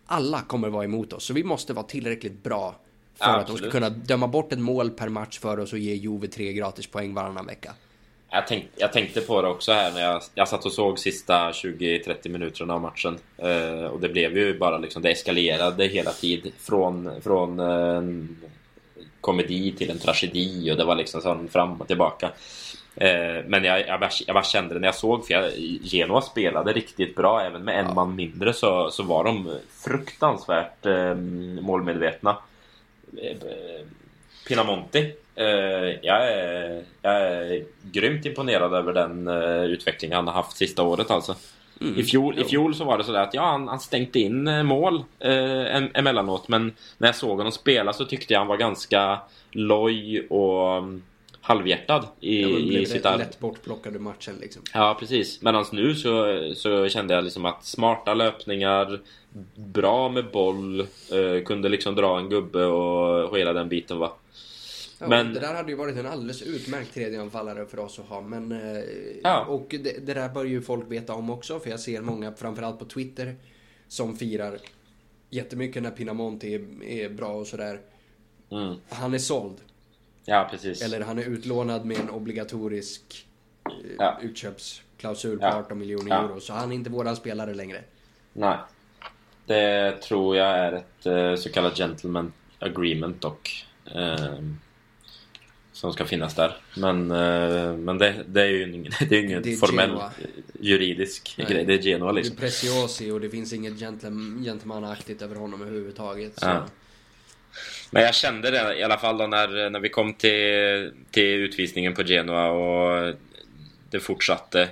Alla 0.05 0.41
kommer 0.41 0.69
vara 0.69 0.83
emot 0.83 1.13
oss, 1.13 1.23
så 1.23 1.33
vi 1.33 1.43
måste 1.43 1.73
vara 1.73 1.85
tillräckligt 1.85 2.43
bra 2.43 2.75
för 3.15 3.25
ja, 3.25 3.37
att 3.37 3.47
de 3.47 3.57
ska 3.57 3.69
kunna 3.69 3.89
döma 3.89 4.27
bort 4.27 4.53
ett 4.53 4.59
mål 4.59 4.89
per 4.89 5.09
match 5.09 5.39
för 5.39 5.59
oss 5.59 5.73
och 5.73 5.79
ge 5.79 5.93
Juve 5.93 6.27
tre 6.27 6.53
gratis 6.53 6.87
poäng 6.87 7.13
varannan 7.13 7.45
vecka. 7.45 7.73
Jag, 8.35 8.47
tänk, 8.47 8.65
jag 8.75 8.93
tänkte 8.93 9.21
på 9.21 9.41
det 9.41 9.47
också 9.47 9.71
här 9.71 9.91
när 9.91 10.01
jag, 10.01 10.21
jag 10.35 10.47
satt 10.47 10.65
och 10.65 10.71
såg 10.71 10.99
sista 10.99 11.51
20-30 11.51 12.29
minuterna 12.29 12.73
av 12.73 12.81
matchen. 12.81 13.17
Eh, 13.37 13.85
och 13.85 13.99
det 13.99 14.09
blev 14.09 14.37
ju 14.37 14.57
bara 14.59 14.77
liksom, 14.77 15.01
det 15.01 15.11
eskalerade 15.11 15.85
hela 15.85 16.11
tiden. 16.11 16.51
Från, 16.59 17.21
från 17.21 17.59
eh, 17.59 17.97
en 17.97 18.37
komedi 19.21 19.71
till 19.71 19.89
en 19.89 19.99
tragedi 19.99 20.71
och 20.71 20.77
det 20.77 20.83
var 20.83 20.95
liksom 20.95 21.21
sån 21.21 21.47
fram 21.47 21.81
och 21.81 21.87
tillbaka. 21.87 22.31
Eh, 22.95 23.43
men 23.47 23.63
jag, 23.63 23.87
jag, 23.87 23.99
bara, 23.99 24.09
jag 24.27 24.33
bara 24.33 24.43
kände 24.43 24.73
det 24.73 24.79
när 24.79 24.87
jag 24.87 24.95
såg, 24.95 25.27
för 25.27 25.33
jag, 25.33 25.51
Genoa 25.83 26.21
spelade 26.21 26.73
riktigt 26.73 27.15
bra. 27.15 27.41
Även 27.41 27.63
med 27.63 27.79
en 27.79 27.85
ja. 27.85 27.93
man 27.93 28.15
mindre 28.15 28.53
så, 28.53 28.91
så 28.91 29.03
var 29.03 29.23
de 29.23 29.57
fruktansvärt 29.85 30.85
eh, 30.85 31.15
målmedvetna. 31.61 32.37
Eh, 33.17 33.37
Pinamonti 34.47 34.99
Uh, 34.99 35.24
jag, 36.01 36.31
är, 36.31 36.83
jag 37.01 37.13
är 37.21 37.65
grymt 37.91 38.25
imponerad 38.25 38.73
över 38.73 38.93
den 38.93 39.27
uh, 39.27 39.65
utveckling 39.65 40.11
han 40.13 40.27
har 40.27 40.33
haft 40.33 40.57
sista 40.57 40.83
året 40.83 41.11
alltså. 41.11 41.35
Mm, 41.81 41.99
I, 41.99 42.03
fjol, 42.03 42.39
I 42.39 42.43
fjol 42.43 42.75
så 42.75 42.83
var 42.83 42.97
det 42.97 43.03
sådär 43.03 43.21
att 43.21 43.33
ja, 43.33 43.41
han, 43.45 43.67
han 43.67 43.79
stänkte 43.79 44.19
in 44.19 44.47
uh, 44.47 44.63
mål 44.63 44.95
uh, 45.25 45.87
emellanåt 45.93 46.47
men 46.47 46.73
när 46.97 47.07
jag 47.07 47.15
såg 47.15 47.37
honom 47.37 47.51
spela 47.51 47.93
så 47.93 48.05
tyckte 48.05 48.33
jag 48.33 48.39
han 48.39 48.47
var 48.47 48.57
ganska 48.57 49.19
loj 49.51 50.27
och 50.29 50.77
um, 50.77 51.03
halvhjärtad 51.41 52.07
i, 52.19 52.41
ja, 52.41 52.79
i 52.79 52.85
sitt 52.85 53.05
arbete. 53.05 53.29
Lätt 53.29 53.39
bortplockade 53.39 53.99
matchen 53.99 54.35
liksom. 54.41 54.61
Ja, 54.73 54.97
precis. 54.99 55.41
Medan 55.41 55.65
nu 55.71 55.95
så, 55.95 56.39
så 56.55 56.89
kände 56.89 57.13
jag 57.13 57.23
liksom 57.23 57.45
att 57.45 57.65
smarta 57.65 58.13
löpningar, 58.13 58.99
bra 59.55 60.09
med 60.09 60.25
boll, 60.31 60.87
kunde 61.45 61.69
liksom 61.69 61.95
dra 61.95 62.19
en 62.19 62.29
gubbe 62.29 62.65
och, 62.65 63.29
och 63.29 63.37
hela 63.37 63.53
den 63.53 63.69
biten 63.69 63.99
va. 63.99 64.13
Ja, 64.99 65.07
men... 65.07 65.33
Det 65.33 65.39
där 65.39 65.53
hade 65.53 65.71
ju 65.71 65.77
varit 65.77 65.97
en 65.97 66.05
alldeles 66.05 66.41
utmärkt 66.41 66.93
tredjeanfallare 66.93 67.65
för 67.65 67.79
oss 67.79 67.99
att 67.99 68.05
ha. 68.05 68.21
Men, 68.21 68.51
eh, 68.51 68.83
ja. 69.23 69.45
Och 69.45 69.67
det, 69.69 70.05
det, 70.05 70.13
där 70.13 70.29
bör 70.29 70.45
ju 70.45 70.61
folk 70.61 70.91
veta 70.91 71.13
om 71.13 71.29
också. 71.29 71.59
För 71.59 71.69
jag 71.69 71.79
ser 71.79 72.01
många, 72.01 72.31
framförallt 72.31 72.79
på 72.79 72.85
Twitter, 72.85 73.35
som 73.87 74.15
firar 74.15 74.57
jättemycket 75.29 75.83
när 75.83 75.91
Pinamonti 75.91 76.55
är, 76.55 76.83
är 76.83 77.09
bra 77.09 77.33
och 77.33 77.47
sådär. 77.47 77.79
Mm. 78.51 78.75
Han 78.89 79.13
är 79.13 79.17
såld. 79.17 79.57
Ja, 80.25 80.47
precis. 80.51 80.81
Eller 80.81 81.01
han 81.01 81.19
är 81.19 81.23
utlånad 81.23 81.85
med 81.85 81.99
en 81.99 82.09
obligatorisk 82.09 83.27
eh, 83.65 83.71
ja. 83.99 84.19
utköpsklausul 84.21 85.37
på 85.37 85.45
ja. 85.45 85.55
18 85.55 85.77
miljoner 85.77 86.09
ja. 86.09 86.23
euro. 86.23 86.39
Så 86.39 86.53
han 86.53 86.71
är 86.71 86.75
inte 86.75 86.89
våran 86.89 87.15
spelare 87.15 87.53
längre. 87.53 87.83
Nej. 88.33 88.57
Det 89.45 90.01
tror 90.01 90.35
jag 90.35 90.47
är 90.47 90.71
ett 90.71 91.05
eh, 91.05 91.35
så 91.35 91.49
kallat 91.51 91.77
gentleman 91.77 92.33
agreement 92.59 93.21
dock. 93.21 93.65
Eh, 93.95 94.39
som 95.75 95.93
ska 95.93 96.05
finnas 96.05 96.35
där. 96.35 96.57
Men, 96.75 97.11
eh, 97.11 97.77
men 97.77 97.97
det, 97.97 98.23
det 98.27 98.41
är 98.41 98.45
ju 98.45 98.73
ingen, 98.73 98.91
det 99.09 99.15
är 99.15 99.23
ingen 99.23 99.41
det 99.41 99.53
är 99.53 99.57
formell 99.57 99.89
Genoa. 99.89 100.11
juridisk 100.59 101.35
Nej. 101.37 101.47
grej. 101.47 101.65
Det 101.65 101.73
är 101.73 101.77
Genoa 101.77 102.11
liksom. 102.11 102.35
Det 102.35 102.39
är 102.39 102.41
Preciosi 102.41 103.11
och 103.11 103.21
det 103.21 103.29
finns 103.29 103.53
inget 103.53 103.79
gentlemanaktigt 104.43 105.21
över 105.21 105.35
honom 105.35 105.61
överhuvudtaget. 105.61 106.39
Så. 106.39 106.45
Ja. 106.45 106.65
Men 107.91 108.03
jag 108.03 108.15
kände 108.15 108.51
det 108.51 108.77
i 108.77 108.83
alla 108.83 108.97
fall 108.97 109.17
då 109.17 109.27
när, 109.27 109.69
när 109.69 109.79
vi 109.79 109.89
kom 109.89 110.13
till, 110.13 110.91
till 111.11 111.23
utvisningen 111.23 111.93
på 111.93 112.03
Genoa 112.03 112.47
och 112.49 113.13
det 113.89 113.99
fortsatte 113.99 114.69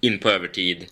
in 0.00 0.18
på 0.18 0.30
övertid. 0.30 0.86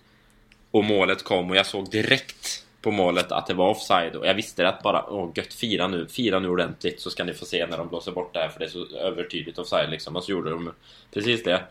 Och 0.71 0.85
målet 0.85 1.23
kom 1.23 1.51
och 1.51 1.57
jag 1.57 1.67
såg 1.67 1.91
direkt 1.91 2.66
på 2.87 2.93
målet 2.93 3.33
att 3.33 3.47
det 3.47 3.55
var 3.55 3.69
offside 3.69 4.17
och 4.17 4.27
jag 4.27 4.35
visste 4.35 4.69
att 4.69 4.83
bara 4.83 5.05
åh 5.09 5.31
gött 5.35 5.55
fira 5.55 5.89
nu, 5.89 6.07
fira 6.09 6.39
nu 6.39 6.49
ordentligt 6.49 7.01
så 7.01 7.11
ska 7.11 7.25
ni 7.25 7.35
få 7.35 7.45
se 7.45 7.67
när 7.67 7.79
de 7.79 7.89
blåser 7.89 8.13
bort 8.13 8.35
det 8.35 8.39
här 8.39 8.49
för 8.49 8.59
det 8.59 8.65
är 8.65 8.69
så 8.69 8.97
övertydligt 8.97 9.59
offside 9.59 9.91
liksom 9.91 10.17
och 10.17 10.25
så 10.25 10.31
gjorde 10.31 10.51
de 10.51 10.73
precis 11.15 11.43
det. 11.43 11.63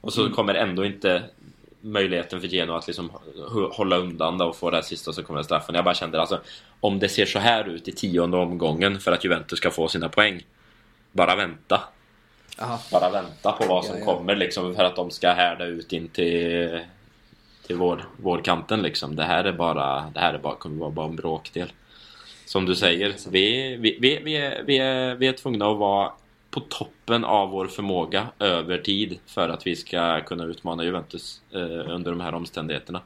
Och 0.00 0.12
så 0.12 0.20
mm. 0.20 0.32
kommer 0.32 0.54
ändå 0.54 0.84
inte 0.84 1.22
möjligheten 1.80 2.40
för 2.40 2.48
Geno 2.48 2.74
att 2.74 2.86
liksom 2.86 3.10
hålla 3.72 3.96
undan 3.96 4.40
och 4.40 4.56
få 4.56 4.70
det 4.70 4.76
här 4.76 4.82
sista 4.82 5.12
så 5.12 5.22
kommer 5.22 5.42
straffen. 5.42 5.74
Jag 5.74 5.84
bara 5.84 5.94
kände 5.94 6.20
alltså 6.20 6.40
om 6.80 6.98
det 6.98 7.08
ser 7.08 7.26
så 7.26 7.38
här 7.38 7.68
ut 7.68 7.88
i 7.88 7.92
tionde 7.92 8.36
omgången 8.36 9.00
för 9.00 9.12
att 9.12 9.24
Juventus 9.24 9.58
ska 9.58 9.70
få 9.70 9.88
sina 9.88 10.08
poäng. 10.08 10.46
Bara 11.12 11.36
vänta. 11.36 11.80
Aha. 12.58 12.80
Bara 12.92 13.10
vänta 13.10 13.52
på 13.52 13.66
vad 13.66 13.84
som 13.84 13.94
ja, 13.94 14.00
ja. 14.00 14.06
kommer 14.06 14.36
liksom 14.36 14.74
för 14.74 14.84
att 14.84 14.96
de 14.96 15.10
ska 15.10 15.30
härda 15.30 15.64
ut 15.64 15.92
in 15.92 16.08
till 16.08 16.80
till 17.66 17.76
vår, 17.76 18.04
vårkanten 18.16 18.82
liksom. 18.82 19.16
Det 19.16 19.24
här 19.24 19.44
är 19.44 19.52
bara, 19.52 20.10
det 20.14 20.20
här 20.20 20.34
är 20.34 20.38
bara, 20.38 20.54
kommer 20.54 20.76
vara 20.76 20.90
bara 20.90 21.06
en 21.06 21.16
bråkdel. 21.16 21.72
Som 22.44 22.66
du 22.66 22.74
säger, 22.74 23.14
vi, 23.30 23.76
vi, 23.76 23.98
vi, 24.00 24.20
vi, 24.24 24.36
är, 24.36 24.62
vi, 24.66 24.78
är, 24.78 25.14
vi 25.14 25.26
är 25.26 25.32
tvungna 25.32 25.70
att 25.70 25.78
vara 25.78 26.12
på 26.50 26.60
toppen 26.60 27.24
av 27.24 27.50
vår 27.50 27.66
förmåga 27.66 28.28
över 28.38 28.78
tid 28.78 29.18
för 29.26 29.48
att 29.48 29.66
vi 29.66 29.76
ska 29.76 30.20
kunna 30.20 30.44
utmana 30.44 30.84
Juventus 30.84 31.40
eh, 31.52 31.94
under 31.94 32.10
de 32.10 32.20
här 32.20 32.34
omständigheterna. 32.34 33.02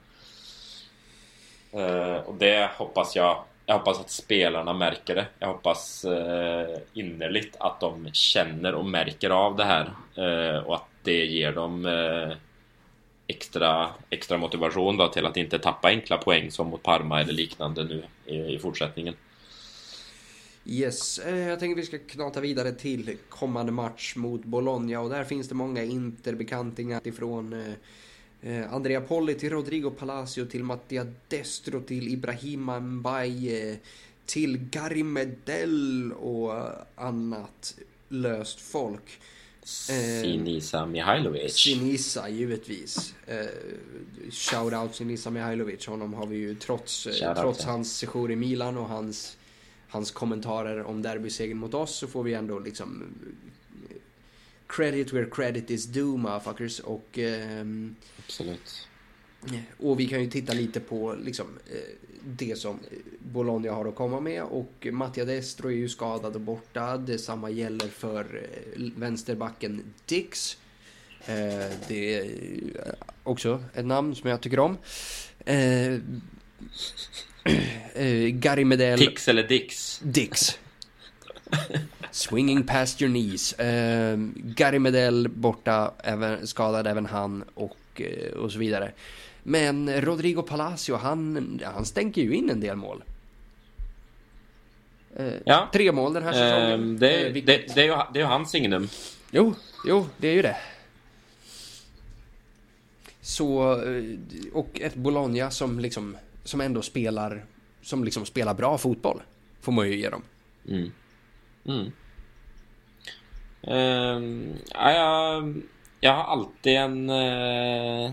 Eh, 1.72 2.16
och 2.16 2.34
det 2.34 2.70
hoppas 2.76 3.16
jag 3.16 3.44
jag 3.70 3.78
hoppas 3.78 4.00
att 4.00 4.10
spelarna 4.10 4.72
märker 4.72 5.14
det. 5.14 5.26
Jag 5.38 5.48
hoppas 5.48 6.04
eh, 6.04 6.78
innerligt 6.92 7.56
att 7.60 7.80
de 7.80 8.08
känner 8.12 8.74
och 8.74 8.86
märker 8.86 9.30
av 9.30 9.56
det 9.56 9.64
här 9.64 9.90
eh, 10.14 10.58
och 10.58 10.74
att 10.74 10.88
det 11.02 11.24
ger 11.24 11.52
dem 11.52 11.86
eh, 11.86 12.36
extra, 13.30 13.88
extra 14.10 14.38
motivation 14.38 14.96
då 14.96 15.08
till 15.08 15.26
att 15.26 15.36
inte 15.36 15.58
tappa 15.58 15.88
enkla 15.88 16.18
poäng 16.18 16.50
som 16.50 16.66
mot 16.66 16.82
Parma 16.82 17.20
eller 17.20 17.32
liknande 17.32 17.84
nu 17.84 18.04
i, 18.26 18.54
i 18.54 18.58
fortsättningen. 18.58 19.14
Yes, 20.64 21.18
eh, 21.18 21.38
jag 21.38 21.58
tänker 21.60 21.76
vi 21.76 21.86
ska 21.86 21.98
knata 21.98 22.40
vidare 22.40 22.72
till 22.72 23.16
kommande 23.28 23.72
match 23.72 24.16
mot 24.16 24.44
Bologna 24.44 25.00
och 25.00 25.10
där 25.10 25.24
finns 25.24 25.48
det 25.48 25.54
många 25.54 25.84
interbekantingar 25.84 27.00
ifrån 27.04 27.52
eh, 27.52 28.52
eh, 28.52 28.72
Andrea 28.74 29.00
Polli 29.00 29.34
till 29.34 29.50
Rodrigo 29.50 29.90
Palacio 29.90 30.46
till 30.46 30.64
Mattia 30.64 31.06
Destro 31.28 31.80
till 31.80 32.08
Ibrahima 32.08 32.80
Mbaye 32.80 33.76
till 34.26 34.58
Gary 34.70 35.02
Medell 35.02 36.12
och 36.12 36.52
annat 36.94 37.74
löst 38.08 38.60
folk. 38.60 39.20
Eh, 39.62 40.22
Sinisa 40.22 40.86
Mihailovic. 40.86 41.52
Sinisa, 41.52 42.28
givetvis. 42.28 43.14
Eh, 43.26 43.46
Shoutout 44.30 44.94
Sinisa 44.94 45.30
Mihailovic. 45.30 45.86
Honom 45.86 46.14
har 46.14 46.26
vi 46.26 46.36
ju 46.36 46.54
trots, 46.54 47.06
eh, 47.06 47.34
trots 47.34 47.64
hans 47.64 47.96
sejour 47.96 48.30
i 48.30 48.36
Milan 48.36 48.78
och 48.78 48.88
hans, 48.88 49.36
hans 49.88 50.10
kommentarer 50.10 50.82
om 50.82 51.02
derbysegern 51.02 51.58
mot 51.58 51.74
oss 51.74 51.96
så 51.96 52.06
får 52.06 52.22
vi 52.22 52.34
ändå 52.34 52.58
liksom 52.58 53.14
credit 54.66 55.12
where 55.12 55.26
credit 55.30 55.70
is 55.70 55.84
due 55.84 56.18
motherfuckers 56.18 56.80
och... 56.80 57.18
Eh, 57.18 57.66
Absolut. 58.18 58.88
Och 59.78 60.00
vi 60.00 60.08
kan 60.08 60.20
ju 60.20 60.30
titta 60.30 60.52
lite 60.52 60.80
på 60.80 61.16
liksom, 61.22 61.46
det 62.24 62.58
som 62.58 62.78
Bologna 63.18 63.72
har 63.72 63.88
att 63.88 63.94
komma 63.94 64.20
med 64.20 64.42
och 64.42 64.86
Mattia 64.92 65.24
Destro 65.24 65.68
är 65.70 65.74
ju 65.74 65.88
skadad 65.88 66.34
och 66.34 66.40
borta. 66.40 66.96
Detsamma 66.96 67.50
gäller 67.50 67.88
för 67.88 68.48
eh, 68.74 68.82
vänsterbacken 68.96 69.82
Dix. 70.06 70.56
Eh, 71.26 71.70
det 71.88 72.18
är 72.18 72.30
också 73.22 73.64
ett 73.74 73.86
namn 73.86 74.14
som 74.14 74.30
jag 74.30 74.40
tycker 74.40 74.58
om. 74.58 74.78
Eh, 75.44 75.98
Gary 78.32 78.64
Medell. 78.64 78.98
Dix 78.98 79.28
eller 79.28 79.48
Dix? 79.48 80.00
Dix. 80.04 80.58
Swinging 82.10 82.66
past 82.66 83.02
your 83.02 83.12
knees. 83.12 83.54
Gary 84.34 84.78
Medell 84.78 85.28
borta, 85.28 85.94
även, 86.04 86.46
skadad 86.46 86.86
även 86.86 87.06
han 87.06 87.44
och, 87.54 88.02
och 88.36 88.52
så 88.52 88.58
vidare. 88.58 88.92
Men 89.42 90.00
Rodrigo 90.00 90.42
Palacio, 90.42 90.96
han, 90.96 91.60
han 91.64 91.84
stänker 91.84 92.22
ju 92.22 92.34
in 92.34 92.50
en 92.50 92.60
del 92.60 92.76
mål. 92.76 93.02
Eh, 95.16 95.34
ja. 95.44 95.68
Tre 95.72 95.92
mål 95.92 96.12
den 96.12 96.22
här 96.22 96.32
säsongen. 96.32 96.94
Eh, 96.94 97.00
det, 97.00 97.26
eh, 97.26 97.32
vilket... 97.32 97.68
det, 97.68 97.74
det, 97.74 97.80
är 97.80 97.86
ju, 97.86 98.02
det 98.12 98.18
är 98.18 98.22
ju 98.22 98.28
hans 98.28 98.50
signum. 98.50 98.88
Jo, 99.30 99.54
jo, 99.86 100.06
det 100.16 100.28
är 100.28 100.32
ju 100.32 100.42
det. 100.42 100.56
Så, 103.20 103.72
eh, 103.82 104.04
och 104.52 104.80
ett 104.80 104.94
Bologna 104.94 105.50
som 105.50 105.80
liksom, 105.80 106.16
som 106.44 106.60
ändå 106.60 106.82
spelar, 106.82 107.44
som 107.82 108.04
liksom 108.04 108.26
spelar 108.26 108.54
bra 108.54 108.78
fotboll. 108.78 109.22
Får 109.60 109.72
man 109.72 109.88
ju 109.88 109.96
ge 109.96 110.08
dem. 110.08 110.22
Mm. 110.68 110.92
Mm. 111.64 111.92
Uh, 113.68 114.56
ja, 114.70 114.92
jag, 114.92 115.62
jag 116.00 116.14
har 116.14 116.24
alltid 116.24 116.76
en... 116.76 117.10
Uh 117.10 118.12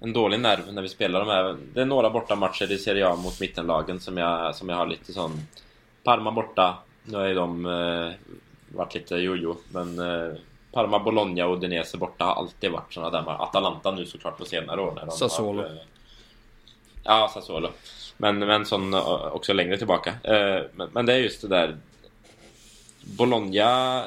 en 0.00 0.12
dålig 0.12 0.40
nerv 0.40 0.72
när 0.72 0.82
vi 0.82 0.88
spelar 0.88 1.20
de 1.20 1.28
här. 1.28 1.56
Det 1.74 1.80
är 1.80 1.84
några 1.84 2.10
bortamatcher 2.10 2.72
i 2.72 2.78
Serie 2.78 3.08
A 3.08 3.16
mot 3.16 3.40
mittenlagen 3.40 4.00
som 4.00 4.16
jag, 4.16 4.54
som 4.54 4.68
jag 4.68 4.76
har 4.76 4.86
lite 4.86 5.12
sån... 5.12 5.32
Parma 6.02 6.30
borta. 6.30 6.78
Nu 7.04 7.16
har 7.16 7.26
ju 7.26 7.34
de 7.34 7.66
eh, 7.66 8.12
varit 8.76 8.94
lite 8.94 9.14
jojo, 9.14 9.56
men 9.72 9.98
eh, 9.98 10.36
Parma, 10.72 10.98
Bologna 10.98 11.46
och 11.46 11.56
Udinese 11.56 11.96
borta 11.96 12.24
har 12.24 12.34
alltid 12.34 12.70
varit 12.70 12.92
såna 12.92 13.10
där. 13.10 13.42
Atalanta 13.42 13.90
nu 13.90 14.06
såklart 14.06 14.38
på 14.38 14.44
senare 14.44 14.80
år. 14.80 14.92
När 14.94 15.06
de 15.06 15.10
Sassuolo. 15.10 15.62
Har, 15.62 15.70
eh, 15.70 15.76
ja, 17.02 17.30
Sassuolo. 17.34 17.70
Men, 18.16 18.38
men 18.38 18.66
sån 18.66 18.94
eh, 18.94 19.26
också 19.26 19.52
längre 19.52 19.78
tillbaka. 19.78 20.14
Eh, 20.22 20.62
men, 20.72 20.88
men 20.92 21.06
det 21.06 21.12
är 21.12 21.18
just 21.18 21.42
det 21.42 21.48
där... 21.48 21.76
Bologna 23.00 24.02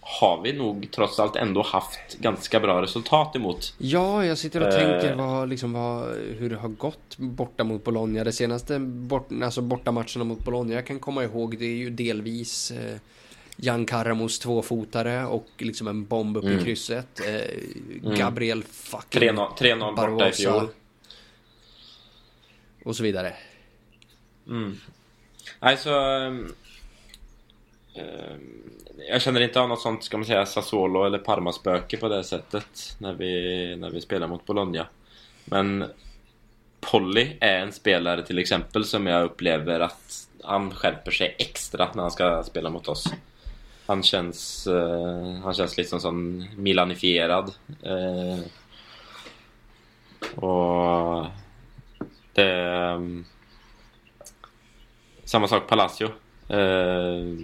har 0.00 0.42
vi 0.42 0.52
nog 0.52 0.88
trots 0.90 1.20
allt 1.20 1.36
ändå 1.36 1.62
haft 1.62 2.18
ganska 2.18 2.60
bra 2.60 2.82
resultat 2.82 3.36
emot. 3.36 3.74
Ja, 3.78 4.24
jag 4.24 4.38
sitter 4.38 4.66
och 4.66 4.72
tänker 4.72 5.10
eh. 5.10 5.16
vad, 5.16 5.48
liksom, 5.48 5.72
vad, 5.72 6.16
hur 6.16 6.50
det 6.50 6.56
har 6.56 6.68
gått 6.68 7.16
borta 7.16 7.64
mot 7.64 7.84
Bologna. 7.84 8.24
Det 8.24 8.32
senaste 8.32 8.78
bort, 8.78 9.28
alltså 9.42 9.60
bortamatcherna 9.60 10.24
mot 10.24 10.44
Bologna 10.44 10.74
jag 10.74 10.86
kan 10.86 10.98
komma 10.98 11.24
ihåg 11.24 11.58
det 11.58 11.64
är 11.64 11.76
ju 11.76 11.90
delvis 11.90 12.70
eh, 12.70 12.96
Jan 13.56 13.86
Karamos 13.86 14.38
tvåfotare 14.38 15.26
och 15.26 15.48
liksom 15.58 15.88
en 15.88 16.04
bomb 16.06 16.36
upp 16.36 16.44
mm. 16.44 16.58
i 16.58 16.64
krysset. 16.64 17.20
Eh, 17.20 17.34
mm. 18.04 18.18
Gabriel 18.18 18.62
fucking 18.62 19.20
3-0 19.20 19.96
borta 19.96 20.28
i 20.28 20.32
fjol. 20.32 20.68
Och 22.84 22.96
så 22.96 23.02
vidare. 23.02 23.32
Mm. 24.46 24.78
Alltså... 25.58 25.90
Ehm, 27.94 28.72
jag 29.08 29.22
känner 29.22 29.40
inte 29.40 29.60
av 29.60 29.68
något 29.68 29.80
sånt, 29.80 30.04
ska 30.04 30.16
man 30.16 30.26
säga, 30.26 30.46
Sassuolo 30.46 31.04
eller 31.04 31.18
Parma-spöke 31.18 31.96
på 31.96 32.08
det 32.08 32.24
sättet 32.24 32.96
när 32.98 33.12
vi, 33.12 33.76
när 33.76 33.90
vi 33.90 34.00
spelar 34.00 34.26
mot 34.26 34.46
Bologna. 34.46 34.86
Men 35.44 35.84
Polly 36.80 37.36
är 37.40 37.58
en 37.58 37.72
spelare 37.72 38.22
till 38.22 38.38
exempel 38.38 38.84
som 38.84 39.06
jag 39.06 39.24
upplever 39.24 39.80
att 39.80 40.28
han 40.44 40.70
skärper 40.70 41.10
sig 41.10 41.34
extra 41.38 41.88
när 41.94 42.02
han 42.02 42.10
ska 42.10 42.42
spela 42.42 42.70
mot 42.70 42.88
oss. 42.88 43.12
Han 43.86 44.02
känns, 44.02 44.66
uh, 44.66 45.40
han 45.44 45.54
känns 45.54 45.76
liksom 45.76 46.00
som 46.00 46.46
milanifierad. 46.56 47.54
Uh, 47.86 48.40
och 50.44 51.26
det... 52.32 52.92
Um, 52.94 53.24
samma 55.24 55.48
sak 55.48 55.68
Palacio. 55.68 56.08
Uh, 56.50 57.36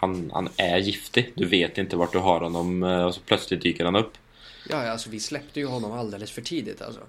han, 0.00 0.30
han 0.34 0.48
är 0.56 0.78
giftig. 0.78 1.32
Du 1.34 1.46
vet 1.46 1.78
inte 1.78 1.96
vart 1.96 2.12
du 2.12 2.18
har 2.18 2.40
honom 2.40 2.82
eh, 2.82 3.04
och 3.04 3.14
så 3.14 3.20
plötsligt 3.20 3.62
dyker 3.62 3.84
han 3.84 3.96
upp. 3.96 4.12
Ja, 4.68 4.90
alltså 4.90 5.10
vi 5.10 5.20
släppte 5.20 5.60
ju 5.60 5.66
honom 5.66 5.92
alldeles 5.92 6.30
för 6.30 6.42
tidigt 6.42 6.82
alltså. 6.82 7.00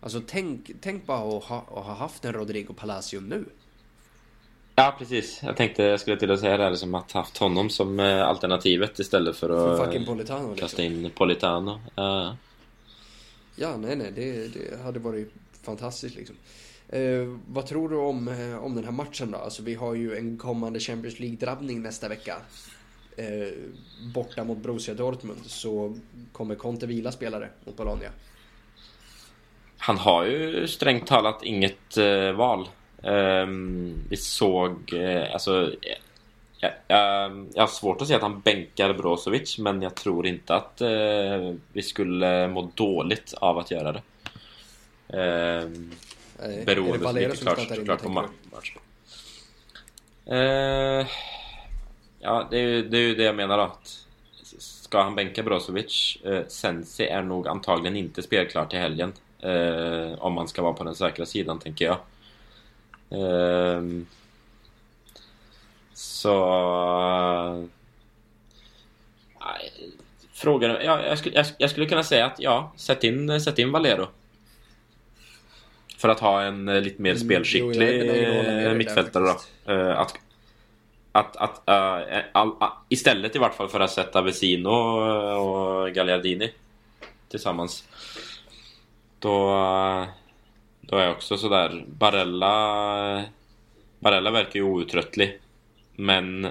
Alltså 0.00 0.22
tänk, 0.26 0.70
tänk 0.80 1.06
bara 1.06 1.38
att 1.38 1.44
ha, 1.44 1.58
att 1.58 1.84
ha 1.84 1.94
haft 1.94 2.24
en 2.24 2.32
Rodrigo 2.32 2.72
Palacio 2.76 3.20
nu. 3.20 3.44
Ja, 4.74 4.94
precis. 4.98 5.40
Jag 5.42 5.56
tänkte 5.56 5.82
jag 5.82 6.00
skulle 6.00 6.16
till 6.16 6.30
att 6.30 6.40
säga 6.40 6.56
det 6.56 6.62
här 6.62 6.74
som 6.74 6.94
att 6.94 7.12
haft 7.12 7.38
honom 7.38 7.70
som 7.70 8.00
eh, 8.00 8.22
alternativet 8.22 8.98
istället 8.98 9.36
för 9.36 9.50
att 9.50 9.78
För 9.78 9.86
fucking 9.86 10.06
Politano 10.06 10.50
liksom. 10.50 10.56
kasta 10.56 10.82
in 10.82 11.10
Politano. 11.14 11.80
Ja. 11.94 12.36
Ja, 13.56 13.76
nej, 13.76 13.96
nej, 13.96 14.12
det, 14.14 14.48
det 14.48 14.82
hade 14.82 14.98
varit 14.98 15.32
fantastiskt 15.62 16.16
liksom. 16.16 16.36
Eh, 16.92 17.36
vad 17.46 17.66
tror 17.66 17.88
du 17.88 17.96
om, 17.96 18.28
eh, 18.28 18.64
om 18.64 18.74
den 18.74 18.84
här 18.84 18.92
matchen 18.92 19.30
då? 19.30 19.38
Alltså 19.38 19.62
vi 19.62 19.74
har 19.74 19.94
ju 19.94 20.16
en 20.16 20.38
kommande 20.38 20.80
Champions 20.80 21.18
League-drabbning 21.18 21.82
nästa 21.82 22.08
vecka. 22.08 22.36
Eh, 23.16 23.52
borta 24.14 24.44
mot 24.44 24.58
Borussia 24.58 24.94
Dortmund 24.94 25.40
så 25.46 25.96
kommer 26.32 26.54
Conte 26.54 26.86
vila 26.86 27.12
spelare 27.12 27.48
mot 27.64 27.76
Bologna. 27.76 28.08
Han 29.78 29.98
har 29.98 30.24
ju 30.24 30.66
strängt 30.68 31.06
talat 31.06 31.42
inget 31.42 31.96
eh, 31.96 32.32
val. 32.32 32.68
Ehm, 33.02 33.94
vi 34.08 34.16
såg, 34.16 34.92
eh, 34.92 35.32
alltså... 35.32 35.72
Jag, 36.62 36.72
jag, 36.88 37.46
jag 37.54 37.62
har 37.62 37.66
svårt 37.66 38.00
att 38.00 38.06
säga 38.06 38.16
att 38.16 38.22
han 38.22 38.40
bänkar 38.40 38.92
Brozovic 38.94 39.58
men 39.58 39.82
jag 39.82 39.94
tror 39.94 40.26
inte 40.26 40.54
att 40.54 40.80
eh, 40.80 41.54
vi 41.72 41.82
skulle 41.82 42.48
må 42.48 42.70
dåligt 42.74 43.34
av 43.34 43.58
att 43.58 43.70
göra 43.70 43.92
det. 43.92 44.02
Eh, 45.08 45.68
Eh, 46.42 46.64
beroende 46.64 47.06
så 47.06 47.12
mycket 47.12 47.40
klart, 47.40 47.58
startar 47.58 47.78
in, 47.78 47.84
klart 47.84 48.02
på 48.02 48.08
tänker 48.08 48.20
ma- 48.22 48.28
du? 48.50 48.56
match. 48.56 48.76
Eh, 50.26 51.06
ja, 52.20 52.48
det 52.50 52.58
är, 52.58 52.62
ju, 52.62 52.88
det 52.88 52.98
är 52.98 53.02
ju 53.02 53.14
det 53.14 53.24
jag 53.24 53.36
menar 53.36 53.58
då. 53.58 53.64
Att 53.64 54.06
ska 54.58 55.02
han 55.02 55.14
bänka 55.14 55.42
Brozovic? 55.42 56.18
Eh, 56.24 56.46
Sensi 56.48 57.04
är 57.04 57.22
nog 57.22 57.48
antagligen 57.48 57.96
inte 57.96 58.22
spelklar 58.22 58.66
till 58.66 58.78
helgen. 58.78 59.12
Eh, 59.40 60.12
om 60.18 60.32
man 60.32 60.48
ska 60.48 60.62
vara 60.62 60.72
på 60.72 60.84
den 60.84 60.94
säkra 60.94 61.26
sidan, 61.26 61.58
tänker 61.58 61.84
jag. 61.84 61.96
Ehm, 63.10 64.06
så... 65.94 66.36
nej, 69.40 69.72
Frågan... 70.32 70.70
Ja, 70.84 71.06
jag, 71.06 71.18
skulle, 71.18 71.34
jag, 71.36 71.46
jag 71.58 71.70
skulle 71.70 71.86
kunna 71.86 72.02
säga 72.04 72.26
att 72.26 72.40
ja, 72.40 72.72
sätt 72.76 73.04
in, 73.04 73.40
sätt 73.40 73.58
in 73.58 73.72
Valero. 73.72 74.08
För 76.00 76.08
att 76.08 76.20
ha 76.20 76.42
en 76.42 76.68
eh, 76.68 76.80
lite 76.80 77.02
mer 77.02 77.10
Mm, 77.10 77.24
spelskicklig 77.24 77.88
där 78.06 78.74
mittfältare 78.74 79.24
då. 79.24 79.72
Eh, 79.72 79.98
att 79.98 80.14
att, 81.12 81.36
att 81.36 81.68
eh, 81.68 82.18
all, 82.32 82.52
all, 82.60 82.70
istället 82.88 83.36
i 83.36 83.38
vart 83.38 83.54
fall 83.54 83.68
för 83.68 83.80
att 83.80 83.90
sätta 83.90 84.22
Vesino 84.22 84.68
och 84.68 85.92
Gagliardini 85.92 86.50
tillsammans. 87.28 87.84
Då, 89.18 89.46
då 90.80 90.96
är 90.96 91.04
jag 91.04 91.12
också 91.12 91.36
sådär 91.36 91.84
Barella 91.86 93.24
Barella 93.98 94.30
verkar 94.30 94.60
ju 94.60 94.62
outtröttlig. 94.62 95.38
Men 95.96 96.48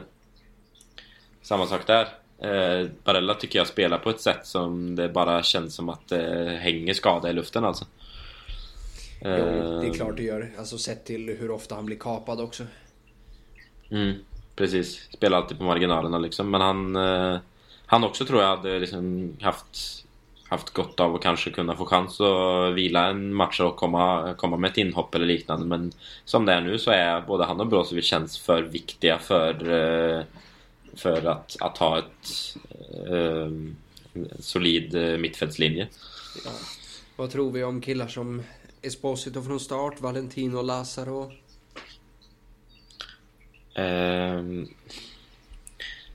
samma 1.42 1.66
sak 1.66 1.88
där. 1.88 2.08
Eh, 2.42 2.88
Barella 3.04 3.34
tycker 3.34 3.60
jag 3.60 3.68
spelar 3.68 3.98
på 3.98 4.10
ett 4.10 4.22
sätt 4.22 4.48
som 4.48 4.96
det 4.96 5.10
bara 5.10 5.44
känns 5.44 5.76
som 5.76 5.90
att 5.90 6.08
det 6.08 6.58
hänger 6.62 6.94
skada 6.94 7.30
i 7.30 7.34
luften 7.34 7.66
alltså. 7.66 7.86
Jo, 9.22 9.30
det 9.30 9.38
är 9.38 9.86
Eh, 9.86 9.94
klart 9.94 10.18
det 10.18 10.24
gör. 10.24 10.52
Alltså 10.58 10.78
sett 10.78 11.06
till 11.06 11.38
hur 11.40 11.52
ofta 11.52 11.76
han 11.76 11.86
blir 11.86 11.98
kapad 11.98 12.42
också. 12.42 12.64
Mm, 13.92 14.14
precis. 14.56 15.10
Spelar 15.14 15.38
alltid 15.38 15.58
på 15.58 15.64
marginalerna 15.64 16.20
liksom. 16.20 16.52
Men 16.52 16.62
han... 16.62 16.96
Eh, 16.96 17.40
han 17.90 18.04
också 18.04 18.26
tror 18.26 18.42
jag 18.42 18.58
hade 18.58 18.80
liksom 18.80 19.34
haft, 19.42 20.06
haft 20.50 20.70
gott 20.70 21.00
av 21.00 21.16
att 21.16 21.22
kanske 21.22 21.52
kunna 21.52 21.76
få 21.76 21.86
chans 21.86 22.22
att 22.22 22.74
vila 22.74 23.08
en 23.08 23.34
match 23.34 23.60
och 23.60 23.76
komma, 23.76 24.34
komma 24.38 24.58
med 24.58 24.72
ett 24.72 24.78
inhopp 24.78 25.16
eller 25.16 25.26
liknande. 25.26 25.66
Men 25.66 25.92
som 26.26 26.46
det 26.46 26.54
är 26.54 26.62
nu 26.62 26.80
så 26.80 26.92
är 26.92 27.22
både 27.22 27.46
han 27.46 27.60
och 27.60 27.68
Brozovic 27.68 28.06
känns 28.06 28.40
för 28.40 28.62
viktiga 28.62 29.18
för, 29.18 29.54
eh, 29.54 30.24
för 30.96 31.26
att, 31.26 31.56
att 31.60 31.78
ha 31.78 31.98
ett 31.98 32.56
eh, 33.10 33.52
solid 34.40 34.96
eh, 34.96 35.18
mittfältslinje. 35.18 35.88
Ja. 36.46 36.52
Vad 37.16 37.32
tror 37.32 37.52
vi 37.52 37.64
om 37.64 37.82
killar 37.82 38.08
som 38.08 38.44
Esposito 38.82 39.42
från 39.42 39.60
start, 39.60 40.02
Valentino 40.02 40.62
Lazaro? 40.62 41.32
Ehm, 43.76 44.68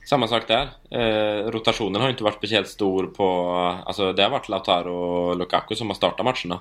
samma 0.09 0.29
sak 0.29 0.49
där. 0.49 0.69
Eh, 0.91 1.51
rotationen 1.51 2.01
har 2.01 2.11
inte 2.11 2.25
varit 2.25 2.37
speciellt 2.37 2.69
stor 2.69 3.07
på... 3.07 3.51
Alltså 3.87 4.13
det 4.13 4.23
har 4.23 4.31
varit 4.31 4.49
Lautaro 4.49 4.95
och 4.95 5.37
Lukaku 5.37 5.75
som 5.75 5.87
har 5.87 5.95
startat 5.95 6.25
matcherna. 6.25 6.61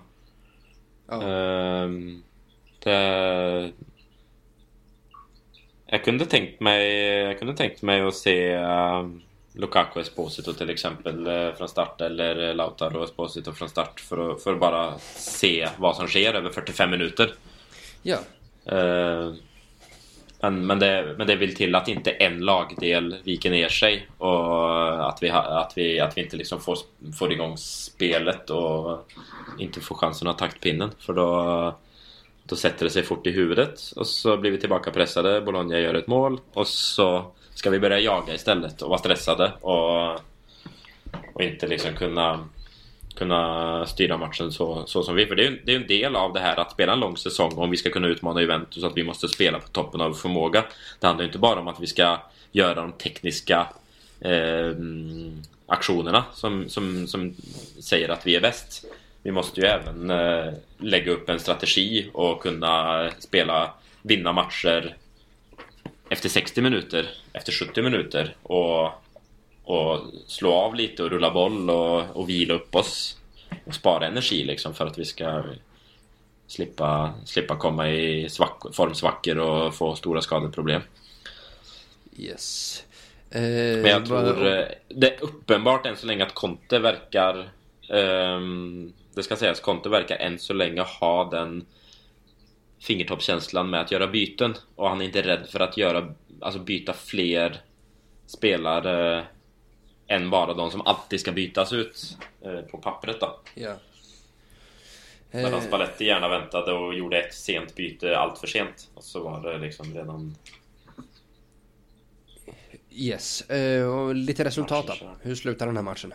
Ja. 1.08 1.24
Ehm, 1.24 2.24
det... 2.80 3.72
Jag 5.86 6.04
kunde 6.04 6.26
tänkt 6.26 6.60
mig, 6.60 6.94
jag 7.04 7.40
kunde 7.40 7.56
tänkt 7.56 7.82
mig 7.82 8.02
att 8.02 8.16
se 8.16 8.52
eh, 8.52 9.08
Lukaku 9.54 10.00
Esposito 10.00 10.54
till 10.54 10.70
exempel 10.70 11.28
eh, 11.28 11.54
från 11.54 11.70
start 11.70 12.02
eller 12.02 12.54
Lautaro 12.54 13.04
Esposito 13.04 13.54
från 13.54 13.70
start 13.70 14.00
för 14.00 14.32
att, 14.32 14.44
för 14.44 14.54
att 14.54 14.60
bara 14.60 14.98
se 15.16 15.70
vad 15.78 15.96
som 15.96 16.08
sker 16.08 16.34
över 16.34 16.50
45 16.50 16.92
minuter. 16.92 17.34
ja. 18.02 18.18
Eh, 18.66 19.34
men, 20.44 20.66
men, 20.66 20.80
det, 20.80 21.16
men 21.18 21.28
det 21.28 21.36
vill 21.36 21.56
till 21.56 21.76
att 21.76 21.88
inte 21.88 22.12
en 22.12 22.40
lagdel 22.40 23.16
viker 23.24 23.52
ner 23.52 23.70
sig 23.70 24.08
och 24.18 25.10
att 25.10 25.24
vi, 25.24 25.30
att 25.30 25.74
vi, 25.76 26.00
att 26.00 26.18
vi 26.18 26.22
inte 26.22 26.38
liksom 26.38 26.62
får, 26.62 26.78
får 27.20 27.32
igång 27.32 27.58
spelet 27.58 28.50
och 28.50 29.10
inte 29.60 29.82
får 29.82 29.96
chansen 29.96 30.28
att 30.28 30.40
ha 30.40 30.48
taktpinnen. 30.48 30.92
För 31.00 31.14
då, 31.14 31.76
då 32.44 32.56
sätter 32.56 32.86
det 32.86 32.90
sig 32.90 33.04
fort 33.04 33.28
i 33.28 33.32
huvudet 33.32 33.80
och 33.96 34.08
så 34.08 34.38
blir 34.38 34.52
vi 34.52 34.58
tillbaka 34.58 34.92
pressade. 34.92 35.42
Bologna 35.42 35.80
gör 35.80 35.94
ett 35.94 36.08
mål 36.08 36.40
och 36.54 36.68
så 36.68 37.32
ska 37.56 37.70
vi 37.70 37.80
börja 37.80 38.00
jaga 38.00 38.34
istället 38.34 38.82
och 38.82 38.90
vara 38.90 39.00
stressade 39.00 39.52
och, 39.62 40.12
och 41.34 41.42
inte 41.42 41.68
liksom 41.68 41.94
kunna 41.94 42.48
kunna 43.16 43.86
styra 43.86 44.18
matchen 44.18 44.52
så, 44.52 44.84
så 44.86 45.04
som 45.04 45.16
vi. 45.16 45.26
För 45.26 45.36
det 45.36 45.46
är 45.46 45.50
ju 45.50 45.62
det 45.66 45.72
är 45.72 45.76
en 45.76 45.88
del 45.88 46.16
av 46.16 46.34
det 46.34 46.40
här 46.40 46.60
att 46.60 46.72
spela 46.72 46.94
en 46.94 47.00
lång 47.00 47.18
säsong 47.18 47.54
om 47.56 47.70
vi 47.70 47.78
ska 47.78 47.90
kunna 47.90 48.08
utmana 48.08 48.42
Juventus 48.42 48.84
att 48.84 48.98
vi 48.98 49.04
måste 49.04 49.28
spela 49.28 49.60
på 49.60 49.68
toppen 49.68 50.02
av 50.02 50.14
förmåga. 50.14 50.64
Det 51.00 51.08
handlar 51.08 51.24
ju 51.24 51.28
inte 51.28 51.40
bara 51.40 51.60
om 51.60 51.68
att 51.68 51.80
vi 51.80 51.88
ska 51.88 52.18
göra 52.52 52.74
de 52.74 52.92
tekniska 52.92 53.68
eh, 54.20 54.72
aktionerna 55.68 56.24
som, 56.34 56.70
som, 56.70 57.08
som 57.08 57.36
säger 57.80 58.10
att 58.10 58.28
vi 58.28 58.36
är 58.36 58.42
bäst. 58.42 58.86
Vi 59.24 59.32
måste 59.32 59.62
ju 59.62 59.68
även 59.68 60.10
eh, 60.10 60.54
lägga 60.78 61.12
upp 61.12 61.30
en 61.30 61.40
strategi 61.40 62.10
och 62.14 62.42
kunna 62.42 63.10
spela, 63.20 63.74
vinna 64.02 64.32
matcher 64.32 64.96
efter 66.14 66.30
60 66.30 66.62
minuter, 66.62 67.10
efter 67.34 67.52
70 67.52 67.82
minuter 67.82 68.36
och 68.44 68.92
och 69.64 70.02
slå 70.28 70.54
av 70.54 70.76
lite 70.76 71.04
och 71.04 71.10
rulla 71.10 71.32
boll 71.32 71.70
och, 71.70 72.16
och 72.16 72.30
vila 72.30 72.54
upp 72.54 72.76
oss 72.76 73.18
och 73.66 73.76
spara 73.76 74.08
energi 74.08 74.44
liksom 74.44 74.74
för 74.74 74.86
att 74.86 74.98
vi 74.98 75.06
ska 75.06 75.44
slippa, 76.48 77.14
slippa 77.26 77.56
komma 77.56 77.90
i 77.90 78.30
svack, 78.30 78.64
formsvackor 78.74 79.38
och 79.38 79.76
få 79.76 79.96
stora 79.96 80.22
skadeproblem. 80.22 80.82
Yes. 82.18 82.84
Eh, 83.30 83.42
Men 83.42 83.86
jag 83.86 84.06
tror 84.06 84.48
eh, 84.48 84.66
det 84.88 85.14
är 85.14 85.24
uppenbart 85.24 85.86
än 85.86 85.98
så 85.98 86.08
länge 86.08 86.24
att 86.24 86.34
Conte 86.34 86.80
verkar 86.80 87.50
ehm, 87.90 88.94
Det 89.14 89.24
ska 89.24 89.36
sägas, 89.36 89.60
Conte 89.60 89.90
verkar 89.90 90.16
än 90.16 90.40
så 90.40 90.54
länge 90.54 90.82
ha 90.82 91.30
den 91.30 91.66
fingertoppskänslan 92.84 93.70
med 93.70 93.82
att 93.82 93.92
göra 93.92 94.08
byten 94.08 94.56
och 94.76 94.90
han 94.90 95.02
är 95.02 95.06
inte 95.06 95.22
rädd 95.22 95.48
för 95.50 95.60
att 95.60 95.78
göra, 95.78 96.14
alltså 96.42 96.60
byta 96.60 96.94
fler 96.94 97.62
spelare 98.26 99.26
än 100.08 100.30
bara 100.30 100.54
de 100.54 100.72
som 100.72 100.82
alltid 100.82 101.20
ska 101.20 101.32
bytas 101.32 101.74
ut 101.74 102.18
eh, 102.42 102.62
på 102.62 102.78
pappret 102.78 103.20
då. 103.20 103.40
Ja. 103.54 103.76
Medan 105.32 105.54
Eh, 105.54 105.62
Spalletti 105.62 106.06
gärna 106.06 106.30
väntade 106.30 106.74
och 106.74 106.96
gjorde 106.96 107.22
ett 107.22 107.34
sent 107.34 107.76
byte 107.76 108.18
allt 108.18 108.40
för 108.40 108.48
sent. 108.48 108.90
Och 108.94 109.04
så 109.04 109.24
var 109.24 109.52
det 109.52 109.58
liksom 109.58 109.94
redan... 109.94 110.36
yes. 112.92 113.50
Eh, 113.50 113.88
och 113.88 114.16
lite 114.16 114.44
resultat 114.44 114.88
då. 114.88 115.16
Hur 115.22 115.36
slutar 115.36 115.66
den 115.66 115.76
här 115.76 115.84
matchen? 115.84 116.14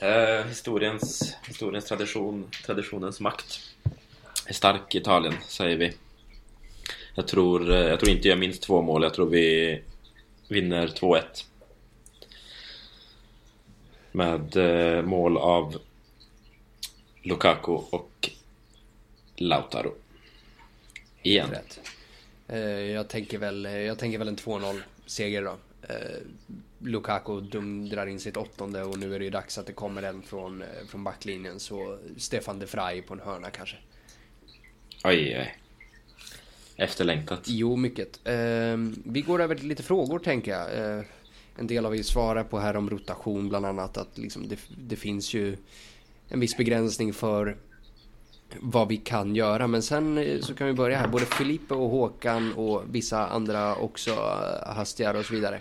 Eh, 0.00 0.46
historiens, 0.46 1.36
historiens 1.46 1.84
tradition, 1.84 2.50
traditionens 2.66 3.20
makt. 3.20 3.60
Är 4.46 4.52
stark 4.52 4.94
Italien, 4.94 5.34
säger 5.48 5.76
vi. 5.76 5.92
Jag 7.14 7.28
tror, 7.28 7.72
eh, 7.72 7.78
jag 7.78 8.00
tror 8.00 8.10
inte 8.10 8.28
jag 8.28 8.38
minst 8.38 8.62
två 8.62 8.82
mål. 8.82 9.02
Jag 9.02 9.14
tror 9.14 9.30
vi 9.30 9.82
vinner 10.48 10.86
2-1. 10.86 11.22
Med 14.12 14.56
eh, 14.56 15.02
mål 15.02 15.36
av 15.36 15.76
Lukaku 17.22 17.72
och 17.72 18.30
Lautaro. 19.36 19.94
Igen. 21.22 21.50
Rätt. 21.50 21.80
Eh, 22.48 22.58
jag, 22.68 23.08
tänker 23.08 23.38
väl, 23.38 23.64
jag 23.64 23.98
tänker 23.98 24.18
väl 24.18 24.28
en 24.28 24.36
2-0 24.36 24.80
seger 25.06 25.42
då. 25.42 25.56
Eh, 25.88 26.20
Lukaku 26.78 27.40
dundrar 27.40 28.06
in 28.06 28.20
sitt 28.20 28.36
åttonde 28.36 28.82
och 28.82 28.98
nu 28.98 29.14
är 29.14 29.18
det 29.18 29.24
ju 29.24 29.30
dags 29.30 29.58
att 29.58 29.66
det 29.66 29.72
kommer 29.72 30.02
en 30.02 30.22
från, 30.22 30.62
eh, 30.62 30.68
från 30.88 31.04
backlinjen. 31.04 31.60
Så 31.60 31.98
Stefan 32.16 32.58
de 32.58 32.66
Vrij 32.66 33.02
på 33.02 33.14
en 33.14 33.20
hörna 33.20 33.50
kanske. 33.50 33.76
Oj, 35.04 35.36
oj. 35.38 35.58
Efterlängtat. 36.76 37.40
Jo, 37.44 37.76
mycket. 37.76 38.20
Eh, 38.24 38.76
vi 39.04 39.24
går 39.26 39.42
över 39.42 39.54
till 39.54 39.68
lite 39.68 39.82
frågor 39.82 40.18
tänker 40.18 40.50
jag. 40.50 40.98
Eh, 40.98 41.04
en 41.56 41.66
del 41.66 41.84
har 41.84 41.92
vi 41.92 42.02
svarat 42.02 42.50
på 42.50 42.58
här 42.58 42.76
om 42.76 42.90
rotation 42.90 43.48
bland 43.48 43.66
annat. 43.66 43.96
Att 43.96 44.18
liksom 44.18 44.48
det, 44.48 44.58
det 44.78 44.96
finns 44.96 45.34
ju 45.34 45.56
en 46.28 46.40
viss 46.40 46.56
begränsning 46.56 47.12
för 47.12 47.56
vad 48.60 48.88
vi 48.88 48.96
kan 48.96 49.36
göra. 49.36 49.66
Men 49.66 49.82
sen 49.82 50.18
eh, 50.18 50.40
så 50.40 50.54
kan 50.54 50.66
vi 50.66 50.72
börja 50.72 50.98
här. 50.98 51.08
Både 51.08 51.24
Filippe 51.24 51.74
och 51.74 51.90
Håkan 51.90 52.52
och 52.52 52.82
vissa 52.90 53.26
andra 53.26 53.76
också 53.76 54.10
eh, 54.10 54.74
hastigare 54.74 55.18
och 55.18 55.24
så 55.24 55.34
vidare. 55.34 55.60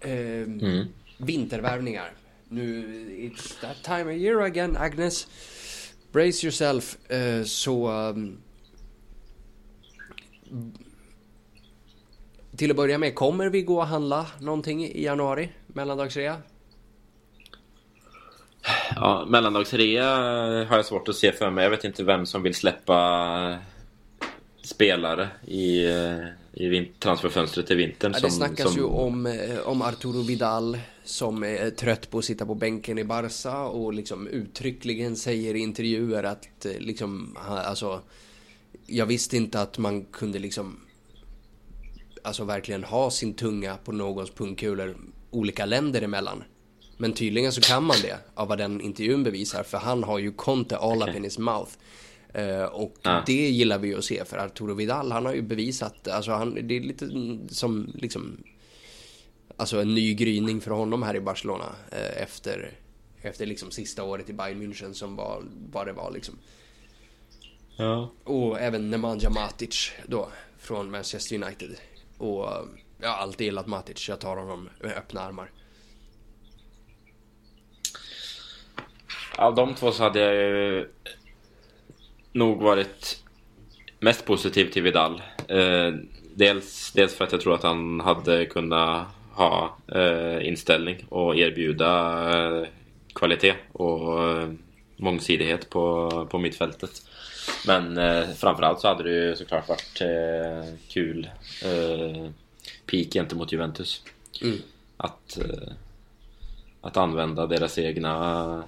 Eh, 0.00 0.10
mm. 0.10 0.86
Vintervärvningar. 1.18 2.12
Nu, 2.48 2.86
it's 3.18 3.60
that 3.60 3.82
time 3.82 4.14
of 4.14 4.16
year 4.16 4.40
again, 4.40 4.76
Agnes. 4.76 5.26
Brace 6.12 6.46
yourself. 6.46 7.10
Eh, 7.10 7.44
så... 7.44 7.90
Um, 7.90 8.38
till 12.56 12.70
att 12.70 12.76
börja 12.76 12.98
med, 12.98 13.14
kommer 13.14 13.48
vi 13.48 13.62
gå 13.62 13.78
och 13.78 13.86
handla 13.86 14.26
någonting 14.40 14.84
i 14.84 15.04
januari? 15.04 15.48
Mellandagsrea? 15.66 16.36
Ja, 18.96 19.24
mellandagsrea 19.28 20.06
har 20.68 20.76
jag 20.76 20.86
svårt 20.86 21.08
att 21.08 21.16
se 21.16 21.32
för 21.32 21.50
mig. 21.50 21.64
Jag 21.64 21.70
vet 21.70 21.84
inte 21.84 22.04
vem 22.04 22.26
som 22.26 22.42
vill 22.42 22.54
släppa 22.54 23.58
spelare 24.62 25.28
i, 25.46 25.86
i 26.52 26.84
transferfönstret 26.98 27.70
i 27.70 27.74
vintern. 27.74 28.12
Ja, 28.14 28.20
det 28.20 28.30
snackas 28.30 28.68
som... 28.68 28.76
ju 28.76 28.84
om, 28.84 29.26
eh, 29.26 29.58
om 29.58 29.82
Arturo 29.82 30.22
Vidal 30.22 30.78
som 31.04 31.42
är 31.42 31.70
trött 31.70 32.10
på 32.10 32.18
att 32.18 32.24
sitta 32.24 32.46
på 32.46 32.54
bänken 32.54 32.98
i 32.98 33.04
Barca 33.04 33.58
och 33.58 33.94
liksom 33.94 34.28
uttryckligen 34.28 35.16
säger 35.16 35.54
i 35.54 35.58
intervjuer 35.58 36.22
att 36.22 36.66
eh, 36.66 36.72
liksom, 36.78 37.36
alltså, 37.48 38.00
jag 38.86 39.06
visste 39.06 39.36
inte 39.36 39.60
att 39.60 39.78
man 39.78 40.04
kunde 40.04 40.38
liksom 40.38 40.80
alltså 42.22 42.44
verkligen 42.44 42.84
ha 42.84 43.10
sin 43.10 43.34
tunga 43.34 43.76
på 43.76 43.92
någons 43.92 44.30
pungkulor 44.30 44.96
olika 45.30 45.66
länder 45.66 46.02
emellan. 46.02 46.44
Men 46.96 47.12
tydligen 47.12 47.52
så 47.52 47.60
kan 47.60 47.84
man 47.84 47.96
det 48.02 48.18
av 48.34 48.48
vad 48.48 48.58
den 48.58 48.80
intervjun 48.80 49.24
bevisar 49.24 49.62
för 49.62 49.78
han 49.78 50.04
har 50.04 50.18
ju 50.18 50.32
Conte 50.32 50.76
all 50.76 50.96
okay. 50.96 51.10
up 51.10 51.16
in 51.16 51.24
his 51.24 51.38
mouth. 51.38 51.70
Uh, 52.38 52.64
och 52.64 52.96
ah. 53.02 53.22
det 53.26 53.50
gillar 53.50 53.78
vi 53.78 53.94
att 53.94 54.04
se 54.04 54.24
för 54.24 54.38
Arturo 54.38 54.74
Vidal 54.74 55.12
han 55.12 55.26
har 55.26 55.34
ju 55.34 55.42
bevisat, 55.42 56.08
alltså 56.08 56.32
han, 56.32 56.68
det 56.68 56.76
är 56.76 56.80
lite 56.80 57.10
som 57.48 57.92
liksom 57.94 58.44
Alltså 59.56 59.80
en 59.80 59.94
ny 59.94 60.14
gryning 60.14 60.60
för 60.60 60.70
honom 60.70 61.02
här 61.02 61.16
i 61.16 61.20
Barcelona 61.20 61.64
uh, 61.64 62.22
efter 62.22 62.72
Efter 63.22 63.46
liksom 63.46 63.70
sista 63.70 64.04
året 64.04 64.30
i 64.30 64.32
Bayern 64.32 64.62
München 64.62 64.92
som 64.92 65.16
var 65.16 65.42
vad 65.72 65.86
det 65.86 65.92
var 65.92 66.10
liksom. 66.10 66.38
Ja. 67.76 68.10
Och 68.24 68.60
även 68.60 68.90
Nemanja 68.90 69.30
Matic 69.30 69.92
då 70.06 70.28
från 70.58 70.90
Manchester 70.90 71.44
United. 71.44 71.76
Och 72.18 72.48
jag 73.00 73.08
har 73.08 73.16
alltid 73.16 73.44
gillat 73.44 73.66
Matic, 73.66 74.08
jag 74.08 74.20
tar 74.20 74.36
honom 74.36 74.68
med 74.80 74.92
öppna 74.92 75.20
armar. 75.20 75.50
Av 79.38 79.54
de 79.54 79.74
två 79.74 79.92
så 79.92 80.02
hade 80.02 80.20
jag 80.20 80.34
ju 80.34 80.90
nog 82.32 82.62
varit 82.62 83.24
mest 83.98 84.24
positiv 84.24 84.70
till 84.70 84.82
Vidal. 84.82 85.22
Eh, 85.48 85.92
dels, 86.34 86.92
dels 86.92 87.14
för 87.14 87.24
att 87.24 87.32
jag 87.32 87.40
tror 87.40 87.54
att 87.54 87.62
han 87.62 88.00
hade 88.00 88.46
kunnat 88.46 89.06
ha 89.32 89.76
eh, 89.94 90.46
inställning 90.46 91.06
och 91.08 91.36
erbjuda 91.36 92.20
eh, 92.34 92.66
kvalitet 93.14 93.54
och 93.72 94.28
eh, 94.28 94.50
mångsidighet 94.96 95.70
på, 95.70 96.10
på 96.30 96.38
mittfältet. 96.38 96.90
Men 97.66 97.98
eh, 97.98 98.28
framförallt 98.28 98.80
så 98.80 98.88
hade 98.88 99.02
det 99.02 99.10
ju 99.10 99.36
såklart 99.36 99.68
varit 99.68 100.00
eh, 100.00 100.74
kul 100.88 101.30
eh, 101.64 102.30
peak 102.86 103.12
gentemot 103.12 103.52
Juventus. 103.52 104.02
Mm. 104.42 104.58
Att, 104.96 105.38
eh, 105.38 105.72
att 106.80 106.96
använda 106.96 107.46
deras 107.46 107.78
egna 107.78 108.64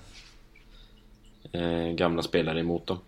gamla 1.94 2.22
spelare 2.22 2.60
emot 2.60 2.86
dem. 2.86 2.98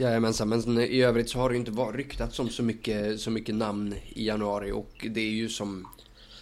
Jajamensan, 0.00 0.48
men 0.48 0.80
i 0.80 1.02
övrigt 1.02 1.30
så 1.30 1.38
har 1.38 1.48
det 1.48 1.54
ju 1.54 1.58
inte 1.58 1.70
varit 1.70 1.96
ryktats 1.96 2.38
om 2.38 2.48
så 2.48 2.62
mycket, 2.62 3.20
så 3.20 3.30
mycket 3.30 3.54
namn 3.54 3.94
i 4.08 4.26
januari 4.26 4.72
och 4.72 5.06
det 5.10 5.20
är 5.20 5.30
ju 5.30 5.48
som 5.48 5.86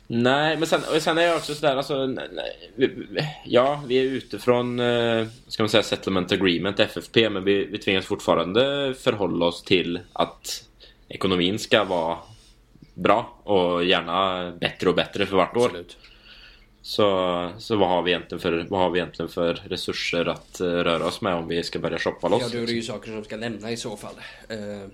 Nej, 0.09 0.57
men 0.57 0.67
sen, 0.67 0.81
sen 1.01 1.19
är 1.19 1.23
jag 1.23 1.37
också 1.37 1.55
sådär, 1.55 1.77
alltså, 1.77 2.17
ja, 3.45 3.83
vi 3.87 3.99
är 3.99 4.03
ute 4.03 4.39
från, 4.39 4.81
eh, 4.81 5.27
ska 5.49 5.63
man 5.63 5.71
säga, 5.71 5.83
settlement 5.83 6.33
agreement, 6.33 6.81
FFP, 6.81 7.31
men 7.31 7.45
vi, 7.45 7.65
vi 7.65 7.79
tvingas 7.79 8.07
fortfarande 8.07 8.95
förhålla 8.99 9.47
oss 9.47 9.63
till 9.63 10.01
att 10.13 10.65
ekonomin 11.09 11.59
ska 11.59 11.85
vara 11.85 12.19
bra 12.95 13.41
och 13.43 13.85
gärna 13.85 14.51
bättre 14.61 14.89
och 14.89 14.95
bättre 14.95 15.27
för 15.27 15.37
vart 15.37 15.57
år. 15.57 15.65
Absolut. 15.65 15.97
Så, 16.87 17.53
så 17.59 17.77
vad, 17.77 17.89
har 17.89 18.03
vi 18.03 18.11
egentligen 18.11 18.41
för, 18.41 18.67
vad 18.71 18.81
har 18.81 18.91
vi 18.91 18.99
egentligen 18.99 19.29
för 19.29 19.55
resurser 19.55 20.27
att 20.27 20.61
uh, 20.61 20.67
röra 20.67 21.07
oss 21.07 21.21
med 21.21 21.35
om 21.35 21.49
vi 21.49 21.63
ska 21.63 21.79
börja 21.79 21.99
shoppa 21.99 22.29
loss? 22.29 22.43
Ja, 22.43 22.49
då 22.53 22.59
är 22.59 22.67
det 22.67 22.73
ju 22.73 22.83
saker 22.83 23.11
som 23.13 23.25
ska 23.25 23.37
lämna 23.37 23.71
i 23.71 23.77
så 23.77 23.97
fall. 23.97 24.15
Uh, 24.51 24.89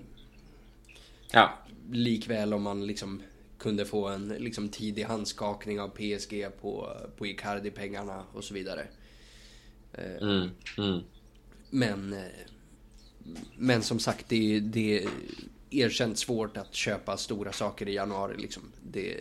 ja. 1.31 1.53
Likväl 1.91 2.53
om 2.53 2.63
man 2.63 2.87
liksom 2.87 3.21
kunde 3.57 3.85
få 3.85 4.07
en 4.07 4.27
liksom, 4.27 4.69
tidig 4.69 5.03
handskakning 5.03 5.79
av 5.79 5.87
PSG 5.87 6.45
på, 6.61 6.97
på 7.17 7.25
Icardi-pengarna 7.25 8.23
och 8.33 8.43
så 8.43 8.53
vidare. 8.53 8.87
Uh, 9.99 10.29
mm, 10.29 10.49
mm. 10.77 11.01
Men, 11.69 12.15
men 13.57 13.81
som 13.81 13.99
sagt, 13.99 14.29
det, 14.29 14.59
det 14.59 15.05
erkänt 15.79 16.19
svårt 16.19 16.57
att 16.57 16.75
köpa 16.75 17.17
stora 17.17 17.51
saker 17.51 17.89
i 17.89 17.93
januari. 17.93 18.37
Liksom. 18.37 18.63
Det, 18.83 19.17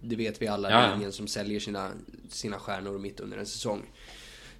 det 0.00 0.16
vet 0.16 0.42
vi 0.42 0.46
alla. 0.46 0.70
Ja. 0.70 0.76
Det 0.76 0.82
är 0.82 0.96
ingen 0.96 1.12
som 1.12 1.26
säljer 1.26 1.60
sina, 1.60 1.90
sina 2.28 2.58
stjärnor 2.58 2.98
mitt 2.98 3.20
under 3.20 3.38
en 3.38 3.46
säsong. 3.46 3.82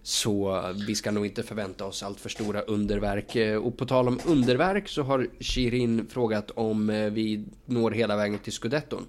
Så 0.03 0.63
vi 0.87 0.95
ska 0.95 1.11
nog 1.11 1.27
inte 1.27 1.43
förvänta 1.43 1.85
oss 1.85 2.03
allt 2.03 2.21
för 2.21 2.29
stora 2.29 2.61
underverk. 2.61 3.61
Och 3.63 3.77
på 3.79 3.87
tal 3.87 4.09
om 4.09 4.21
underverk 4.27 4.89
så 4.89 5.03
har 5.03 5.29
Shirin 5.41 6.07
frågat 6.07 6.51
om 6.51 6.91
eh, 6.91 7.11
vi 7.11 7.45
når 7.67 7.91
hela 7.91 8.17
vägen 8.17 8.39
till 8.39 8.53
Scudetton. 8.53 9.07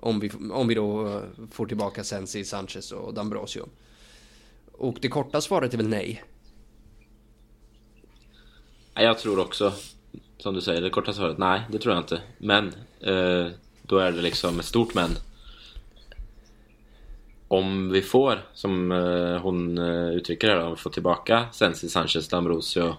Om 0.00 0.20
vi, 0.20 0.30
om 0.52 0.68
vi 0.68 0.74
då 0.74 1.08
eh, 1.08 1.22
får 1.50 1.66
tillbaka 1.66 2.04
Sensi, 2.04 2.44
Sanchez 2.44 2.92
och 2.92 3.14
D'Ambrosio. 3.14 3.68
Och 4.72 4.98
det 5.00 5.08
korta 5.08 5.40
svaret 5.40 5.74
är 5.74 5.78
väl 5.78 5.88
nej. 5.88 6.22
Jag 8.94 9.18
tror 9.18 9.38
också 9.38 9.72
som 10.42 10.54
du 10.54 10.60
säger, 10.60 10.80
det 10.80 10.90
korta 10.90 11.12
svaret, 11.12 11.38
nej 11.38 11.60
det 11.70 11.78
tror 11.78 11.94
jag 11.94 12.02
inte. 12.02 12.20
Men, 12.38 12.66
eh, 13.00 13.46
då 13.82 13.98
är 13.98 14.12
det 14.12 14.22
liksom 14.22 14.58
ett 14.58 14.64
stort 14.64 14.94
men. 14.94 15.10
Om 17.48 17.90
vi 17.90 18.02
får, 18.02 18.42
som 18.54 18.92
eh, 18.92 19.40
hon 19.40 19.78
eh, 19.78 20.10
uttrycker 20.10 20.48
det, 20.48 20.62
om 20.62 20.70
vi 20.70 20.76
får 20.76 20.90
tillbaka 20.90 21.46
Sensi, 21.52 21.88
Sanchez, 21.88 22.32
D'Ambrosio 22.32 22.94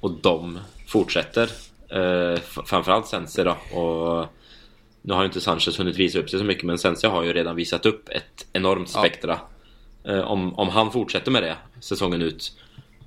och 0.00 0.10
de 0.10 0.58
fortsätter. 0.86 1.50
Eh, 1.88 2.40
framförallt 2.66 3.06
Sensi 3.06 3.42
då. 3.42 3.78
Och 3.78 4.26
nu 5.02 5.14
har 5.14 5.22
ju 5.22 5.26
inte 5.26 5.40
Sanchez 5.40 5.78
hunnit 5.78 5.96
visa 5.96 6.18
upp 6.18 6.30
sig 6.30 6.38
så 6.38 6.44
mycket 6.44 6.64
men 6.64 6.78
Sensi 6.78 7.06
har 7.06 7.22
ju 7.22 7.32
redan 7.32 7.56
visat 7.56 7.86
upp 7.86 8.08
ett 8.08 8.46
enormt 8.52 8.88
spektra. 8.88 9.40
Ja. 10.02 10.12
Eh, 10.12 10.20
om, 10.20 10.54
om 10.54 10.68
han 10.68 10.92
fortsätter 10.92 11.30
med 11.30 11.42
det 11.42 11.56
säsongen 11.80 12.22
ut 12.22 12.52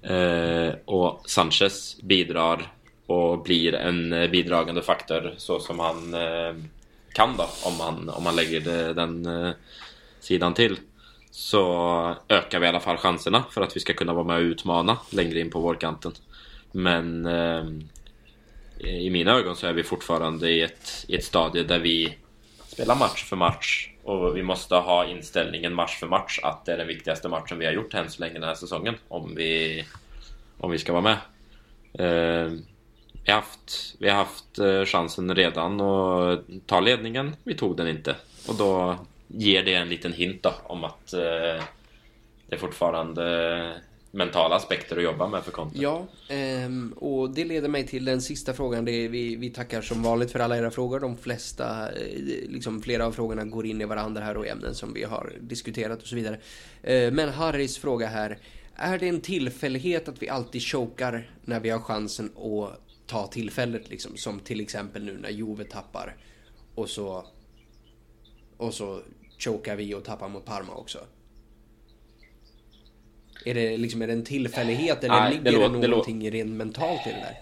eh, 0.02 0.74
och 0.86 1.22
Sanchez 1.26 2.02
bidrar 2.02 2.75
och 3.06 3.44
blir 3.44 3.76
en 3.76 4.14
eh, 4.14 4.30
bidragande 4.30 4.82
faktor 4.82 5.34
så 5.38 5.60
som 5.60 5.80
han 5.80 6.14
eh, 6.14 6.56
kan 7.14 7.38
då 7.38 7.50
om 7.64 7.78
man, 7.78 8.10
om 8.10 8.24
man 8.24 8.36
lägger 8.36 8.94
den 8.94 9.26
eh, 9.26 9.52
sidan 10.20 10.54
till 10.54 10.78
så 11.32 12.16
ökar 12.30 12.60
vi 12.60 12.66
i 12.66 12.70
alla 12.70 12.80
fall 12.80 12.98
chanserna 12.98 13.44
för 13.52 13.62
att 13.62 13.76
vi 13.76 13.80
ska 13.80 13.94
kunna 13.94 14.14
vara 14.14 14.24
med 14.24 14.36
och 14.36 14.42
utmana 14.42 14.98
längre 15.10 15.40
in 15.40 15.50
på 15.50 15.60
vårkanten. 15.60 16.12
Men 16.72 17.28
i 18.78 19.10
mina 19.10 19.32
ögon 19.32 19.56
så 19.56 19.68
är 19.68 19.74
vi 19.74 19.84
fortfarande 19.84 20.50
i 20.50 20.62
ett, 20.62 21.06
i 21.08 21.16
ett 21.16 21.24
stadie 21.24 21.64
där 21.64 21.80
vi 21.80 22.18
spelar 22.68 22.96
match 22.96 23.24
för 23.24 23.36
match 23.36 23.90
och 24.04 24.38
vi 24.38 24.44
måste 24.44 24.76
ha 24.76 25.06
inställningen 25.06 25.74
match 25.74 26.00
för 26.00 26.08
match 26.08 26.40
att 26.44 26.66
det 26.66 26.74
är 26.74 26.78
den 26.78 26.88
viktigaste 26.88 27.30
matchen 27.30 27.60
vi 27.60 27.66
har 27.66 27.74
gjort 27.74 27.94
än 27.94 28.10
så 28.10 28.22
länge 28.22 28.34
den 28.34 28.44
här 28.44 28.56
säsongen 28.56 28.96
om 29.08 29.36
vi, 29.36 29.86
om 30.58 30.72
vi 30.72 30.78
ska 30.78 30.94
vara 30.94 31.02
med. 31.02 31.18
Vi 33.26 33.32
har 33.32 33.40
haft, 33.40 33.96
vi 34.00 34.10
har 34.10 34.16
haft 34.16 34.60
eh, 34.60 34.86
chansen 34.86 35.36
redan 35.36 35.82
att 35.82 36.40
ta 36.66 36.80
ledningen. 36.80 37.36
Vi 37.44 37.54
tog 37.54 37.78
den 37.78 37.88
inte. 37.88 38.16
Och 38.48 38.56
då 38.56 38.98
ger 39.28 39.64
det 39.64 39.74
en 39.74 39.90
liten 39.90 40.14
hint 40.14 40.44
då, 40.44 40.54
om 40.64 40.84
att 40.84 41.14
eh, 41.14 41.64
det 42.50 42.58
fortfarande 42.58 43.74
mentala 44.12 44.56
aspekter 44.56 44.98
att 44.98 45.04
jobba 45.04 45.28
med 45.28 45.44
för 45.44 45.52
Conte. 45.52 45.80
Ja, 45.80 46.08
ehm, 46.28 46.94
och 46.98 47.30
det 47.30 47.46
leder 47.46 47.68
mig 47.68 47.88
till 47.88 48.06
den 48.06 48.22
sista 48.22 48.54
frågan. 48.54 48.86
Det 48.86 48.92
är, 48.92 49.10
vi, 49.10 49.36
vi 49.36 49.50
tackar 49.50 49.82
som 49.82 50.04
vanligt 50.04 50.32
för 50.32 50.40
alla 50.40 50.58
era 50.58 50.72
frågor. 50.72 51.00
De 51.00 51.18
flesta, 51.18 51.92
eh, 51.92 52.50
liksom 52.50 52.82
flera 52.82 53.06
av 53.06 53.12
frågorna 53.12 53.44
går 53.44 53.66
in 53.66 53.82
i 53.82 53.86
varandra 53.86 54.22
här 54.24 54.38
och 54.38 54.48
ämnen 54.48 54.76
som 54.76 54.94
vi 54.94 55.04
har 55.04 55.34
diskuterat 55.40 56.02
och 56.02 56.08
så 56.08 56.16
vidare. 56.16 56.40
Eh, 56.84 57.12
men 57.12 57.30
Harrys 57.30 57.78
fråga 57.78 58.08
här. 58.08 58.38
Är 58.76 58.98
det 58.98 59.08
en 59.08 59.22
tillfällighet 59.22 60.08
att 60.08 60.22
vi 60.22 60.30
alltid 60.30 60.62
chokar 60.62 61.30
när 61.46 61.60
vi 61.60 61.70
har 61.70 61.80
chansen 61.80 62.26
att 62.26 62.85
ta 63.08 63.28
tillfället 63.28 63.90
liksom? 63.90 64.18
Som 64.18 64.40
till 64.40 64.62
exempel 64.62 65.04
nu 65.04 65.18
när 65.18 65.30
Jove 65.30 65.64
tappar 65.64 66.16
och 66.76 66.90
så 66.90 67.26
och 68.58 68.74
så 68.74 69.02
chokar 69.40 69.76
vi 69.76 69.94
och 69.94 70.04
tappar 70.04 70.30
mot 70.30 70.46
Parma 70.46 70.74
också. 70.76 71.00
Är 73.46 73.54
det 73.54 73.78
liksom 73.78 74.02
är 74.02 74.08
det 74.08 74.14
en 74.14 74.24
tillfällighet 74.24 75.04
eller 75.04 75.16
Nej, 75.20 75.32
ligger 75.32 75.44
det 75.44 75.52
det, 75.52 75.58
låter- 75.58 75.82
det 75.82 75.88
någonting 75.88 76.32
rent 76.32 76.52
mentalt 76.52 77.08
i 77.08 77.10
det 77.10 77.16
där? 77.16 77.38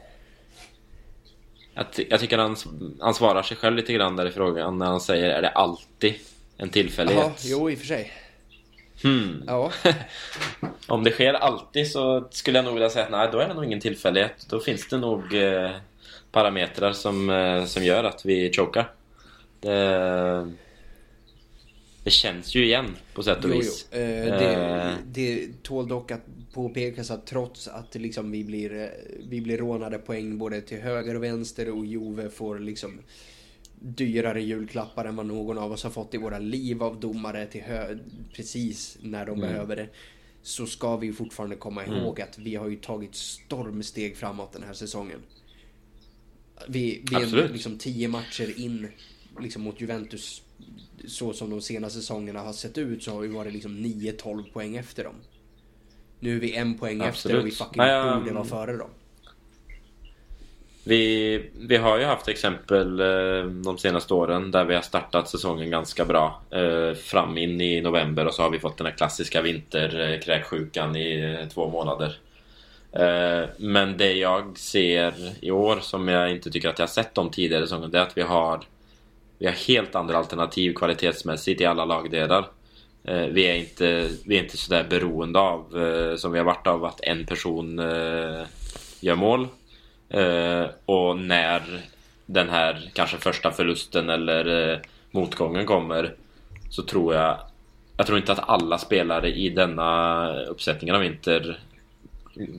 Jag, 1.73 1.93
ty- 1.93 2.07
jag 2.09 2.19
tycker 2.19 2.37
han, 2.37 2.55
han 2.99 3.13
svarar 3.13 3.43
sig 3.43 3.57
själv 3.57 3.75
lite 3.75 3.93
grann 3.93 4.15
där 4.15 4.25
i 4.25 4.31
frågan 4.31 4.77
när 4.77 4.85
han 4.85 5.01
säger 5.01 5.29
är 5.29 5.41
det 5.41 5.49
alltid 5.49 6.13
en 6.57 6.69
tillfällighet? 6.69 7.23
Jaha, 7.23 7.33
jo 7.43 7.69
i 7.69 7.75
och 7.75 7.79
för 7.79 7.85
sig. 7.85 8.11
Hmm. 9.03 9.43
Ja, 9.47 9.71
Om 10.87 11.03
det 11.03 11.11
sker 11.11 11.33
alltid 11.33 11.91
så 11.91 12.27
skulle 12.31 12.57
jag 12.57 12.65
nog 12.65 12.73
vilja 12.73 12.89
säga 12.89 13.05
att 13.05 13.11
nej, 13.11 13.29
då 13.31 13.39
är 13.39 13.47
det 13.47 13.53
nog 13.53 13.65
ingen 13.65 13.79
tillfällighet. 13.79 14.45
Då 14.49 14.59
finns 14.59 14.87
det 14.87 14.97
nog 14.97 15.33
eh, 15.35 15.71
parametrar 16.31 16.91
som, 16.93 17.29
eh, 17.29 17.65
som 17.65 17.83
gör 17.83 18.03
att 18.03 18.25
vi 18.25 18.53
chokar. 18.53 18.91
Det, 19.59 20.51
det 22.03 22.09
känns 22.09 22.55
ju 22.55 22.65
igen 22.65 22.95
på 23.13 23.23
sätt 23.23 23.43
och 23.43 23.49
jo, 23.49 23.57
vis. 23.57 23.87
jo. 23.91 23.97
Eh, 23.99 24.25
det, 24.39 24.53
Eh. 24.55 24.93
det 25.05 25.47
tål 25.63 25.87
dock 25.87 26.11
att 26.11 26.21
påpekas 26.53 27.11
att 27.11 27.27
trots 27.27 27.67
att 27.67 27.95
liksom 27.95 28.31
vi 28.31 28.43
blir, 28.43 28.81
eh, 28.81 28.87
vi 29.29 29.41
blir 29.41 29.57
rånade 29.57 29.97
poäng 29.97 30.37
både 30.37 30.61
till 30.61 30.81
höger 30.81 31.15
och 31.15 31.23
vänster 31.23 31.69
och 31.69 31.85
Jove 31.85 32.29
får 32.29 32.59
liksom 32.59 32.99
dyrare 33.83 34.41
julklappar 34.41 35.05
än 35.05 35.15
vad 35.15 35.25
någon 35.25 35.57
av 35.57 35.71
oss 35.71 35.83
har 35.83 35.89
fått 35.91 36.13
i 36.13 36.17
våra 36.17 36.39
liv 36.39 36.83
av 36.83 36.99
domare 36.99 37.45
till 37.45 37.61
hö- 37.61 37.97
precis 38.33 38.97
när 39.01 39.25
de 39.25 39.31
Mm. 39.37 39.39
behöver 39.49 39.75
det. 39.75 39.87
Så 40.41 40.65
ska 40.65 40.97
vi 40.97 41.13
fortfarande 41.13 41.55
komma 41.55 41.85
ihåg 41.85 42.21
att 42.21 42.37
vi 42.39 42.55
har 42.55 42.67
ju 42.69 42.75
tagit 42.75 43.15
stormsteg 43.15 44.17
framåt 44.17 44.53
den 44.53 44.63
här 44.63 44.73
säsongen. 44.73 45.19
Vi, 46.67 47.03
vi 47.09 47.15
är 47.15 47.49
liksom 47.49 47.77
tio 47.77 48.07
matcher 48.07 48.59
in 48.59 48.87
liksom 49.39 49.61
mot 49.61 49.81
Juventus 49.81 50.41
så 51.07 51.33
som 51.33 51.49
de 51.49 51.61
senaste 51.61 51.99
säsongerna 51.99 52.39
har 52.39 52.53
sett 52.53 52.77
ut 52.77 53.03
så 53.03 53.11
har 53.11 53.21
vi 53.21 53.27
varit 53.27 53.53
liksom 53.53 53.77
9-12 53.85 54.43
poäng 54.53 54.75
efter 54.75 55.03
dem. 55.03 55.15
Nu 56.19 56.35
är 56.35 56.39
vi 56.39 56.53
en 56.55 56.77
poäng 56.77 56.95
efter 57.01 57.09
Absolut. 57.09 57.39
och 57.41 57.47
vi 57.47 57.51
fucking 57.51 57.77
Nej, 57.77 58.19
borde 58.19 58.33
vara 58.33 58.45
före 58.45 58.77
dem. 58.77 58.89
Vi, 60.85 61.49
vi 61.59 61.77
har 61.77 61.97
ju 61.97 62.05
haft 62.05 62.27
exempel 62.27 62.99
eh, 62.99 63.45
de 63.45 63.77
senaste 63.77 64.13
åren 64.13 64.51
där 64.51 64.65
vi 64.65 64.75
har 64.75 64.81
startat 64.81 65.29
säsongen 65.29 65.69
ganska 65.69 66.05
bra. 66.05 66.41
Eh, 66.49 66.93
fram 66.95 67.37
in 67.37 67.61
i 67.61 67.81
november 67.81 68.27
och 68.27 68.33
så 68.33 68.41
har 68.41 68.49
vi 68.49 68.59
fått 68.59 68.77
den 68.77 68.87
här 68.87 68.93
klassiska 68.93 69.41
vinterkräksjukan 69.41 70.95
i 70.95 71.37
eh, 71.39 71.49
två 71.49 71.69
månader. 71.69 72.17
Men 73.57 73.97
det 73.97 74.13
jag 74.13 74.57
ser 74.57 75.13
i 75.41 75.51
år 75.51 75.79
som 75.81 76.07
jag 76.07 76.31
inte 76.31 76.51
tycker 76.51 76.69
att 76.69 76.79
jag 76.79 76.85
har 76.85 76.91
sett 76.91 77.15
de 77.15 77.29
tidigare 77.29 77.63
säsongerna 77.63 77.91
det 77.91 77.97
är 77.97 78.01
att 78.01 78.17
vi 78.17 78.21
har 78.21 78.59
vi 79.37 79.45
har 79.45 79.53
helt 79.53 79.95
andra 79.95 80.17
alternativ 80.17 80.73
kvalitetsmässigt 80.73 81.61
i 81.61 81.65
alla 81.65 81.85
lagdelar. 81.85 82.45
Vi 83.03 83.47
är 83.47 83.55
inte, 83.55 84.09
vi 84.25 84.37
är 84.37 84.43
inte 84.43 84.57
sådär 84.57 84.85
beroende 84.89 85.39
av, 85.39 85.65
som 86.17 86.31
vi 86.31 86.37
har 86.37 86.45
varit 86.45 86.67
av, 86.67 86.85
att 86.85 87.01
en 87.01 87.25
person 87.25 87.77
gör 88.99 89.15
mål. 89.15 89.47
Eh, 90.09 90.65
och 90.85 91.19
när 91.19 91.61
den 92.25 92.49
här 92.49 92.91
kanske 92.93 93.17
första 93.17 93.51
förlusten 93.51 94.09
eller 94.09 94.71
eh, 94.73 94.77
motgången 95.11 95.65
kommer 95.65 96.15
så 96.69 96.83
tror 96.83 97.15
jag 97.15 97.37
Jag 97.97 98.05
tror 98.07 98.17
inte 98.17 98.31
att 98.31 98.49
alla 98.49 98.77
spelare 98.77 99.29
i 99.35 99.49
denna 99.49 100.29
uppsättningen 100.45 100.95
av 100.95 101.03
Inter 101.03 101.59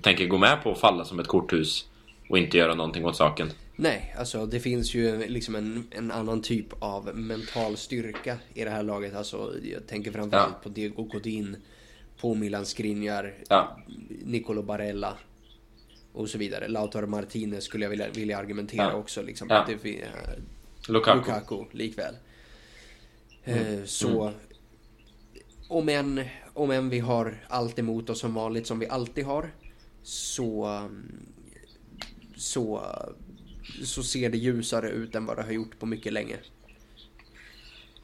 tänker 0.03 0.27
gå 0.27 0.39
med 0.39 0.63
på 0.63 0.73
att 0.73 0.79
falla 0.81 1.05
som 1.05 1.21
ett 1.21 1.27
korthus 1.27 1.89
och 2.29 2.39
inte 2.39 2.59
göra 2.59 2.75
någonting 2.75 3.05
åt 3.07 3.17
saken. 3.17 3.51
Nej, 3.77 4.15
alltså 4.19 4.47
det 4.47 4.61
finns 4.61 4.95
ju 4.95 5.27
liksom 5.29 5.55
en, 5.55 5.87
en 5.91 6.11
annan 6.13 6.43
typ 6.43 6.67
av 6.79 7.17
mental 7.17 7.77
styrka 7.77 8.37
i 8.55 8.65
det 8.65 8.71
här 8.71 8.83
laget. 8.83 9.15
Alltså 9.17 9.53
jag 9.63 9.87
tänker 9.87 10.13
framförallt 10.13 10.53
Ja. 10.55 10.61
på 10.63 10.69
Diego 10.69 11.03
Godin, 11.03 11.57
på 12.21 12.35
Milan 12.35 12.67
Skriniar, 12.67 13.35
Ja. 13.49 13.77
Nicolo 14.25 14.63
Barella 14.63 15.15
och 16.15 16.29
så 16.31 16.39
vidare. 16.39 16.69
Lautaro 16.69 17.07
Martinez 17.07 17.65
skulle 17.65 17.85
jag 17.85 17.91
vilja, 17.91 18.07
vilja 18.15 18.39
argumentera 18.39 18.83
Ja. 18.91 18.93
också. 18.95 19.23
Liksom. 19.23 19.49
Ja. 19.51 19.67
Det, 19.83 20.03
eh, 20.03 20.09
Lukaku. 20.89 21.19
Lukaku 21.19 21.65
likväl. 21.73 22.15
Eh, 23.45 23.67
Mm. 23.67 23.87
Så 23.87 24.33
om 25.69 25.89
än, 25.89 26.25
om 26.55 26.71
än 26.71 26.91
vi 26.91 26.99
har 26.99 27.45
allt 27.49 27.79
emot 27.79 28.11
oss 28.11 28.21
som 28.21 28.35
vanligt 28.35 28.67
som 28.67 28.79
vi 28.79 28.89
alltid 28.89 29.25
har 29.25 29.55
så, 30.03 30.65
mm, 30.65 31.27
så, 32.37 32.83
så 33.85 34.03
ser 34.03 34.31
det 34.31 34.39
ljusare 34.39 34.91
ut 34.91 35.15
än 35.15 35.27
vad 35.27 35.37
det 35.37 35.43
har 35.43 35.53
gjort 35.53 35.79
på 35.79 35.87
mycket 35.87 36.13
länge. 36.13 36.37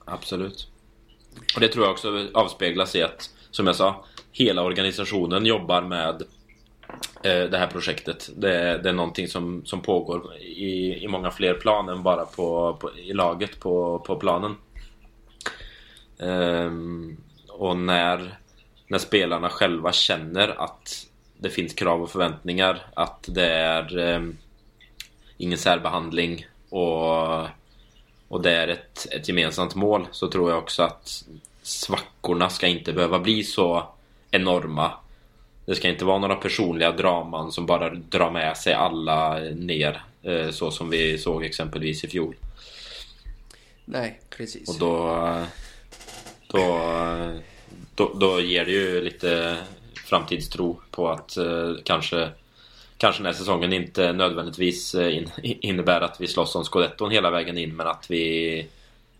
Absolut. 0.05 0.69
Och 1.55 1.61
det 1.61 1.69
tror 1.69 1.85
jag 1.85 1.93
också 1.93 2.29
avspeglas 2.35 2.97
i 2.97 3.03
att, 3.03 3.31
som 3.51 3.67
jag 3.67 3.77
sa, 3.77 4.05
hela 4.33 4.63
organisationen 4.63 5.47
jobbar 5.47 5.83
med 5.83 6.23
eh, 6.23 6.29
Eh, 7.23 7.45
det 7.51 7.59
här 7.59 7.67
projektet. 7.67 8.31
Det, 8.37 8.55
är- 8.59 8.79
det 8.79 8.89
är 8.89 8.93
någonting 8.93 9.29
som, 9.29 9.63
som 9.65 9.81
pågår 9.81 10.37
i, 10.37 11.05
i 11.05 11.09
många 11.09 11.31
fler 11.31 11.55
plan 11.55 11.89
än 11.89 12.03
bara 12.03 12.25
på, 12.27 12.77
på, 12.81 12.97
i 12.99 13.13
laget 13.13 13.61
på, 13.61 13.99
på 13.99 14.17
planen. 14.17 14.55
Um, 16.19 17.17
och 17.49 17.77
när, 17.77 18.39
när 18.89 18.99
spelarna 18.99 19.49
själva 19.49 19.93
känner 19.93 20.49
att 20.65 21.07
det 21.39 21.51
finns 21.51 21.75
krav 21.75 22.03
och 22.03 22.11
förväntningar, 22.11 22.87
att 22.95 23.25
det 23.29 23.47
är 23.51 23.99
um, 23.99 24.37
ingen 25.39 25.59
särbehandling 25.59 26.47
och 26.71 27.47
och 28.29 28.43
det 28.43 28.53
är 28.53 28.69
ett, 28.69 29.07
ett 29.11 29.29
gemensamt 29.29 29.75
mål 29.75 30.07
så 30.11 30.29
tror 30.29 30.51
jag 30.51 30.59
också 30.59 30.83
att 30.83 31.25
svackorna 31.63 32.49
ska 32.51 32.67
inte 32.67 32.93
behöva 32.93 33.19
bli 33.19 33.45
så 33.45 33.89
enorma. 34.31 34.93
Det 35.71 35.77
ska 35.77 35.89
inte 35.89 36.05
vara 36.05 36.19
några 36.19 36.35
personliga 36.35 36.93
draman 36.93 37.53
som 37.53 37.67
bara 37.67 37.91
drar 37.91 38.31
med 38.31 38.57
sig 38.57 38.75
alla 38.75 39.39
ner 39.39 40.03
eh, 40.23 40.51
så 40.51 40.71
som 40.71 40.91
vi 40.91 41.19
såg 41.19 41.45
exempelvis 41.45 42.05
i 42.05 42.09
fjol. 42.09 42.35
Nej, 43.85 44.21
precis. 44.31 44.69
Och 44.69 44.79
då, 44.79 45.25
då, 46.47 46.81
då, 47.95 48.15
då 48.15 48.41
ger 48.41 48.65
det 48.65 48.71
ju 48.71 49.01
lite 49.01 49.57
framtidstro 50.07 50.81
på 50.91 51.09
att 51.09 51.37
eh, 51.37 51.73
kanske 51.85 52.31
Kanske 52.97 53.23
den 53.23 53.27
här 53.27 53.39
säsongen 53.39 53.73
inte 53.73 54.13
nödvändigtvis 54.13 54.95
eh, 54.95 55.17
in, 55.17 55.31
innebär 55.43 56.01
att 56.01 56.21
vi 56.21 56.27
slåss 56.27 56.55
om 56.55 56.65
scudetton 56.65 57.11
hela 57.11 57.31
vägen 57.31 57.59
in 57.59 57.77
men 57.77 57.87
att 57.87 58.07
vi 58.09 58.67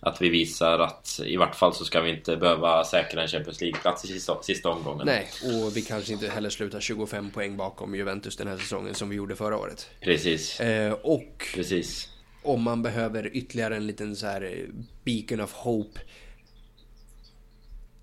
Att 0.03 0.23
vi 0.23 0.29
visar 0.29 0.79
att 0.79 1.21
i 1.25 1.37
vart 1.37 1.55
fall 1.55 1.75
så 1.75 1.85
ska 1.85 2.01
vi 2.01 2.11
inte 2.11 2.37
behöva 2.37 2.85
säkra 2.85 3.23
en 3.23 3.29
Champions 3.29 3.61
League-plats 3.61 4.05
i 4.05 4.09
sista, 4.09 4.43
sista 4.43 4.69
omgången. 4.69 5.07
Nej, 5.07 5.29
och 5.43 5.77
vi 5.77 5.83
kanske 5.83 6.13
inte 6.13 6.29
heller 6.29 6.51
slutar 6.51 6.81
25 6.81 7.31
poäng 7.31 7.57
bakom 7.57 7.95
Juventus 7.95 8.37
den 8.37 8.49
här 8.49 8.57
säsongen 8.57 8.95
som 8.95 9.09
vi 9.09 9.17
gjorde 9.17 9.37
förra 9.37 9.57
året. 9.57 9.91
Precis, 10.01 10.61
Eh, 10.61 10.93
och 10.93 11.47
precis. 11.55 12.09
om 12.43 12.63
man 12.63 12.83
behöver 12.83 13.37
ytterligare 13.37 13.77
en 13.77 13.87
liten 13.87 14.17
så 14.17 14.27
här 14.27 14.43
eh, 14.43 14.75
beacon 15.05 15.41
of 15.41 15.53
hope. 15.53 16.01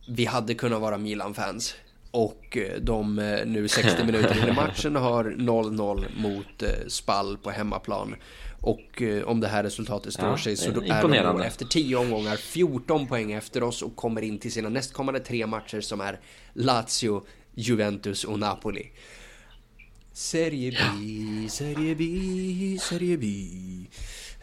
Vi 0.09 0.25
hade 0.25 0.53
kunnat 0.53 0.81
vara 0.81 0.97
Milan-fans. 0.97 1.75
Och 2.11 2.57
eh, 2.57 2.79
de 2.81 3.19
eh, 3.19 3.45
nu 3.45 3.67
60 3.67 4.03
minuter 4.05 4.37
in 4.43 4.49
i 4.49 4.51
matchen 4.55 4.95
har 4.95 5.23
0-0 5.23 6.05
mot 6.17 6.63
Spall 6.91 7.37
på 7.37 7.49
hemmaplan. 7.51 8.15
Och 8.61 9.01
eh, 9.01 9.23
om 9.23 9.39
det 9.39 9.47
här 9.47 9.63
resultatet 9.63 10.13
står 10.13 10.29
Ja, 10.29 10.37
sig 10.37 10.57
så 10.57 10.71
då 10.71 10.81
är 10.81 11.01
de 11.01 11.37
då 11.37 11.43
efter 11.43 11.65
10 11.65 11.95
omgångar 11.95 12.35
14 12.35 13.07
poäng 13.07 13.31
efter 13.31 13.63
oss 13.63 13.81
och 13.81 13.95
kommer 13.95 14.21
in 14.21 14.39
till 14.39 14.51
sina 14.51 14.69
nästkommande 14.69 15.19
tre 15.19 15.47
matcher 15.47 15.81
som 15.81 16.01
är 16.01 16.19
Lazio, 16.53 17.25
Juventus 17.55 18.23
och 18.23 18.39
Napoli. 18.39 18.91
Serie 20.13 20.71
B, 20.71 21.49
Serie 21.49 21.95
B, 21.95 22.77
Serie 22.81 23.17
B. 23.17 23.27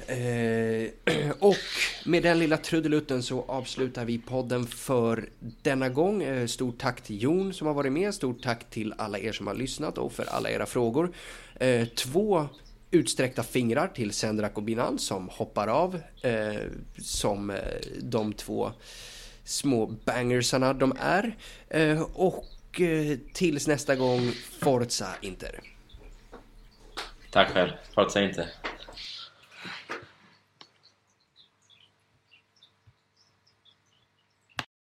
Eh, 0.07 1.31
och 1.39 1.57
med 2.05 2.23
den 2.23 2.39
lilla 2.39 2.57
trudelutten 2.57 3.23
så 3.23 3.45
avslutar 3.49 4.05
vi 4.05 4.19
podden 4.19 4.67
för 4.67 5.29
denna 5.63 5.89
gång. 5.89 6.23
Eh, 6.23 6.47
stort 6.47 6.79
tack 6.79 7.01
till 7.01 7.23
Jon 7.23 7.53
som 7.53 7.67
har 7.67 7.75
varit 7.75 7.93
med. 7.93 8.15
Stort 8.15 8.43
tack 8.43 8.71
till 8.71 8.95
alla 8.99 9.19
er 9.19 9.33
som 9.33 9.47
har 9.47 9.55
lyssnat 9.55 9.99
och 9.99 10.13
för 10.13 10.25
alla 10.25 10.51
era 10.51 10.67
frågor. 10.67 11.13
Eh, 11.55 11.87
två 11.89 12.49
utsträckta 12.95 13.43
fingrar 13.43 13.89
till 13.89 14.13
Sendrak 14.13 14.57
och 14.57 14.63
Binan 14.63 14.99
som 14.99 15.29
hoppar 15.29 15.69
av. 15.69 16.01
Eh, 16.23 16.55
som 16.99 17.51
eh, 17.51 17.57
de 18.03 18.33
två 18.33 18.73
små 19.45 19.87
bangersarna 19.87 20.73
de 20.73 20.97
är. 21.01 21.37
Eh, 21.69 22.03
och 22.03 22.81
eh, 22.81 23.19
tills 23.33 23.67
nästa 23.67 23.97
gång, 23.97 24.33
Forza 24.61 25.09
Inter. 25.21 25.61
Tack 27.31 27.51
själv. 27.51 27.71
Forza 27.95 28.23
Inter. 28.23 28.49